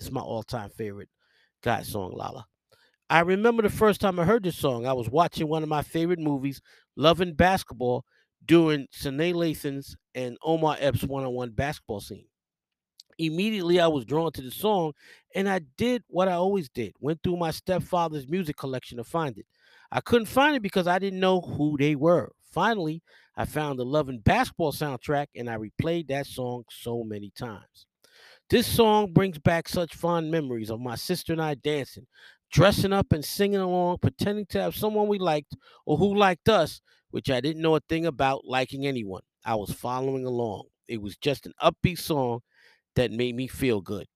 [0.00, 1.08] It's my all time favorite
[1.62, 2.46] Guy song, Lala.
[3.10, 5.82] I remember the first time I heard this song, I was watching one of my
[5.82, 6.60] favorite movies,
[6.96, 8.04] Love and Basketball,
[8.44, 12.26] during Sanaa Lathan's and Omar Epps one on one basketball scene.
[13.18, 14.92] Immediately, I was drawn to the song,
[15.34, 19.36] and I did what I always did went through my stepfather's music collection to find
[19.38, 19.46] it.
[19.90, 22.30] I couldn't find it because I didn't know who they were.
[22.52, 23.02] Finally,
[23.36, 27.86] I found the Love and Basketball soundtrack, and I replayed that song so many times.
[28.50, 32.06] This song brings back such fond memories of my sister and I dancing,
[32.50, 35.54] dressing up and singing along, pretending to have someone we liked
[35.84, 39.22] or who liked us, which I didn't know a thing about liking anyone.
[39.44, 40.64] I was following along.
[40.88, 42.40] It was just an upbeat song
[42.96, 44.06] that made me feel good.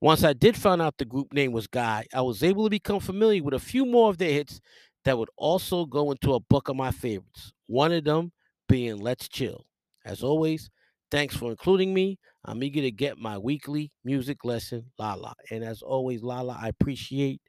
[0.00, 3.00] Once I did find out the group name was Guy, I was able to become
[3.00, 4.60] familiar with a few more of their hits
[5.04, 7.52] that would also go into a book of my favorites.
[7.66, 8.32] One of them
[8.68, 9.64] being Let's Chill.
[10.04, 10.70] As always,
[11.10, 12.18] thanks for including me.
[12.44, 15.34] I'm eager to get my weekly music lesson, Lala.
[15.50, 17.42] And as always, Lala, I appreciate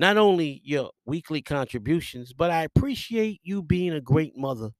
[0.00, 4.70] not only your weekly contributions, but I appreciate you being a great mother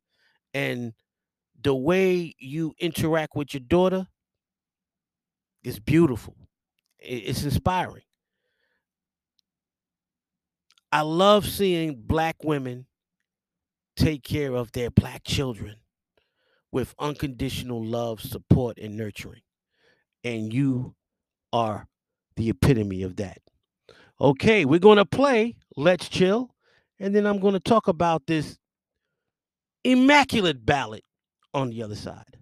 [0.54, 0.94] and
[1.62, 4.06] the way you interact with your daughter
[5.62, 6.34] is beautiful.
[6.98, 8.04] It's inspiring.
[10.90, 12.86] I love seeing black women
[13.96, 15.76] take care of their black children
[16.72, 19.42] with unconditional love, support, and nurturing.
[20.24, 20.94] And you
[21.52, 21.88] are
[22.36, 23.36] the epitome of that.
[24.22, 26.54] Okay, we're going to play Let's Chill,
[26.98, 28.58] and then I'm going to talk about this
[29.82, 31.00] immaculate ballad
[31.54, 32.36] on the other side.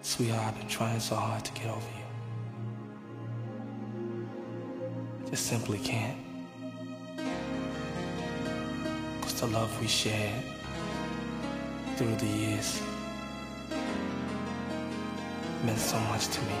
[0.00, 2.04] Sweetheart, I've been trying so hard to get over you.
[5.26, 6.16] I just simply can't.
[9.20, 10.42] Cause the love we shared
[11.96, 12.80] through the years
[15.64, 16.56] meant so much to me.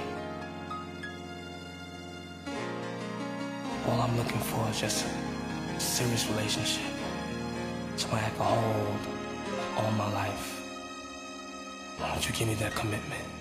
[3.86, 5.06] All I'm looking for is just
[5.76, 6.92] a serious relationship.
[7.96, 8.98] Someone I can hold
[9.78, 10.60] all my life.
[11.98, 13.39] Why don't you give me that commitment?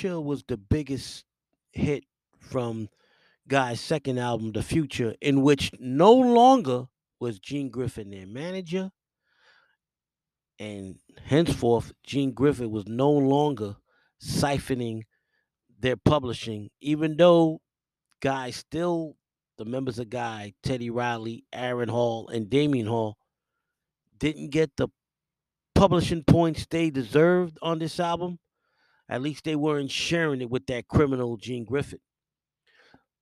[0.00, 1.26] Chill was the biggest
[1.72, 2.04] hit
[2.38, 2.88] from
[3.46, 6.86] Guy's second album, The Future, in which no longer
[7.18, 8.92] was Gene Griffin their manager.
[10.58, 13.76] And henceforth, Gene Griffin was no longer
[14.24, 15.02] siphoning
[15.78, 17.60] their publishing, even though
[18.22, 19.16] Guy still,
[19.58, 23.18] the members of Guy, Teddy Riley, Aaron Hall, and Damion Hall,
[24.16, 24.88] didn't get the
[25.74, 28.38] publishing points they deserved on this album.
[29.10, 31.98] At least they weren't sharing it with that criminal Gene Griffin.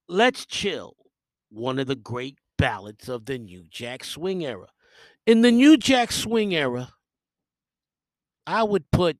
[0.06, 0.94] Let's Chill,
[1.48, 4.66] one of the great ballads of the New Jack Swing era.
[5.26, 6.92] In the New Jack Swing era,
[8.46, 9.16] I would put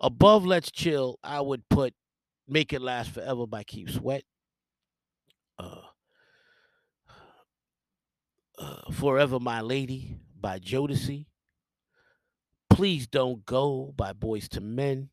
[0.00, 1.92] above Let's Chill, I would put
[2.48, 4.22] Make It Last Forever by Keith Sweat.
[5.58, 5.82] Uh,
[8.58, 11.26] uh, Forever My Lady by Jodeci.
[12.70, 15.10] Please Don't Go by Boyz II Men.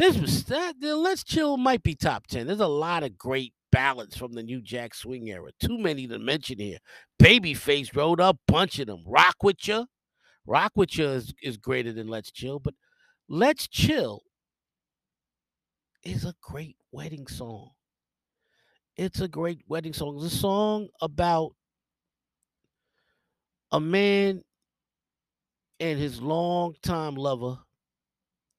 [0.00, 2.46] This was that Let's Chill might be top 10.
[2.46, 5.50] There's a lot of great ballads from the New Jack Swing era.
[5.62, 6.78] Too many to mention here.
[7.22, 9.04] Babyface wrote a bunch of them.
[9.06, 9.84] Rock with Ya.
[10.46, 12.72] Rock with Ya is, is greater than Let's Chill, but
[13.28, 14.22] Let's Chill
[16.02, 17.72] is a great wedding song.
[18.96, 20.16] It's a great wedding song.
[20.16, 21.52] It's a song about
[23.70, 24.44] a man
[25.78, 27.58] and his longtime lover.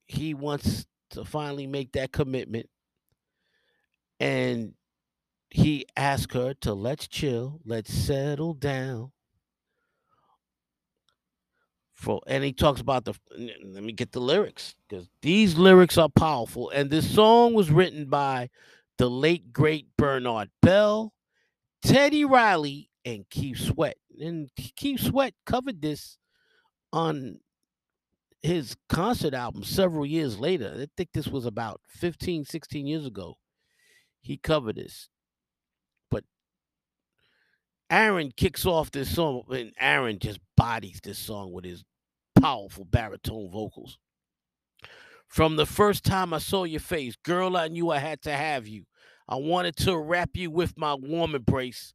[0.06, 2.68] He wants to finally make that commitment.
[4.20, 4.74] And
[5.50, 9.12] he asked her to let's chill, let's settle down.
[11.94, 16.10] For and he talks about the let me get the lyrics because these lyrics are
[16.10, 16.72] powerful.
[16.72, 18.50] And this song was written by
[18.98, 21.14] the late great Bernard Bell,
[21.84, 23.98] Teddy Riley, and Keith Sweat.
[24.20, 26.18] And Keith Sweat covered this
[26.92, 27.40] on
[28.42, 30.74] his concert album several years later.
[30.76, 33.38] I think this was about 15, 16 years ago.
[34.22, 35.10] He covered this.
[36.10, 36.24] But
[37.90, 41.84] Aaron kicks off this song, and Aaron just bodies this song with his
[42.40, 43.98] powerful baritone vocals.
[45.28, 48.68] From the first time I saw your face, girl, I knew I had to have
[48.68, 48.86] you.
[49.30, 51.94] I wanted to wrap you with my warm embrace.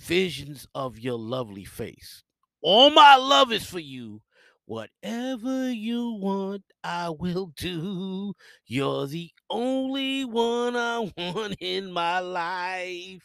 [0.00, 2.24] Visions of your lovely face.
[2.60, 4.20] All my love is for you.
[4.66, 8.34] Whatever you want, I will do.
[8.66, 13.22] You're the only one I want in my life.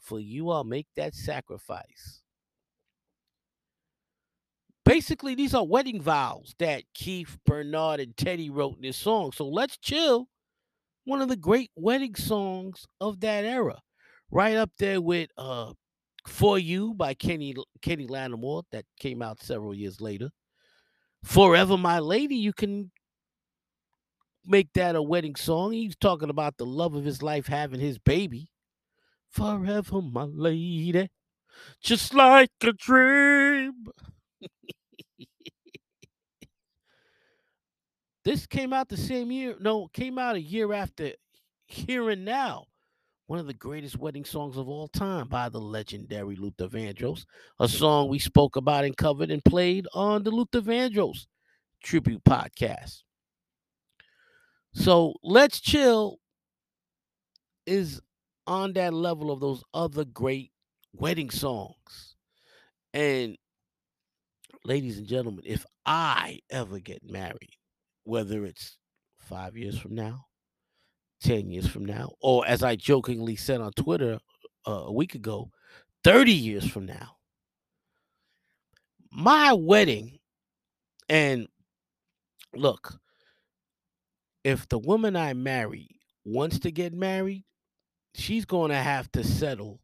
[0.00, 2.22] For you, I'll make that sacrifice.
[4.84, 9.30] Basically, these are wedding vows that Keith, Bernard, and Teddy wrote in this song.
[9.30, 10.26] So let's chill.
[11.04, 13.80] One of the great wedding songs of that era.
[14.32, 15.74] Right up there with uh
[16.26, 20.30] For You by Kenny Kenny Lattimore that came out several years later.
[21.24, 22.90] Forever My Lady, you can
[24.44, 25.72] make that a wedding song.
[25.72, 28.48] He's talking about the love of his life having his baby.
[29.30, 31.08] Forever My Lady,
[31.82, 33.84] just like a dream.
[38.24, 39.56] this came out the same year.
[39.60, 41.12] No, came out a year after
[41.66, 42.66] Here and Now,
[43.32, 47.24] one of the greatest wedding songs of all time by the legendary Luther Vandross,
[47.58, 51.24] a song we spoke about and covered and played on the Luther Vandross
[51.82, 53.04] tribute podcast.
[54.74, 56.18] So let's chill
[57.64, 58.02] is
[58.46, 60.52] on that level of those other great
[60.92, 62.16] wedding songs.
[62.92, 63.38] And
[64.62, 67.56] ladies and gentlemen, if I ever get married,
[68.04, 68.76] whether it's
[69.20, 70.26] five years from now,
[71.22, 74.18] 10 years from now, or as I jokingly said on Twitter
[74.66, 75.50] uh, a week ago,
[76.04, 77.16] 30 years from now,
[79.10, 80.18] my wedding,
[81.08, 81.48] and
[82.54, 82.98] look,
[84.44, 85.88] if the woman I marry
[86.24, 87.44] wants to get married,
[88.14, 89.80] she's going to have to settle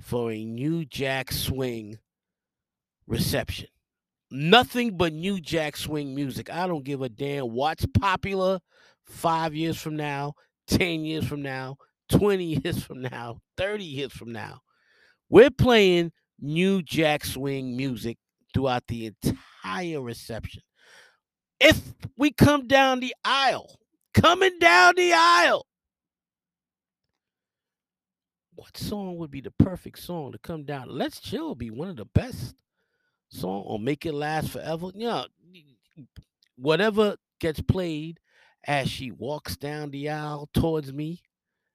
[0.00, 1.98] for a New Jack Swing
[3.06, 3.68] reception.
[4.30, 6.50] Nothing but New Jack Swing music.
[6.50, 8.60] I don't give a damn what's popular
[9.04, 10.34] five years from now,
[10.68, 11.76] 10 years from now,
[12.10, 14.60] 20 years from now, 30 years from now.
[15.28, 18.18] We're playing New Jack Swing music
[18.52, 20.62] throughout the entire reception.
[21.60, 21.80] If
[22.16, 23.78] we come down the aisle,
[24.14, 25.66] coming down the aisle,
[28.54, 30.86] what song would be the perfect song to come down?
[30.88, 32.54] Let's Chill be one of the best
[33.28, 34.90] song or Make It Last Forever.
[34.94, 35.24] Yeah,
[36.56, 38.20] whatever gets played
[38.64, 41.22] as she walks down the aisle towards me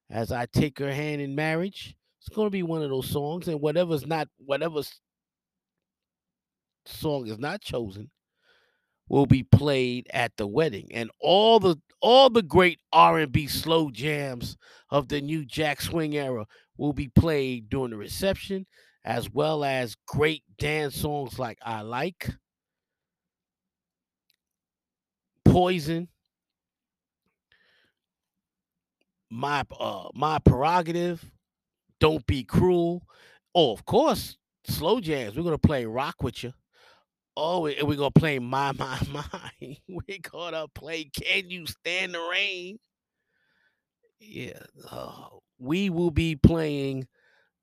[0.09, 1.95] as I take her hand in marriage.
[2.19, 4.81] It's going to be one of those songs, and whatever's not, whatever
[6.85, 8.09] song is not chosen,
[9.09, 13.47] will be played at the wedding, and all the all the great R and B
[13.47, 14.57] slow jams
[14.89, 16.45] of the new Jack Swing era
[16.77, 18.65] will be played during the reception,
[19.05, 22.29] as well as great dance songs like "I Like,"
[25.45, 26.09] "Poison,"
[29.29, 31.23] "My uh, My Prerogative,"
[31.99, 33.03] "Don't Be Cruel."
[33.55, 35.35] Oh, of course, slow jams.
[35.35, 36.53] We're gonna play "Rock with You."
[37.35, 42.19] Oh, and we're gonna play "My My My." We're gonna play "Can You Stand the
[42.31, 42.79] Rain."
[44.19, 44.59] Yeah,
[44.89, 45.27] uh,
[45.59, 47.07] we will be playing.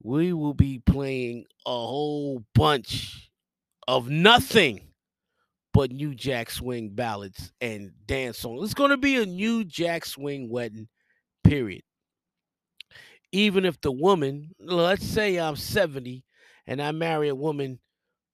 [0.03, 3.31] We will be playing a whole bunch
[3.89, 4.89] of nothing
[5.73, 8.62] but New Jack Swing ballads and dance songs.
[8.65, 10.89] It's gonna be a New Jack Swing wedding.
[11.45, 11.83] Period.
[13.33, 16.25] Even if the woman, let's say I'm 70
[16.66, 17.81] and I marry a woman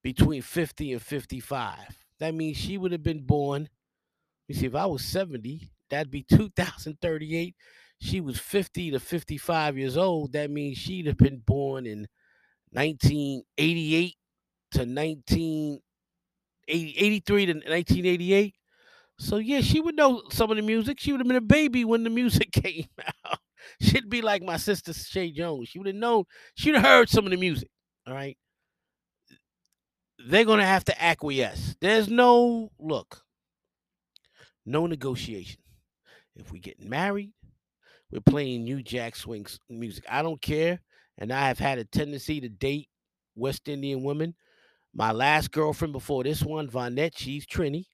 [0.02, 1.78] between 50 and 55.
[2.18, 3.68] That means she would have been born.
[4.46, 7.54] You see, if I was 70, that'd be 2038.
[8.00, 10.32] She was 50 to 55 years old.
[10.32, 12.08] That means she'd have been born in
[12.72, 14.16] 1988
[14.72, 18.54] to 1983 to 1988.
[19.20, 20.98] So yeah, she would know some of the music.
[20.98, 22.88] She would have been a baby when the music came
[23.24, 23.38] out.
[23.80, 25.68] She'd be like my sister Shay Jones.
[25.68, 26.24] She would have known.
[26.54, 27.68] She'd have heard some of the music.
[28.06, 28.36] All right
[30.26, 31.76] they're to have to acquiesce.
[31.80, 33.22] There's no look,
[34.66, 35.60] no negotiation.
[36.36, 37.32] If we get married,
[38.10, 40.04] we're playing New Jack Swing music.
[40.08, 40.80] I don't care.
[41.18, 42.88] And I have had a tendency to date
[43.34, 44.34] West Indian women.
[44.94, 47.84] My last girlfriend before this one, Vonette, she's Trini.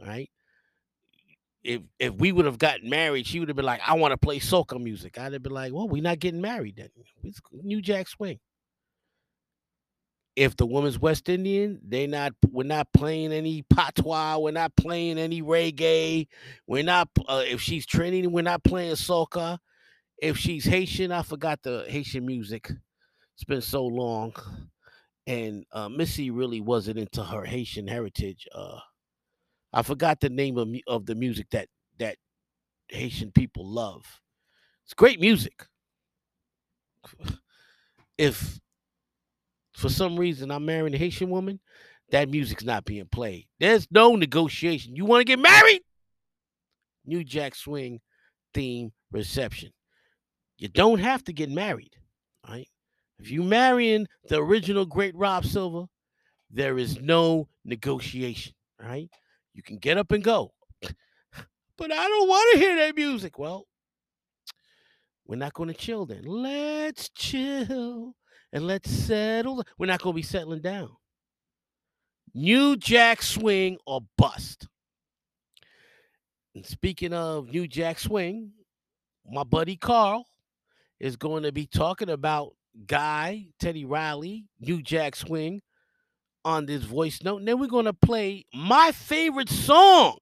[0.00, 0.28] All right.
[1.66, 4.18] If if we would have gotten married, she would have been like, I want to
[4.18, 5.18] play soca music.
[5.18, 6.90] I'd have been like, well, we're not getting married then.
[7.22, 8.38] It's New Jack Swing
[10.36, 15.18] if the woman's West Indian, they not we're not playing any patois, we're not playing
[15.18, 16.28] any reggae,
[16.66, 19.58] we're not uh, if she's Trinity, we're not playing soca.
[20.18, 22.70] If she's Haitian, I forgot the Haitian music.
[23.34, 24.34] It's been so long,
[25.26, 28.46] and uh, Missy really wasn't into her Haitian heritage.
[28.54, 28.78] Uh,
[29.76, 32.16] I forgot the name of of the music that that
[32.88, 34.04] Haitian people love.
[34.84, 35.66] It's great music.
[38.18, 38.58] If
[39.74, 41.60] for some reason I'm marrying a Haitian woman,
[42.12, 43.46] that music's not being played.
[43.60, 44.96] There's no negotiation.
[44.96, 45.82] You want to get married?
[47.04, 48.00] New Jack Swing
[48.54, 49.70] theme reception.
[50.56, 51.92] You don't have to get married,
[52.48, 52.68] right?
[53.18, 55.84] If you marrying the original great Rob Silver,
[56.50, 59.10] there is no negotiation, right?
[59.56, 60.52] You can get up and go.
[61.78, 63.38] But I don't want to hear that music.
[63.38, 63.66] Well,
[65.26, 66.24] we're not going to chill then.
[66.24, 68.14] Let's chill
[68.52, 69.64] and let's settle.
[69.78, 70.90] We're not going to be settling down.
[72.34, 74.68] New Jack Swing or bust.
[76.54, 78.52] And speaking of New Jack Swing,
[79.26, 80.26] my buddy Carl
[81.00, 82.52] is going to be talking about
[82.86, 85.62] Guy, Teddy Riley, New Jack Swing
[86.46, 87.38] on this voice note.
[87.38, 90.18] And then we're going to play my favorite song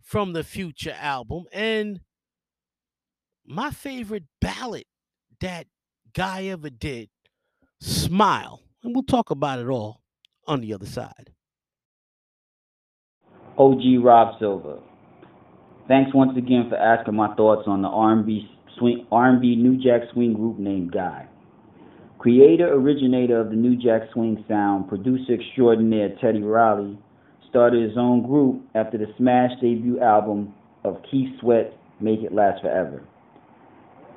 [0.00, 2.00] from the Future album and
[3.44, 4.84] my favorite ballad
[5.40, 5.66] that
[6.14, 7.10] Guy ever did,
[7.80, 8.62] Smile.
[8.82, 10.00] And we'll talk about it all
[10.46, 11.32] on the other side.
[13.58, 14.78] OG Rob Silver.
[15.88, 18.48] Thanks once again for asking my thoughts on the R&B
[18.78, 21.26] swing, R&B New Jack Swing group named Guy.
[22.18, 26.98] Creator, originator of the New Jack Swing sound, producer extraordinaire Teddy Riley
[27.48, 30.52] started his own group after the smash debut album
[30.84, 33.04] of Keith Sweat, Make It Last Forever.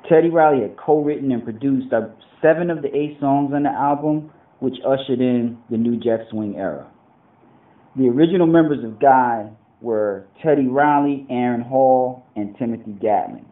[0.10, 2.08] Teddy Riley had co-written and produced uh,
[2.42, 6.56] seven of the eight songs on the album, which ushered in the New Jack Swing
[6.58, 6.90] era.
[7.96, 13.46] The original members of Guy were Teddy Riley, Aaron Hall, and Timothy Gatling.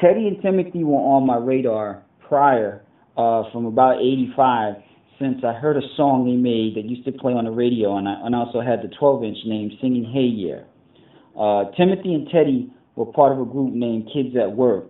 [0.00, 2.85] Teddy and Timothy were on my radar prior,
[3.16, 4.74] uh, from about 85,
[5.18, 8.08] since I heard a song they made that used to play on the radio, and
[8.08, 10.62] I and also had the 12 inch named Singing Hey Yeah.
[11.36, 14.88] Uh, Timothy and Teddy were part of a group named Kids at Work,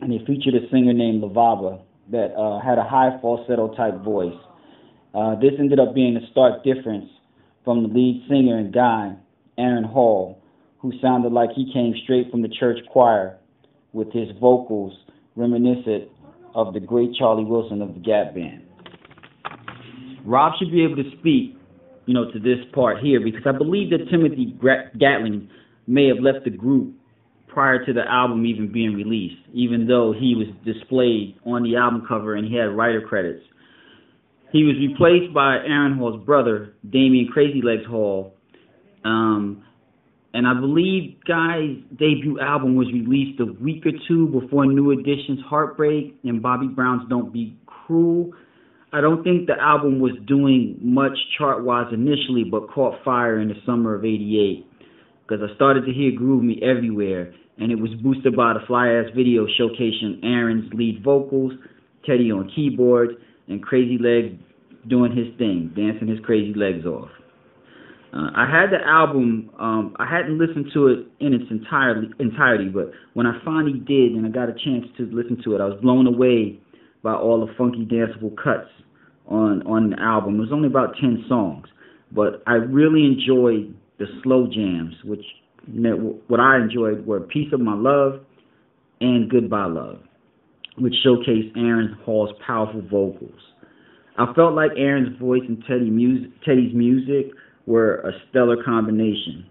[0.00, 1.80] and they featured a singer named Lavaba
[2.10, 4.38] that uh, had a high falsetto type voice.
[5.14, 7.10] Uh, this ended up being a stark difference
[7.64, 9.14] from the lead singer and guy,
[9.56, 10.42] Aaron Hall,
[10.78, 13.38] who sounded like he came straight from the church choir
[13.92, 14.96] with his vocals
[15.36, 16.08] reminiscent
[16.54, 18.62] of the great Charlie Wilson of the Gap Band.
[20.24, 21.56] Rob should be able to speak,
[22.06, 24.54] you know, to this part here because I believe that Timothy
[24.98, 25.48] Gatling
[25.86, 26.94] may have left the group
[27.46, 32.04] prior to the album even being released, even though he was displayed on the album
[32.06, 33.42] cover and he had writer credits.
[34.52, 38.34] He was replaced by Aaron Hall's brother, Damion Crazy Legs Hall,
[39.04, 39.64] um,
[40.34, 45.40] and I believe Guy's debut album was released a week or two before New Edition's
[45.46, 48.32] Heartbreak and Bobby Brown's Don't Be Cruel.
[48.92, 53.48] I don't think the album was doing much chart wise initially, but caught fire in
[53.48, 54.66] the summer of '88
[55.26, 58.88] because I started to hear Groove Me everywhere, and it was boosted by the fly
[58.88, 61.52] ass video showcasing Aaron's lead vocals,
[62.06, 63.12] Teddy on keyboards,
[63.48, 64.34] and Crazy Legs
[64.88, 67.10] doing his thing, dancing his crazy legs off.
[68.12, 69.50] Uh, I had the album.
[69.58, 74.12] Um, I hadn't listened to it in its entirely entirety, but when I finally did,
[74.12, 76.58] and I got a chance to listen to it, I was blown away
[77.02, 78.70] by all the funky, danceable cuts
[79.26, 80.36] on on the album.
[80.36, 81.66] It was only about ten songs,
[82.10, 85.24] but I really enjoyed the slow jams, which
[86.28, 88.20] what I enjoyed were "Piece of My Love"
[89.02, 90.00] and "Goodbye Love,"
[90.78, 93.40] which showcased Aaron Hall's powerful vocals.
[94.16, 97.32] I felt like Aaron's voice and Teddy music, Teddy's music
[97.68, 99.46] were a stellar combination.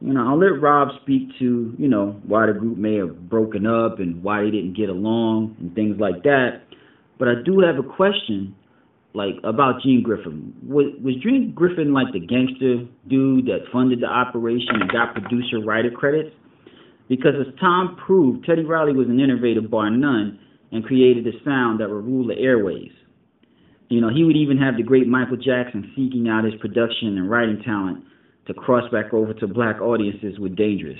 [0.00, 3.66] You know, I'll let Rob speak to, you know, why the group may have broken
[3.66, 6.62] up and why they didn't get along and things like that.
[7.18, 8.54] But I do have a question,
[9.12, 10.54] like, about Gene Griffin.
[10.66, 15.60] Was, was Gene Griffin like the gangster dude that funded the operation and got producer
[15.60, 16.34] writer credits?
[17.08, 20.38] Because as Tom proved, Teddy Riley was an innovator bar none
[20.70, 22.92] and created a sound that would rule the airways.
[23.88, 27.30] You know, he would even have the great Michael Jackson seeking out his production and
[27.30, 28.04] writing talent
[28.46, 30.98] to cross back over to black audiences with Dangerous.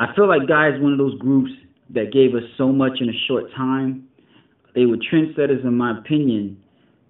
[0.00, 1.50] I feel like Guy is one of those groups
[1.90, 4.08] that gave us so much in a short time.
[4.74, 6.58] They were trendsetters, in my opinion,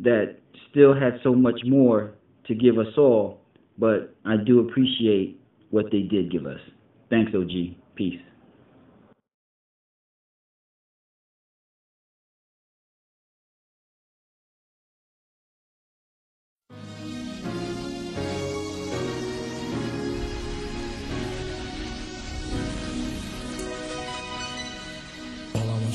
[0.00, 0.36] that
[0.70, 2.12] still had so much more
[2.46, 3.40] to give us all,
[3.78, 5.40] but I do appreciate
[5.70, 6.60] what they did give us.
[7.10, 7.76] Thanks, OG.
[7.94, 8.20] Peace.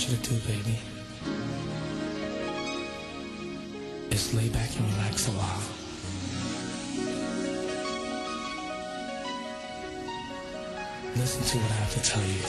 [0.09, 0.77] you to do, baby,
[4.09, 5.61] is lay back and relax a while.
[11.15, 12.43] Listen to what I have to tell you.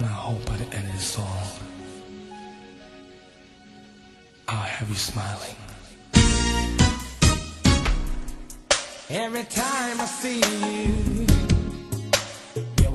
[0.00, 1.46] I hope by the end of this song,
[4.48, 5.56] I'll have you smiling.
[9.10, 11.55] Every time I see you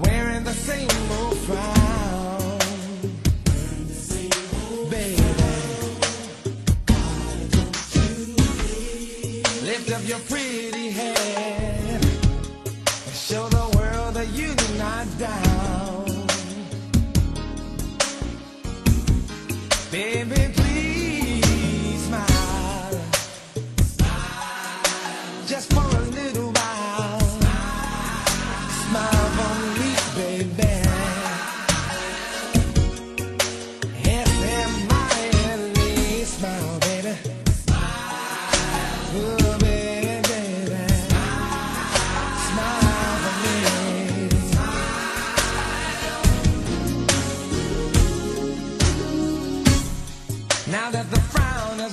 [0.04, 2.60] wearing the same old frown.
[4.90, 5.22] Baby,
[9.64, 11.21] lift up your pretty head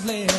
[0.09, 0.38] frown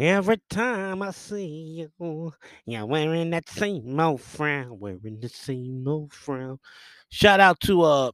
[0.00, 2.32] Every time I see you,
[2.64, 6.58] you're wearing that same old frown, wearing the same old frown.
[7.10, 8.10] Shout out to uh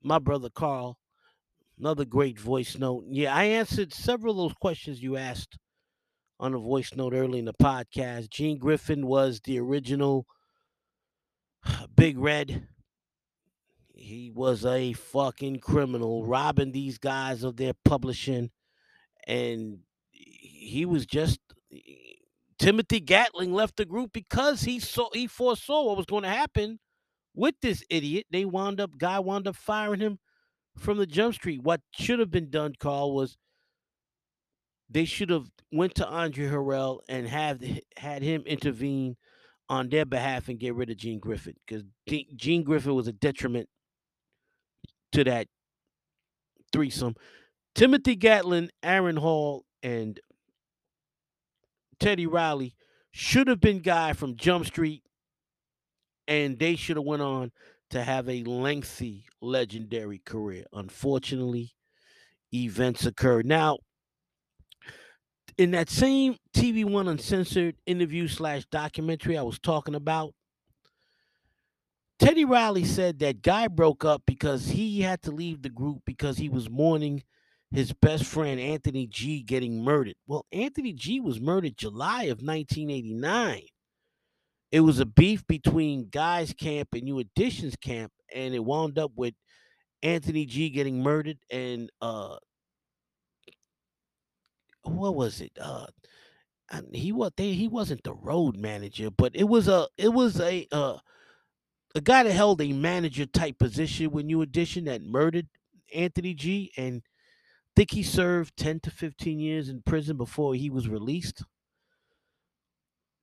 [0.00, 0.96] my brother Carl,
[1.76, 3.02] another great voice note.
[3.08, 5.58] Yeah, I answered several of those questions you asked
[6.38, 8.30] on a voice note early in the podcast.
[8.30, 10.24] Gene Griffin was the original
[11.96, 12.68] Big Red.
[13.92, 18.50] He was a fucking criminal, robbing these guys of their publishing,
[19.26, 19.80] and
[20.68, 21.40] he was just
[21.72, 21.78] eh,
[22.58, 26.78] Timothy Gatling left the group because he saw he foresaw what was going to happen
[27.34, 28.26] with this idiot.
[28.30, 30.18] They wound up guy wound up firing him
[30.76, 31.62] from the jump street.
[31.62, 33.36] What should have been done, Carl, was
[34.90, 37.62] they should have went to Andre Harrell and have
[37.96, 39.16] had him intervene
[39.68, 41.84] on their behalf and get rid of Gene Griffin because
[42.36, 43.68] Gene Griffin was a detriment
[45.12, 45.46] to that
[46.72, 47.14] threesome.
[47.74, 50.18] Timothy Gatling, Aaron Hall, and
[52.00, 52.74] Teddy Riley
[53.10, 55.02] should have been guy from Jump Street,
[56.26, 57.50] and they should have went on
[57.90, 60.64] to have a lengthy, legendary career.
[60.72, 61.72] Unfortunately,
[62.52, 63.46] events occurred.
[63.46, 63.78] Now,
[65.56, 70.34] in that same TV One Uncensored interview slash documentary I was talking about,
[72.18, 76.36] Teddy Riley said that Guy broke up because he had to leave the group because
[76.36, 77.22] he was mourning
[77.70, 80.16] his best friend Anthony G getting murdered.
[80.26, 83.62] Well, Anthony G was murdered July of 1989.
[84.70, 89.12] It was a beef between Guy's camp and New Edition's camp, and it wound up
[89.16, 89.34] with
[90.02, 92.36] Anthony G getting murdered and uh
[94.82, 95.52] what was it?
[95.60, 95.86] Uh
[96.92, 100.66] he was they, he wasn't the road manager, but it was a it was a
[100.72, 100.98] uh
[101.94, 105.48] a guy that held a manager type position with New Edition that murdered
[105.94, 107.02] Anthony G and
[107.78, 111.44] think he served 10 to 15 years in prison before he was released.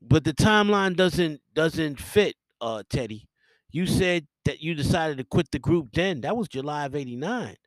[0.02, 3.28] But the timeline doesn't doesn't fit, uh Teddy.
[3.72, 6.22] You said that you decided to quit the group then.
[6.22, 7.58] That was July of 89.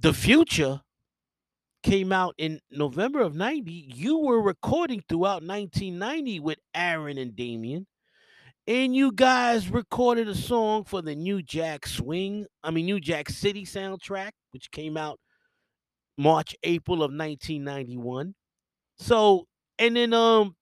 [0.00, 0.82] The future
[1.82, 3.72] came out in November of 90.
[3.94, 7.86] You were recording throughout 1990 with Aaron and Damion.
[8.66, 13.30] And you guys recorded a song for the New Jack Swing, I mean New Jack
[13.30, 15.18] City soundtrack, which came out
[16.18, 18.34] March, April of 1991.
[18.98, 19.46] So,
[19.78, 20.56] and then um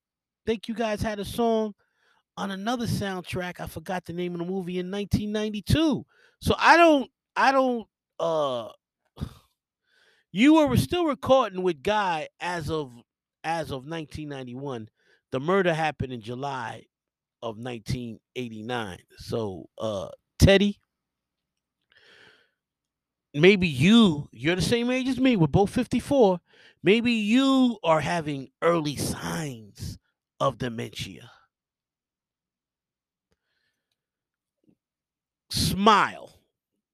[0.47, 1.75] think you guys had a song
[2.37, 3.61] on another soundtrack.
[3.61, 6.05] I forgot the name of the movie in 1992.
[6.41, 7.87] So I don't I don't
[8.21, 8.69] uh
[10.33, 12.93] you were still recording with Guy as of
[13.45, 14.89] as of 1991.
[15.33, 16.85] The murder happened in July
[17.43, 18.99] of 1989.
[19.19, 20.09] So uh
[20.39, 20.79] Teddy
[23.35, 26.41] maybe you you're the same age as me we're both 54
[26.83, 29.99] maybe you are having early signs
[30.41, 31.31] of dementia.
[35.51, 36.39] Smile.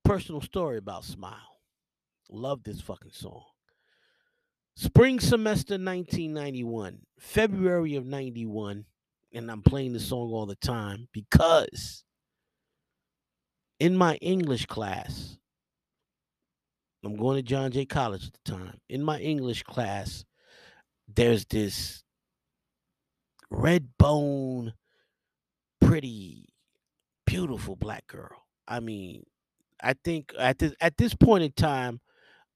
[0.05, 1.61] Personal story about smile.
[2.31, 3.45] Love this fucking song.
[4.77, 8.87] Spring semester 1991 february of 91
[9.35, 12.03] and i'm playing the song all the time because
[13.79, 15.37] in my english class
[17.05, 18.81] I'm going to John Jay College at the time.
[18.89, 20.25] In my English class,
[21.09, 22.03] there's this
[23.51, 24.75] red bone,
[25.81, 26.47] pretty,
[27.27, 28.45] beautiful black girl.
[28.69, 29.25] I mean,
[29.83, 32.01] I think at this at this point in time,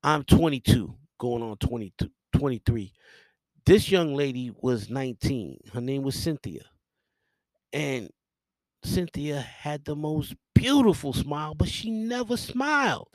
[0.02, 2.92] I'm 22, going on 22, 23.
[3.64, 5.58] This young lady was 19.
[5.73, 6.64] Her name was Cynthia.
[7.73, 8.10] And
[8.84, 13.08] Cynthia had the most beautiful smile, but she never smiled.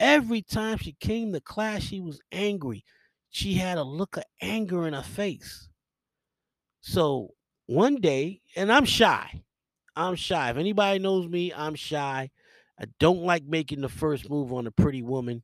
[0.00, 2.84] Every time she came to class, she was angry.
[3.30, 5.68] She had a look of anger in her face.
[6.80, 7.34] So
[7.66, 9.42] one day, and I'm shy.
[9.96, 10.50] I'm shy.
[10.50, 12.30] If anybody knows me, I'm shy.
[12.80, 15.42] I don't like making the first move on a pretty woman.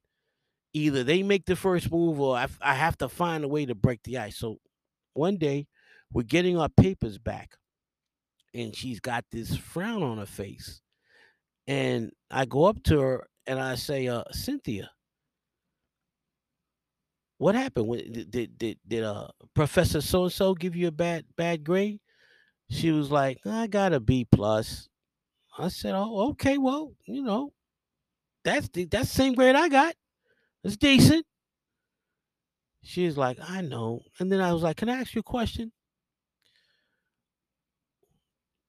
[0.73, 3.75] Either they make the first move or I, I have to find a way to
[3.75, 4.37] break the ice.
[4.37, 4.59] So
[5.15, 5.67] one day,
[6.13, 7.57] we're getting our papers back,
[8.55, 10.81] and she's got this frown on her face.
[11.67, 14.91] And I go up to her and I say, uh, Cynthia,
[17.39, 17.89] what happened?
[17.89, 21.65] When- Did did did, did uh Professor so and so give you a bad bad
[21.65, 22.01] grade?
[22.71, 24.89] She was like, I got a B plus.
[25.59, 27.53] I said, Oh, okay, well, you know,
[28.45, 29.97] that's the that's the same grade I got.
[30.65, 31.27] It's decent.
[32.85, 34.05] She was like, I know.
[34.21, 35.73] And then I was like, Can I ask you a question?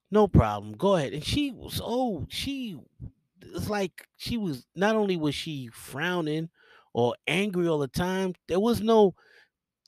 [0.10, 0.74] No problem.
[0.78, 1.14] Go ahead.
[1.14, 2.80] And she was oh, she
[3.54, 6.50] it's like she was not only was she frowning
[6.94, 9.16] or angry all the time, there was no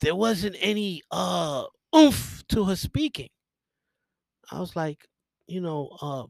[0.02, 3.30] there wasn't any uh oomph to her speaking.
[4.50, 5.08] I was like,
[5.46, 6.26] you know, uh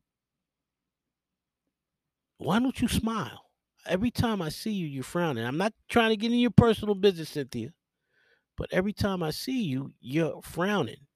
[2.38, 3.44] why don't you smile?
[3.86, 5.44] Every time I see you, you're frowning.
[5.44, 7.70] I'm not trying to get in your personal business, Cynthia,
[8.56, 11.06] but every time I see you, you're frowning.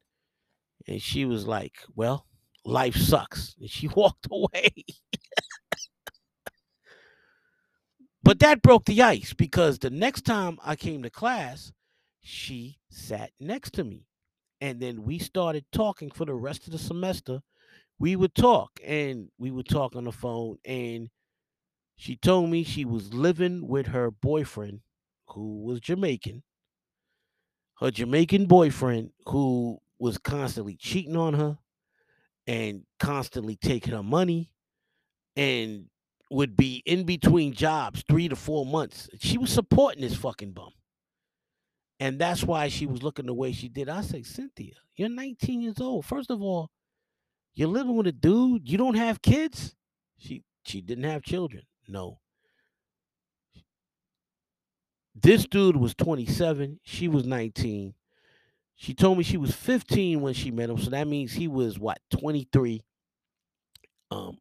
[0.86, 2.26] And she was like, Well,
[2.64, 3.56] life sucks.
[3.60, 4.84] And she walked away.
[8.22, 11.72] But that broke the ice because the next time I came to class,
[12.22, 14.06] she sat next to me.
[14.60, 17.42] And then we started talking for the rest of the semester.
[17.98, 20.58] We would talk and we would talk on the phone.
[20.64, 21.10] And
[21.96, 24.80] she told me she was living with her boyfriend,
[25.28, 26.42] who was Jamaican.
[27.80, 31.58] Her Jamaican boyfriend, who was constantly cheating on her
[32.46, 34.52] and constantly taking her money
[35.36, 35.86] and
[36.32, 39.08] would be in between jobs three to four months.
[39.20, 40.72] She was supporting this fucking bum.
[42.00, 43.88] And that's why she was looking the way she did.
[43.88, 46.04] I say, Cynthia, you're 19 years old.
[46.04, 46.70] First of all,
[47.54, 48.68] you're living with a dude.
[48.68, 49.76] You don't have kids.
[50.18, 51.62] She she didn't have children.
[51.86, 52.18] No.
[55.14, 56.80] This dude was 27.
[56.82, 57.94] She was 19.
[58.76, 61.78] She told me she was 15 when she met him, so that means he was
[61.78, 62.82] what 23.
[64.10, 64.38] Um,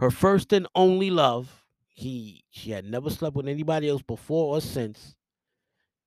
[0.00, 1.62] her first and only love.
[1.94, 5.14] He she had never slept with anybody else before or since.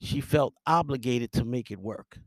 [0.01, 2.17] She felt obligated to make it work.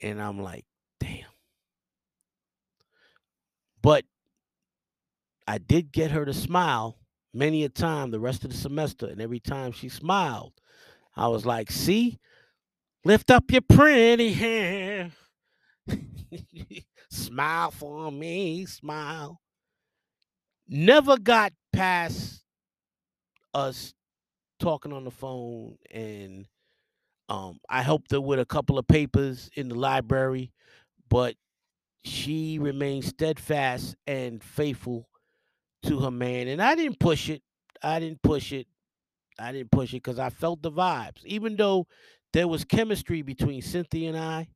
[0.00, 0.64] And I'm like,
[1.00, 1.24] damn.
[3.82, 4.04] But
[5.46, 6.96] I did get her to smile
[7.34, 9.06] many a time the rest of the semester.
[9.06, 10.52] And every time she smiled,
[11.16, 12.20] I was like, see,
[13.04, 15.12] lift up your pretty hand.
[17.14, 19.40] smile for me, smile.
[20.68, 22.44] Never got past
[23.52, 23.94] us
[24.58, 26.46] talking on the phone and
[27.28, 30.52] um I helped her with a couple of papers in the library,
[31.08, 31.36] but
[32.04, 35.08] she remained steadfast and faithful
[35.84, 36.48] to her man.
[36.48, 37.42] And I didn't push it.
[37.82, 38.66] I didn't push it.
[39.38, 41.24] I didn't push it because I felt the vibes.
[41.24, 41.86] Even though
[42.32, 44.48] there was chemistry between Cynthia and I,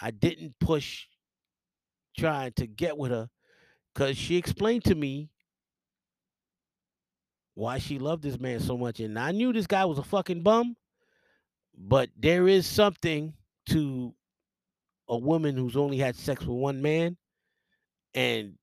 [0.00, 1.06] I didn't push
[2.20, 3.28] trying to get with her
[3.94, 5.30] because she explained to me
[7.54, 9.00] why she loved this man so much.
[9.00, 10.76] And I knew this guy was a fucking bum,
[11.76, 13.34] but there is something
[13.70, 14.14] to
[15.08, 17.16] a woman who's only had sex with one man
[18.14, 18.54] and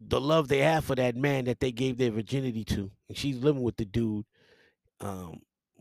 [0.00, 2.90] the love they have for that man that they gave their virginity to.
[3.08, 4.24] And she's living with the dude.
[5.00, 5.40] Um,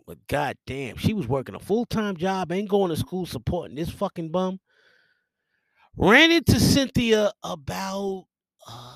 [0.09, 3.91] but god damn, she was working a full-time job, ain't going to school supporting this
[3.91, 4.59] fucking bum.
[5.95, 8.25] Ran into Cynthia about
[8.67, 8.93] uh,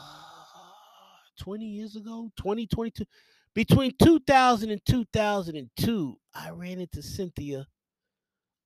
[1.39, 3.05] 20 years ago, 2022.
[3.53, 7.67] Between 2000 and 2002, I ran into Cynthia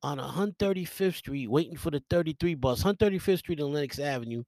[0.01, 2.81] on 135th Street waiting for the 33 bus.
[2.81, 4.45] 135th Street and Lenox Avenue.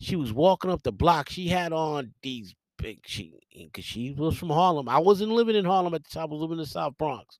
[0.00, 1.28] She was walking up the block.
[1.28, 4.88] She had on these big she because she was from Harlem.
[4.88, 6.22] I wasn't living in Harlem at the time.
[6.22, 7.38] I was living in the South Bronx.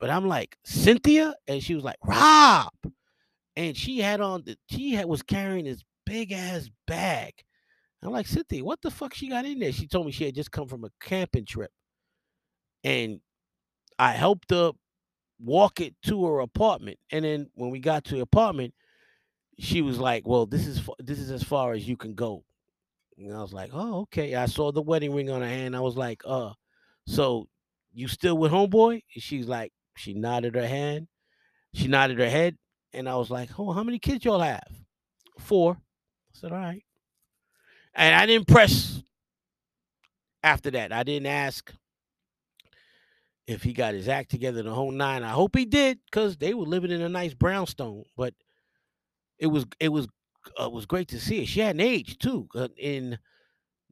[0.00, 1.34] But I'm like, Cynthia?
[1.46, 2.72] And she was like, Rob.
[3.54, 7.34] And she had on the she had was carrying this big ass bag.
[8.02, 9.72] I'm like, Cynthia, what the fuck she got in there?
[9.72, 11.70] She told me she had just come from a camping trip.
[12.82, 13.20] And
[13.98, 14.72] I helped her
[15.38, 16.98] walk it to her apartment.
[17.12, 18.72] And then when we got to the apartment,
[19.58, 22.44] she was like, "Well, this is this is as far as you can go."
[23.18, 25.76] And I was like, "Oh, okay." I saw the wedding ring on her hand.
[25.76, 26.54] I was like, "Uh,
[27.06, 27.48] so
[27.92, 31.08] you still with homeboy?" And she's like, she nodded her hand.
[31.74, 32.56] She nodded her head,
[32.92, 34.66] and I was like, "Oh, how many kids y'all have?"
[35.38, 35.74] Four.
[35.74, 36.84] I said, "All right."
[37.94, 39.02] And I didn't press
[40.42, 40.92] after that.
[40.92, 41.72] I didn't ask
[43.46, 45.24] if he got his act together the whole nine.
[45.24, 48.04] I hope he did, because they were living in a nice brownstone.
[48.16, 48.34] But
[49.38, 50.06] it was it was
[50.58, 51.46] uh, it was great to see her.
[51.46, 52.48] She had an age too.
[52.54, 53.18] Uh, in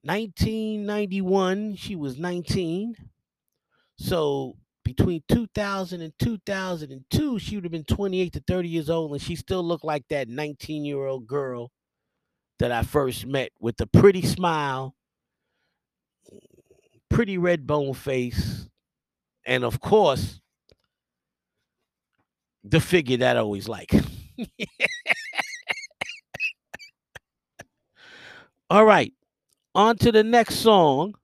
[0.03, 2.95] 1991, she was 19.
[3.97, 4.57] So
[4.97, 9.37] between 2000 and 2002, she would have been 28 to 30 years old, and she
[9.37, 11.71] still looked like that 19 year old girl
[12.59, 14.95] that I first met with the pretty smile,
[17.11, 18.67] pretty red bone face,
[19.47, 20.41] and of course,
[22.65, 23.93] the figure that I always like.
[28.71, 29.13] All right,
[29.75, 31.15] on to the next song.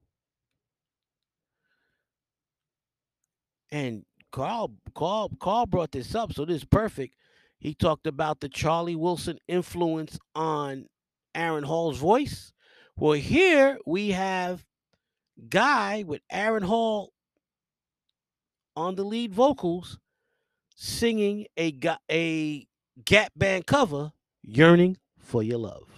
[3.75, 7.17] And Carl, Carl, Carl brought this up, so this is perfect.
[7.59, 10.87] He talked about the Charlie Wilson influence on
[11.35, 12.53] Aaron Hall's voice.
[12.97, 14.65] Well, here we have
[15.49, 17.15] Guy with Aaron Hall
[18.77, 19.99] on the lead vocals
[20.77, 21.77] singing a
[22.09, 22.69] a
[23.05, 25.94] Gap Band cover, "Yearning for Your Love."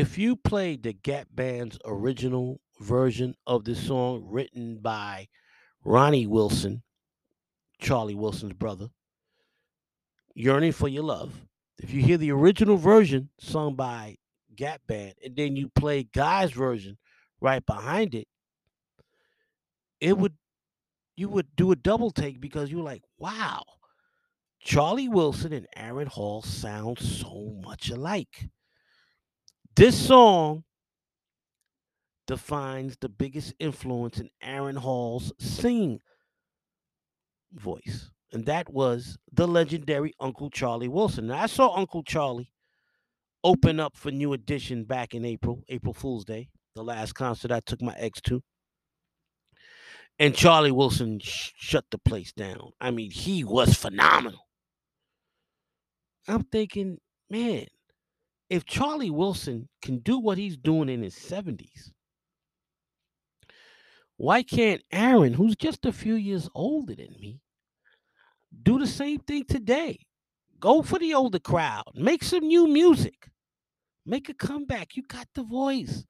[0.00, 5.28] If you played the Gap Band's original version of this song written by
[5.84, 6.82] Ronnie Wilson,
[7.78, 8.88] Charlie Wilson's brother,
[10.34, 11.44] Yearning for Your Love,
[11.76, 14.16] if you hear the original version sung by
[14.56, 16.96] Gap Band and then you play Guy's version
[17.42, 18.26] right behind it,
[20.00, 20.32] it would
[21.14, 23.64] you would do a double take because you're like, wow,
[24.60, 28.48] Charlie Wilson and Aaron Hall sound so much alike.
[29.76, 30.64] This song
[32.26, 36.00] defines the biggest influence in Aaron Hall's singing
[37.52, 41.28] voice, and that was the legendary Uncle Charlie Wilson.
[41.28, 42.52] Now, I saw Uncle Charlie
[43.42, 47.60] open up for New Edition back in April, April Fool's Day, the last concert I
[47.60, 48.42] took my ex to.
[50.18, 52.72] And Charlie Wilson sh- shut the place down.
[52.80, 54.46] I mean, he was phenomenal.
[56.28, 56.98] I'm thinking,
[57.30, 57.66] man,
[58.50, 61.92] if Charlie Wilson can do what he's doing in his 70s,
[64.16, 67.40] why can't Aaron, who's just a few years older than me,
[68.62, 70.00] do the same thing today?
[70.58, 73.30] Go for the older crowd, make some new music,
[74.04, 74.96] make a comeback.
[74.96, 76.04] You got the voice.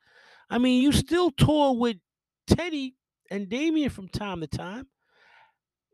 [0.49, 1.99] I mean, you still tour with
[2.49, 2.97] Teddy
[3.31, 4.89] and Damion from time to time.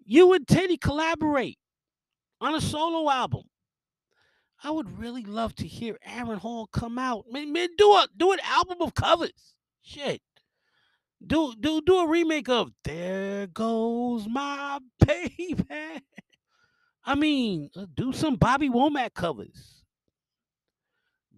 [0.04, 1.58] You and Teddy collaborate
[2.40, 3.42] on a solo album.
[4.62, 7.26] I would really love to hear Aaron Hall come out.
[7.30, 9.54] Man, man do a do an album of covers.
[9.82, 10.22] Shit.
[11.24, 15.64] Do do do a remake of There Goes My Baby.
[17.04, 19.84] I mean, uh, do some Bobby Womack covers.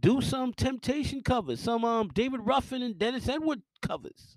[0.01, 4.37] Do some Temptation covers, some um David Ruffin and Dennis Edward covers.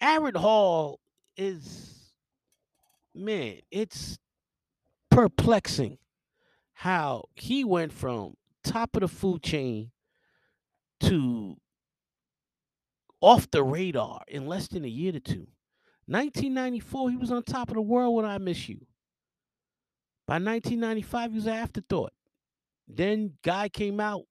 [0.00, 1.00] Aaron Hall
[1.36, 2.12] is
[3.14, 4.18] man, it's
[5.14, 5.98] perplexing
[6.72, 8.34] how he went from
[8.64, 9.92] top of the food chain
[11.00, 11.56] to
[13.20, 15.46] off the radar in less than a year to two.
[16.06, 18.86] 1994, he was on top of the world when I Miss You.
[20.26, 22.12] By 1995, he was an afterthought.
[22.88, 24.24] Then Guy came out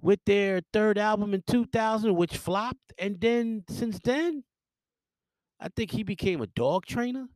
[0.00, 2.92] with their third album in 2000, which flopped.
[2.98, 4.44] And then since then,
[5.60, 7.26] I think he became a dog trainer.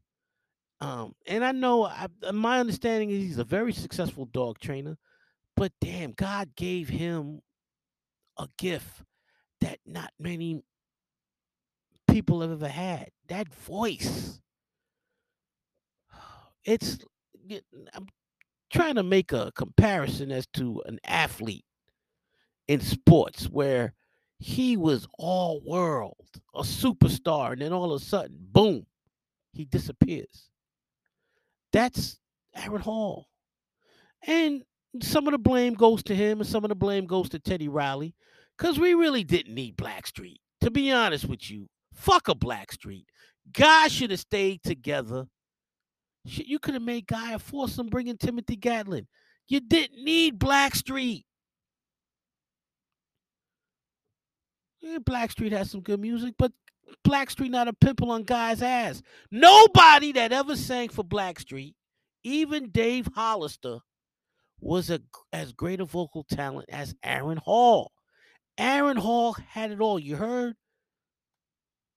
[0.80, 4.96] Um, and I know I, uh, my understanding is he's a very successful dog trainer,
[5.56, 7.40] but damn, God gave him
[8.38, 9.02] a gift
[9.60, 10.62] that not many
[12.08, 13.10] people have ever had.
[13.28, 14.40] That voice.
[16.64, 16.98] It's
[17.94, 18.06] I'm
[18.70, 21.64] trying to make a comparison as to an athlete
[22.66, 23.94] in sports where
[24.38, 28.86] he was all world, a superstar, and then all of a sudden, boom,
[29.52, 30.50] he disappears.
[31.72, 32.18] That's
[32.54, 33.26] Aaron Hall.
[34.26, 34.62] And
[35.02, 37.68] some of the blame goes to him and some of the blame goes to Teddy
[37.68, 38.14] Riley
[38.56, 40.36] because we really didn't need Blackstreet.
[40.62, 43.04] To be honest with you, fuck a Blackstreet.
[43.52, 45.26] Guys should have stayed together.
[46.26, 49.06] Shit, you could have made Guy a foursome bringing Timothy Gatling.
[49.46, 51.24] You didn't need Blackstreet.
[54.80, 56.52] Yeah, Blackstreet has some good music, but
[57.06, 59.02] Blackstreet not a pimple on Guy's ass.
[59.30, 61.74] Nobody that ever sang for Blackstreet,
[62.24, 63.78] even Dave Hollister,
[64.60, 65.00] was a,
[65.32, 67.92] as great a vocal talent as Aaron Hall.
[68.56, 69.98] Aaron Hall had it all.
[69.98, 70.56] You heard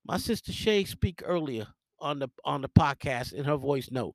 [0.06, 1.66] my sister Shay speak earlier
[1.98, 4.14] on the on the podcast in her voice note.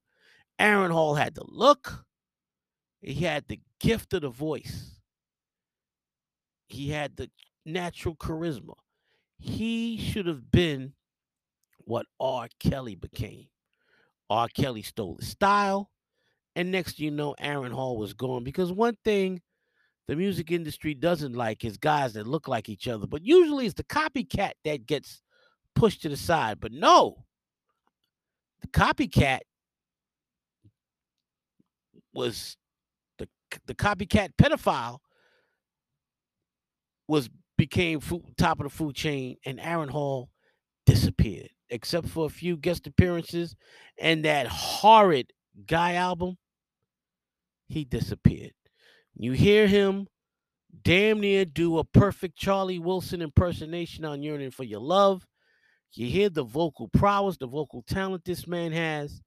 [0.59, 2.05] Aaron Hall had the look.
[3.01, 4.99] He had the gift of the voice.
[6.67, 7.29] He had the
[7.65, 8.73] natural charisma.
[9.39, 10.93] He should have been
[11.79, 12.47] what R.
[12.59, 13.47] Kelly became.
[14.29, 14.47] R.
[14.49, 15.89] Kelly stole his style.
[16.55, 18.43] And next you know, Aaron Hall was gone.
[18.43, 19.41] Because one thing
[20.07, 23.07] the music industry doesn't like is guys that look like each other.
[23.07, 25.21] But usually it's the copycat that gets
[25.75, 26.59] pushed to the side.
[26.59, 27.25] But no,
[28.61, 29.41] the copycat
[32.13, 32.57] was
[33.19, 33.27] the
[33.67, 34.97] the copycat pedophile
[37.07, 40.29] was became food, top of the food chain, and Aaron Hall
[40.85, 43.55] disappeared, except for a few guest appearances
[43.99, 45.31] and that horrid
[45.65, 46.37] guy album.
[47.67, 48.53] He disappeared.
[49.15, 50.07] You hear him
[50.83, 55.25] damn near do a perfect Charlie Wilson impersonation on Yearning for Your Love.
[55.93, 59.21] You hear the vocal prowess, the vocal talent this man has,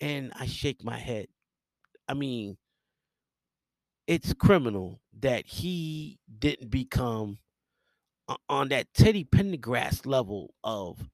[0.00, 1.26] and I shake my head.
[2.06, 2.58] I mean,
[4.06, 7.38] it's criminal that he didn't become
[8.48, 11.08] on that Teddy Pendergrass level of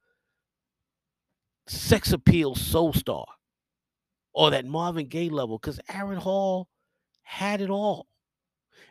[1.67, 3.27] sex appeal soul star
[4.33, 6.69] or that Marvin Gaye level because Aaron Hall
[7.23, 8.07] had it all.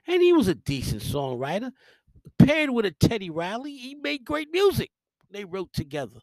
[0.08, 1.72] And he was a decent songwriter.
[2.38, 4.92] Paired with a Teddy Riley, he made great music.
[5.32, 6.20] They wrote together.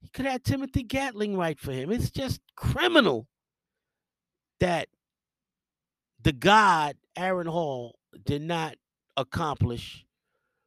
[0.00, 1.90] He could have Timothy Gatling write for him.
[1.90, 3.28] It's just criminal
[4.60, 4.88] that
[6.22, 8.76] the God, Aaron Hall, did not
[9.16, 10.04] accomplish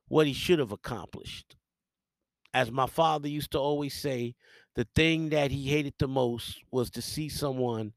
[0.08, 1.56] what he should have accomplished.
[2.54, 4.36] As my father used to always say,
[4.76, 7.94] the thing that he hated the most was to see someone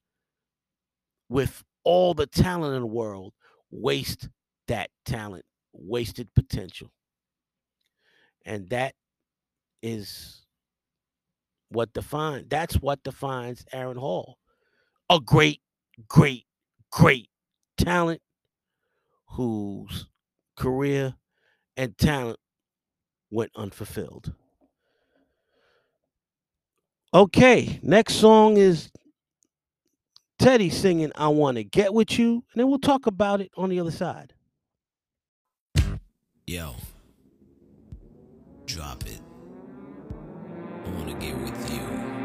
[1.28, 3.32] with all the talent in the world
[3.70, 4.28] waste
[4.66, 6.90] that talent, wasted potential.
[8.44, 8.94] And that
[9.82, 10.46] is
[11.70, 14.38] what defines that's what defines Aaron Hall.
[15.10, 15.60] A great,
[16.08, 16.46] great,
[16.90, 17.28] great
[17.76, 18.20] talent
[19.26, 20.06] whose
[20.56, 21.14] career
[21.78, 22.40] and talent
[23.30, 24.34] went unfulfilled.
[27.14, 28.90] Okay, next song is
[30.38, 33.70] Teddy singing I Want to Get With You, and then we'll talk about it on
[33.70, 34.34] the other side.
[36.46, 36.74] Yo,
[38.66, 39.20] drop it.
[40.84, 42.17] I wanna get with you.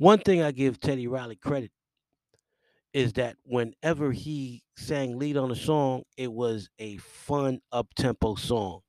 [0.00, 1.70] One thing I give Teddy Riley credit
[2.94, 8.34] is that whenever he sang lead on a song, it was a fun up tempo
[8.34, 8.80] song.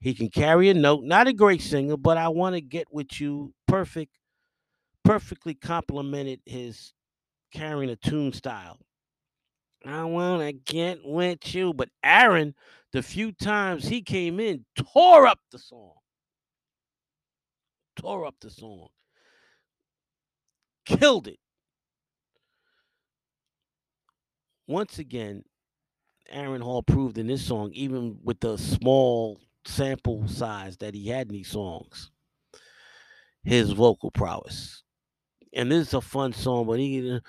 [0.00, 3.20] He can carry a note, not a great singer, but I want to get with
[3.20, 3.54] you.
[3.68, 4.10] Perfect,
[5.04, 6.92] perfectly complemented his
[7.52, 8.80] carrying a tune style.
[9.86, 11.72] I want to get with you.
[11.72, 12.52] But Aaron,
[12.92, 15.92] the few times he came in, tore up the song.
[17.94, 18.88] Tore up the song.
[20.88, 21.38] Killed it.
[24.66, 25.44] Once again,
[26.30, 31.28] Aaron Hall proved in this song, even with the small sample size that he had
[31.28, 32.10] in these songs,
[33.44, 34.82] his vocal prowess.
[35.52, 37.20] And this is a fun song, but he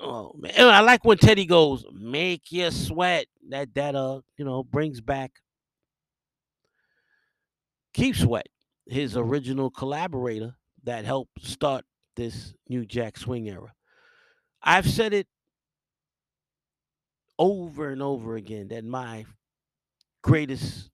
[0.00, 0.52] oh man.
[0.58, 3.26] I like when Teddy goes, make you sweat.
[3.50, 5.32] That that uh, you know, brings back
[7.94, 8.46] Keith Sweat,
[8.86, 11.84] his original collaborator that helped start
[12.18, 13.72] this new Jack Swing era.
[14.62, 15.28] I've said it
[17.38, 19.24] over and over again that my
[20.22, 20.90] greatest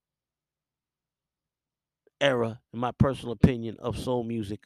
[2.21, 4.61] era, in my personal opinion, of soul music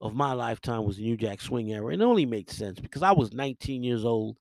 [0.00, 1.86] of my lifetime was the New Jack Swing era.
[1.92, 4.36] And it only makes sense because I was 19 years old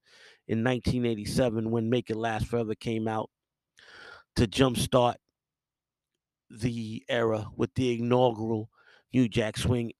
[0.48, 3.30] in 1987 when Make It Last Forever came out
[4.35, 5.16] to jumpstart
[6.50, 8.69] the era with the inaugural
[9.14, 9.93] New Jack Swing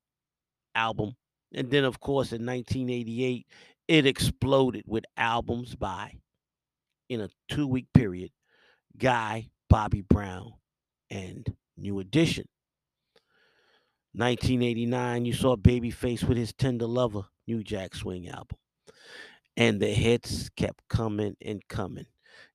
[0.76, 1.16] album.
[1.54, 3.46] And then, of course, in 1988,
[3.88, 6.20] it exploded with albums by,
[7.10, 8.32] in a two week period,
[8.98, 10.54] Guy, Bobby Brown,
[11.10, 12.46] and New Edition.
[14.14, 18.58] 1989, you saw Babyface with his Tender Lover, New Jack Swing album.
[19.58, 22.06] And the hits kept coming and coming.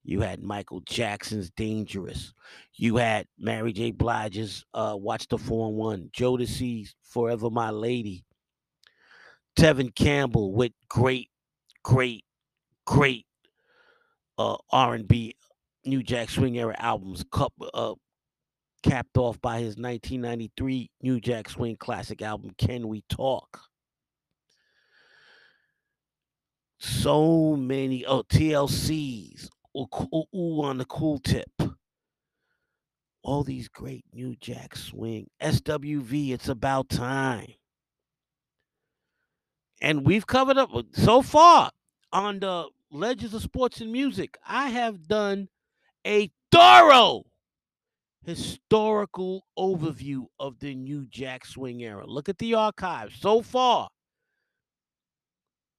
[0.04, 2.32] You had Michael Jackson's Dangerous.
[2.74, 3.90] You had Mary J.
[3.90, 6.10] Blige's uh, What's the 4 1.
[6.16, 8.24] Jodeci's Forever My Lady.
[9.58, 11.30] Tevin Campbell with great,
[11.82, 12.24] great,
[12.86, 13.26] great
[14.38, 15.34] uh, R&B
[15.84, 17.94] New Jack Swing era albums, cup, uh,
[18.84, 23.62] capped off by his 1993 New Jack Swing classic album, Can We Talk?
[26.78, 31.50] So many, oh, TLCs, on the cool tip.
[33.24, 37.54] All these great New Jack Swing, SWV, it's about time.
[39.80, 41.70] And we've covered up uh, so far
[42.12, 44.36] on the Legends of Sports and Music.
[44.46, 45.48] I have done
[46.06, 47.24] a thorough
[48.24, 52.04] historical overview of the New Jack Swing era.
[52.06, 53.88] Look at the archives so far.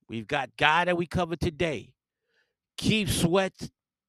[0.07, 1.93] We've got Guy that we covered today.
[2.77, 3.53] Keith Sweat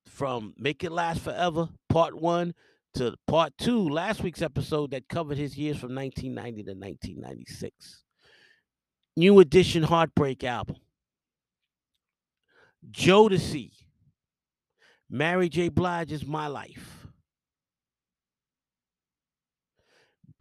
[0.06, 2.54] from Make It Last Forever, part one,
[2.94, 8.02] to part two, last week's episode that covered his years from 1990 to 1996.
[9.20, 10.76] New Edition Heartbreak album.
[12.90, 13.70] Jodeci.
[15.10, 15.68] Mary J.
[15.68, 17.07] Blige is My Life.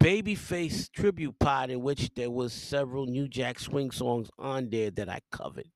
[0.02, 5.10] Babyface tribute pod in which there was several New Jack Swing songs on there that
[5.10, 5.68] I covered.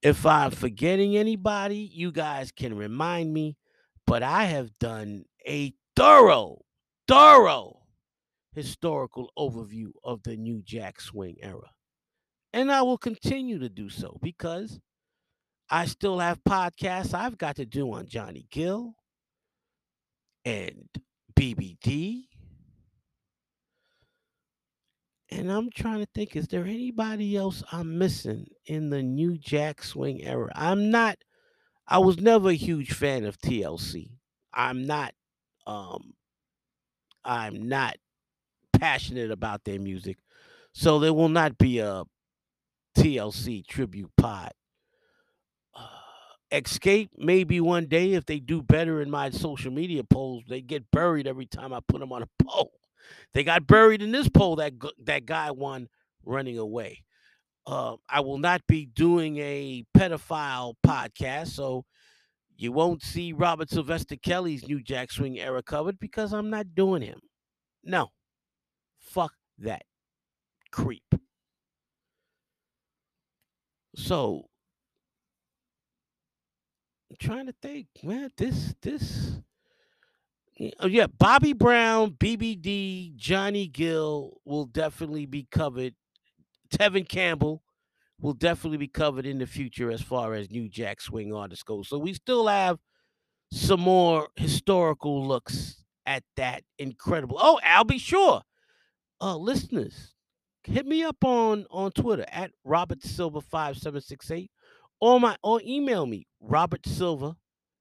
[0.00, 3.58] If I'm forgetting anybody, you guys can remind me,
[4.06, 6.62] but I have done a thorough,
[7.06, 7.77] thorough
[8.58, 11.70] historical overview of the New Jack Swing era.
[12.52, 14.80] And I will continue to do so because
[15.70, 18.94] I still have podcasts I've got to do on Johnny Gill
[20.44, 20.88] and
[21.38, 22.24] BBD.
[25.30, 29.82] And I'm trying to think, is there anybody else I'm missing in the New Jack
[29.82, 30.50] Swing era?
[30.54, 31.18] I'm not,
[31.86, 34.12] I was never a huge fan of TLC.
[34.54, 35.12] I'm not,
[35.66, 36.14] um,
[37.24, 37.98] I'm not
[38.78, 40.18] passionate about their music.
[40.72, 42.04] So there will not be a
[42.96, 44.52] TLC tribute pod.
[45.74, 45.86] Uh,
[46.52, 50.44] Xscape maybe one day if they do better in my social media polls.
[50.48, 52.72] They get buried every time I put them on a poll.
[53.34, 54.74] They got buried in this poll that
[55.04, 55.88] that guy won
[56.24, 57.04] running away.
[57.66, 61.84] Uh, I will not be doing a pedophile podcast, so
[62.56, 67.02] you won't see Robert Sylvester Kelly's New Jack Swing era covered because I'm not doing
[67.02, 67.20] him.
[67.84, 68.08] No,
[69.08, 69.82] fuck that
[70.70, 71.14] creep.
[73.96, 74.48] So
[77.10, 78.30] I'm trying to think, man.
[78.36, 79.40] This this
[80.80, 85.94] oh yeah, Bobby Brown, BBD, Johnny Gill will definitely be covered.
[86.70, 87.62] Tevin Campbell
[88.20, 91.82] will definitely be covered in the future as far as New Jack Swing artists go.
[91.82, 92.78] So we still have
[93.52, 97.36] some more historical looks at that incredible.
[97.40, 97.98] Oh, Al B.
[97.98, 98.42] Sure.
[99.20, 100.14] Uh, listeners,
[100.64, 104.50] hit me up on on Twitter at Robert Silver five seven six eight,
[105.00, 107.34] or my or email me Robert Silver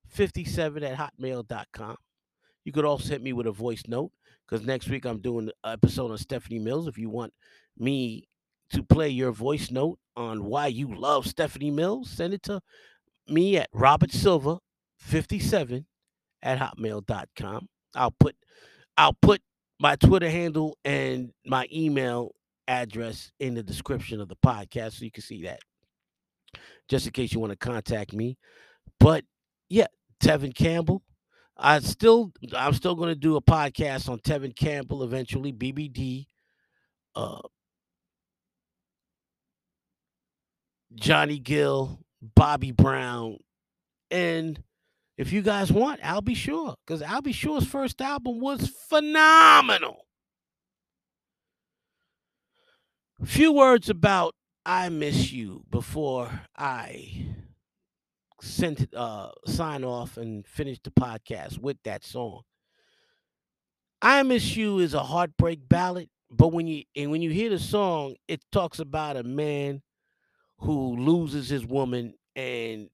[0.08, 1.96] fifty seven at hotmail.com.
[2.66, 4.12] You could also hit me with a voice note
[4.48, 6.88] because next week I'm doing an episode on Stephanie Mills.
[6.88, 7.34] If you want
[7.78, 8.28] me
[8.72, 12.62] to play your voice note on why you love Stephanie Mills, send it to
[13.28, 14.58] me at Robert Silver
[14.98, 15.86] fifty seven
[16.42, 17.68] at hotmail.com.
[17.96, 18.36] I'll put
[18.98, 19.42] I'll put
[19.80, 22.34] my Twitter handle and my email
[22.68, 25.60] address in the description of the podcast so you can see that.
[26.90, 28.38] Just in case you want to contact me.
[29.00, 29.24] But
[29.70, 29.88] yeah,
[30.22, 31.04] Tevin Campbell.
[31.58, 36.28] I still I'm still gonna do a podcast on Tevin Campbell eventually, BBD,
[37.16, 37.42] uh
[40.96, 42.00] Johnny Gill,
[42.36, 43.38] Bobby Brown,
[44.12, 44.62] and
[45.18, 46.36] if you guys want, Al B.
[46.36, 46.76] Sure.
[46.86, 47.34] Because Al B.
[47.34, 50.06] Sure's first album was phenomenal.
[53.22, 57.26] A Few words about I Miss You before I
[58.42, 62.42] sent it, uh, sign off and finish the podcast with that song.
[64.02, 67.58] I Miss You is a heartbreak ballad, but when you and when you hear the
[67.58, 69.82] song, it talks about a man
[70.60, 72.90] who loses his woman and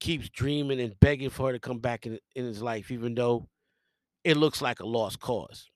[0.00, 3.48] keeps dreaming and begging for her to come back in, in his life, even though
[4.24, 5.68] it looks like a lost cause.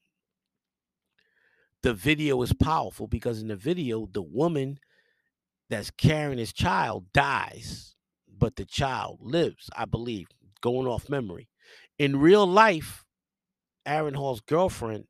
[1.83, 4.78] the video is powerful because in the video, the woman
[5.68, 7.97] that's carrying his child dies,
[8.39, 10.28] but the child lives, I believe,
[10.60, 11.49] going off memory.
[11.99, 13.05] In real life,
[13.86, 15.07] Aaron Hall's girlfriend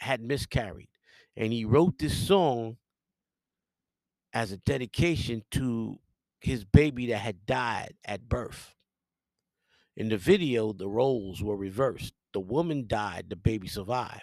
[0.00, 0.88] had miscarried,
[1.36, 2.76] and he wrote this song
[4.32, 5.98] as a dedication to
[6.40, 8.74] his baby that had died at birth.
[9.96, 12.14] In the video, the roles were reversed.
[12.32, 14.22] The woman died, the baby survived.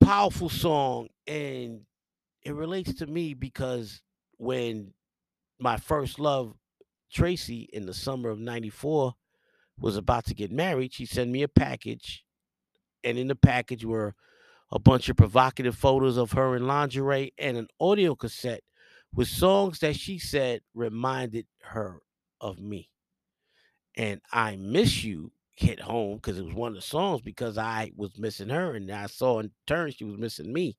[0.00, 1.80] Powerful song, and
[2.42, 4.00] it relates to me because
[4.38, 4.92] when
[5.58, 6.54] my first love,
[7.12, 9.14] Tracy, in the summer of 94,
[9.78, 12.24] was about to get married, she sent me a package.
[13.02, 14.14] And in the package were
[14.70, 18.62] a bunch of provocative photos of her in lingerie and an audio cassette
[19.16, 22.00] with songs that she said reminded her
[22.40, 22.90] of me.
[23.96, 27.90] And I Miss You hit home because it was one of the songs because I
[27.96, 30.76] was missing her and I saw in turn she was missing me.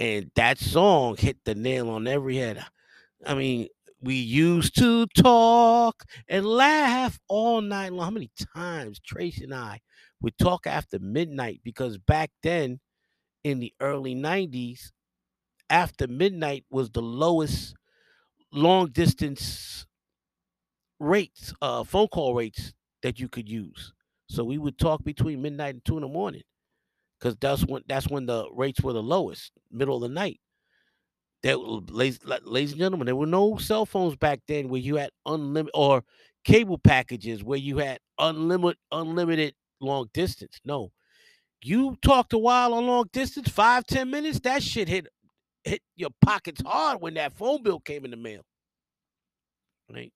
[0.00, 2.64] And that song hit the nail on every head.
[3.26, 3.68] I mean,
[4.00, 8.06] we used to talk and laugh all night long.
[8.06, 9.80] How many times Tracy and I
[10.22, 11.60] would talk after midnight?
[11.62, 12.80] Because back then,
[13.44, 14.92] in the early 90s,
[15.70, 17.74] after midnight was the lowest
[18.52, 19.86] long distance
[20.98, 23.92] rates, uh, phone call rates that you could use.
[24.28, 26.42] So we would talk between midnight and two in the morning,
[27.18, 30.40] because that's when that's when the rates were the lowest, middle of the night.
[31.42, 35.10] There, ladies, ladies and gentlemen, there were no cell phones back then where you had
[35.24, 36.04] unlimited or
[36.44, 40.60] cable packages where you had unlimited unlimited long distance.
[40.66, 40.92] No,
[41.62, 44.40] you talked a while on long distance, five ten minutes.
[44.40, 45.06] That shit hit
[45.64, 48.42] hit your pockets hard when that phone bill came in the mail.
[49.92, 50.12] Right.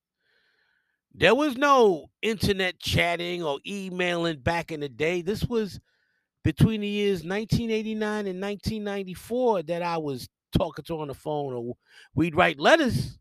[1.15, 5.23] There was no internet chatting or emailing back in the day.
[5.23, 5.81] This was
[6.43, 11.77] between the years 1989 and 1994 that I was talking to on the phone, or
[12.15, 13.19] we'd write letters.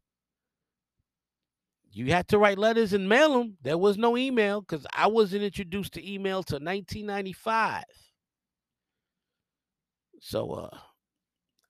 [1.92, 3.58] You had to write letters and mail them.
[3.62, 7.84] There was no email because I wasn't introduced to email till 1995.
[10.20, 10.78] So, uh,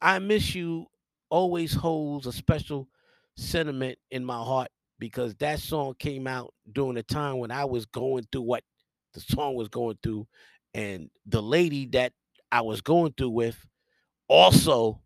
[0.03, 0.87] I miss you
[1.29, 2.89] always holds a special
[3.37, 4.67] sentiment in my heart
[4.99, 8.63] because that song came out during a time when I was going through what
[9.13, 10.27] the song was going through,
[10.73, 12.11] and the lady that
[12.51, 13.65] I was going through with
[14.27, 15.01] also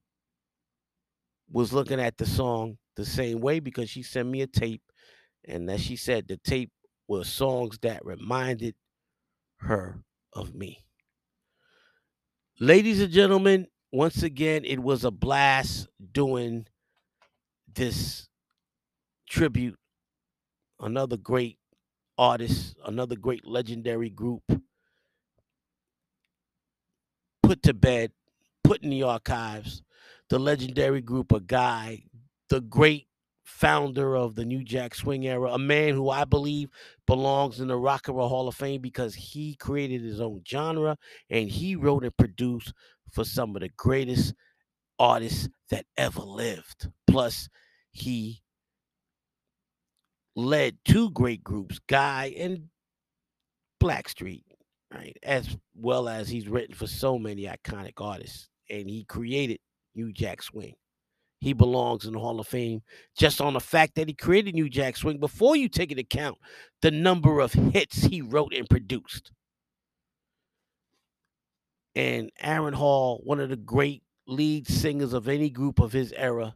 [1.52, 4.82] was looking at the song the same way because she sent me a tape,
[5.48, 6.72] and as she said, the tape
[7.08, 8.74] was songs that reminded
[9.58, 10.04] her
[10.34, 10.84] of me.
[12.60, 16.68] Ladies and gentlemen, once again, it was a blast doing
[17.74, 18.28] this
[19.30, 19.78] tribute.
[20.80, 21.58] Another great
[22.18, 24.44] artist, another great legendary group
[27.44, 28.12] put to bed,
[28.64, 29.82] put in the archives.
[30.30, 32.04] The legendary group of Guy,
[32.50, 33.08] the great
[33.46, 36.70] founder of the New Jack Swing era, a man who I believe
[37.06, 40.98] belongs in the Rock and Roll Hall of Fame because he created his own genre
[41.30, 42.74] and he wrote and produced
[43.12, 44.34] for some of the greatest
[45.00, 46.90] artists that ever lived.
[47.08, 47.50] Plus,
[47.92, 48.42] he
[50.36, 52.70] led two great groups, Guy and
[53.82, 54.44] Blackstreet,
[54.94, 55.18] right?
[55.24, 59.60] As well as he's written for so many iconic artists, and he created
[59.96, 60.76] New Jack Swing.
[61.40, 62.82] He belongs in the Hall of Fame
[63.16, 66.38] just on the fact that he created New Jack Swing before you take into account
[66.82, 69.32] the number of hits he wrote and produced.
[71.98, 76.54] And Aaron Hall, one of the great lead singers of any group of his era.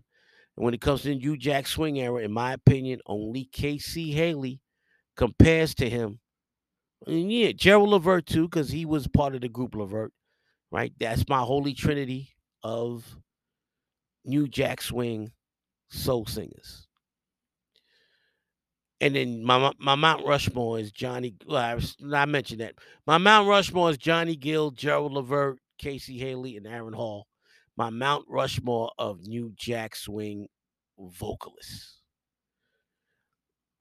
[0.55, 4.11] And when it comes to the New Jack Swing era, in my opinion, only K-Ci
[4.11, 4.61] Hailey
[5.17, 6.19] compares to him.
[7.07, 10.13] And yeah, Gerald Levert too, because he was part of the group Levert,
[10.69, 10.93] right?
[10.99, 13.03] That's my holy trinity of
[14.23, 15.31] New Jack Swing
[15.89, 16.87] soul singers.
[19.01, 21.33] And then my my Mount Rushmore is Johnny.
[21.47, 22.75] Well, I, was, I mentioned that.
[23.07, 27.25] My Mount Rushmore is Johnny Gill, Gerald Levert, K-Ci Hailey, and Aaron Hall.
[27.75, 30.47] My Mount Rushmore of New Jack Swing
[30.99, 31.97] vocalists.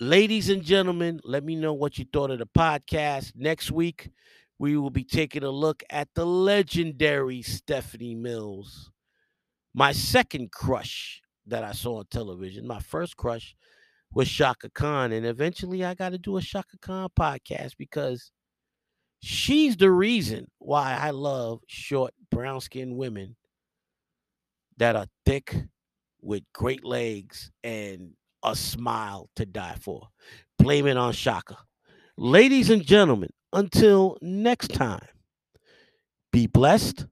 [0.00, 3.32] Ladies and gentlemen, let me know what you thought of the podcast.
[3.36, 4.08] Next week,
[4.58, 8.90] we will be taking a look at the legendary Stephanie Mills.
[9.74, 12.66] My second crush that I saw on television.
[12.66, 13.54] My first crush
[14.14, 15.12] with Chaka Khan.
[15.12, 18.30] And eventually I got to do a Chaka Khan podcast because
[19.20, 23.36] she's the reason why I love short, brown skinned women
[24.78, 25.56] that are thick
[26.22, 30.08] with great legs and a smile to die for.
[30.58, 31.56] Blame it on Chaka.
[32.16, 35.06] Ladies and gentlemen, until next time,
[36.32, 37.06] be blessed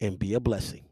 [0.00, 0.84] and be a blessing.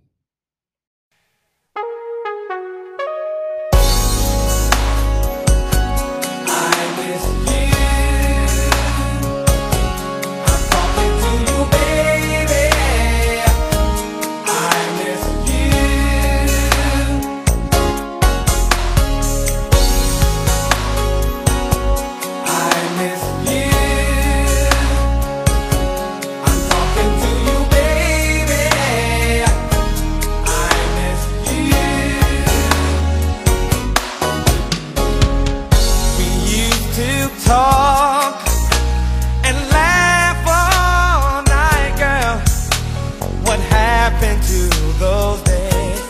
[44.10, 44.60] happened to
[44.98, 46.00] those days?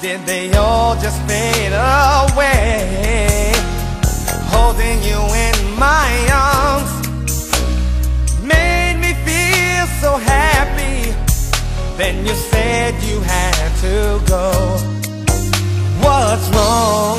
[0.00, 3.52] Did they all just fade away?
[4.54, 6.10] Holding you in my
[6.50, 6.92] arms
[8.42, 11.14] Made me feel so happy
[11.96, 14.50] Then you said you had to go
[16.04, 17.18] What's wrong?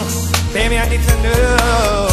[0.54, 2.11] Baby, I need to know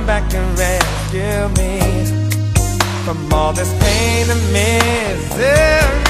[0.00, 1.78] come back and rescue me
[3.04, 6.09] from all this pain and misery.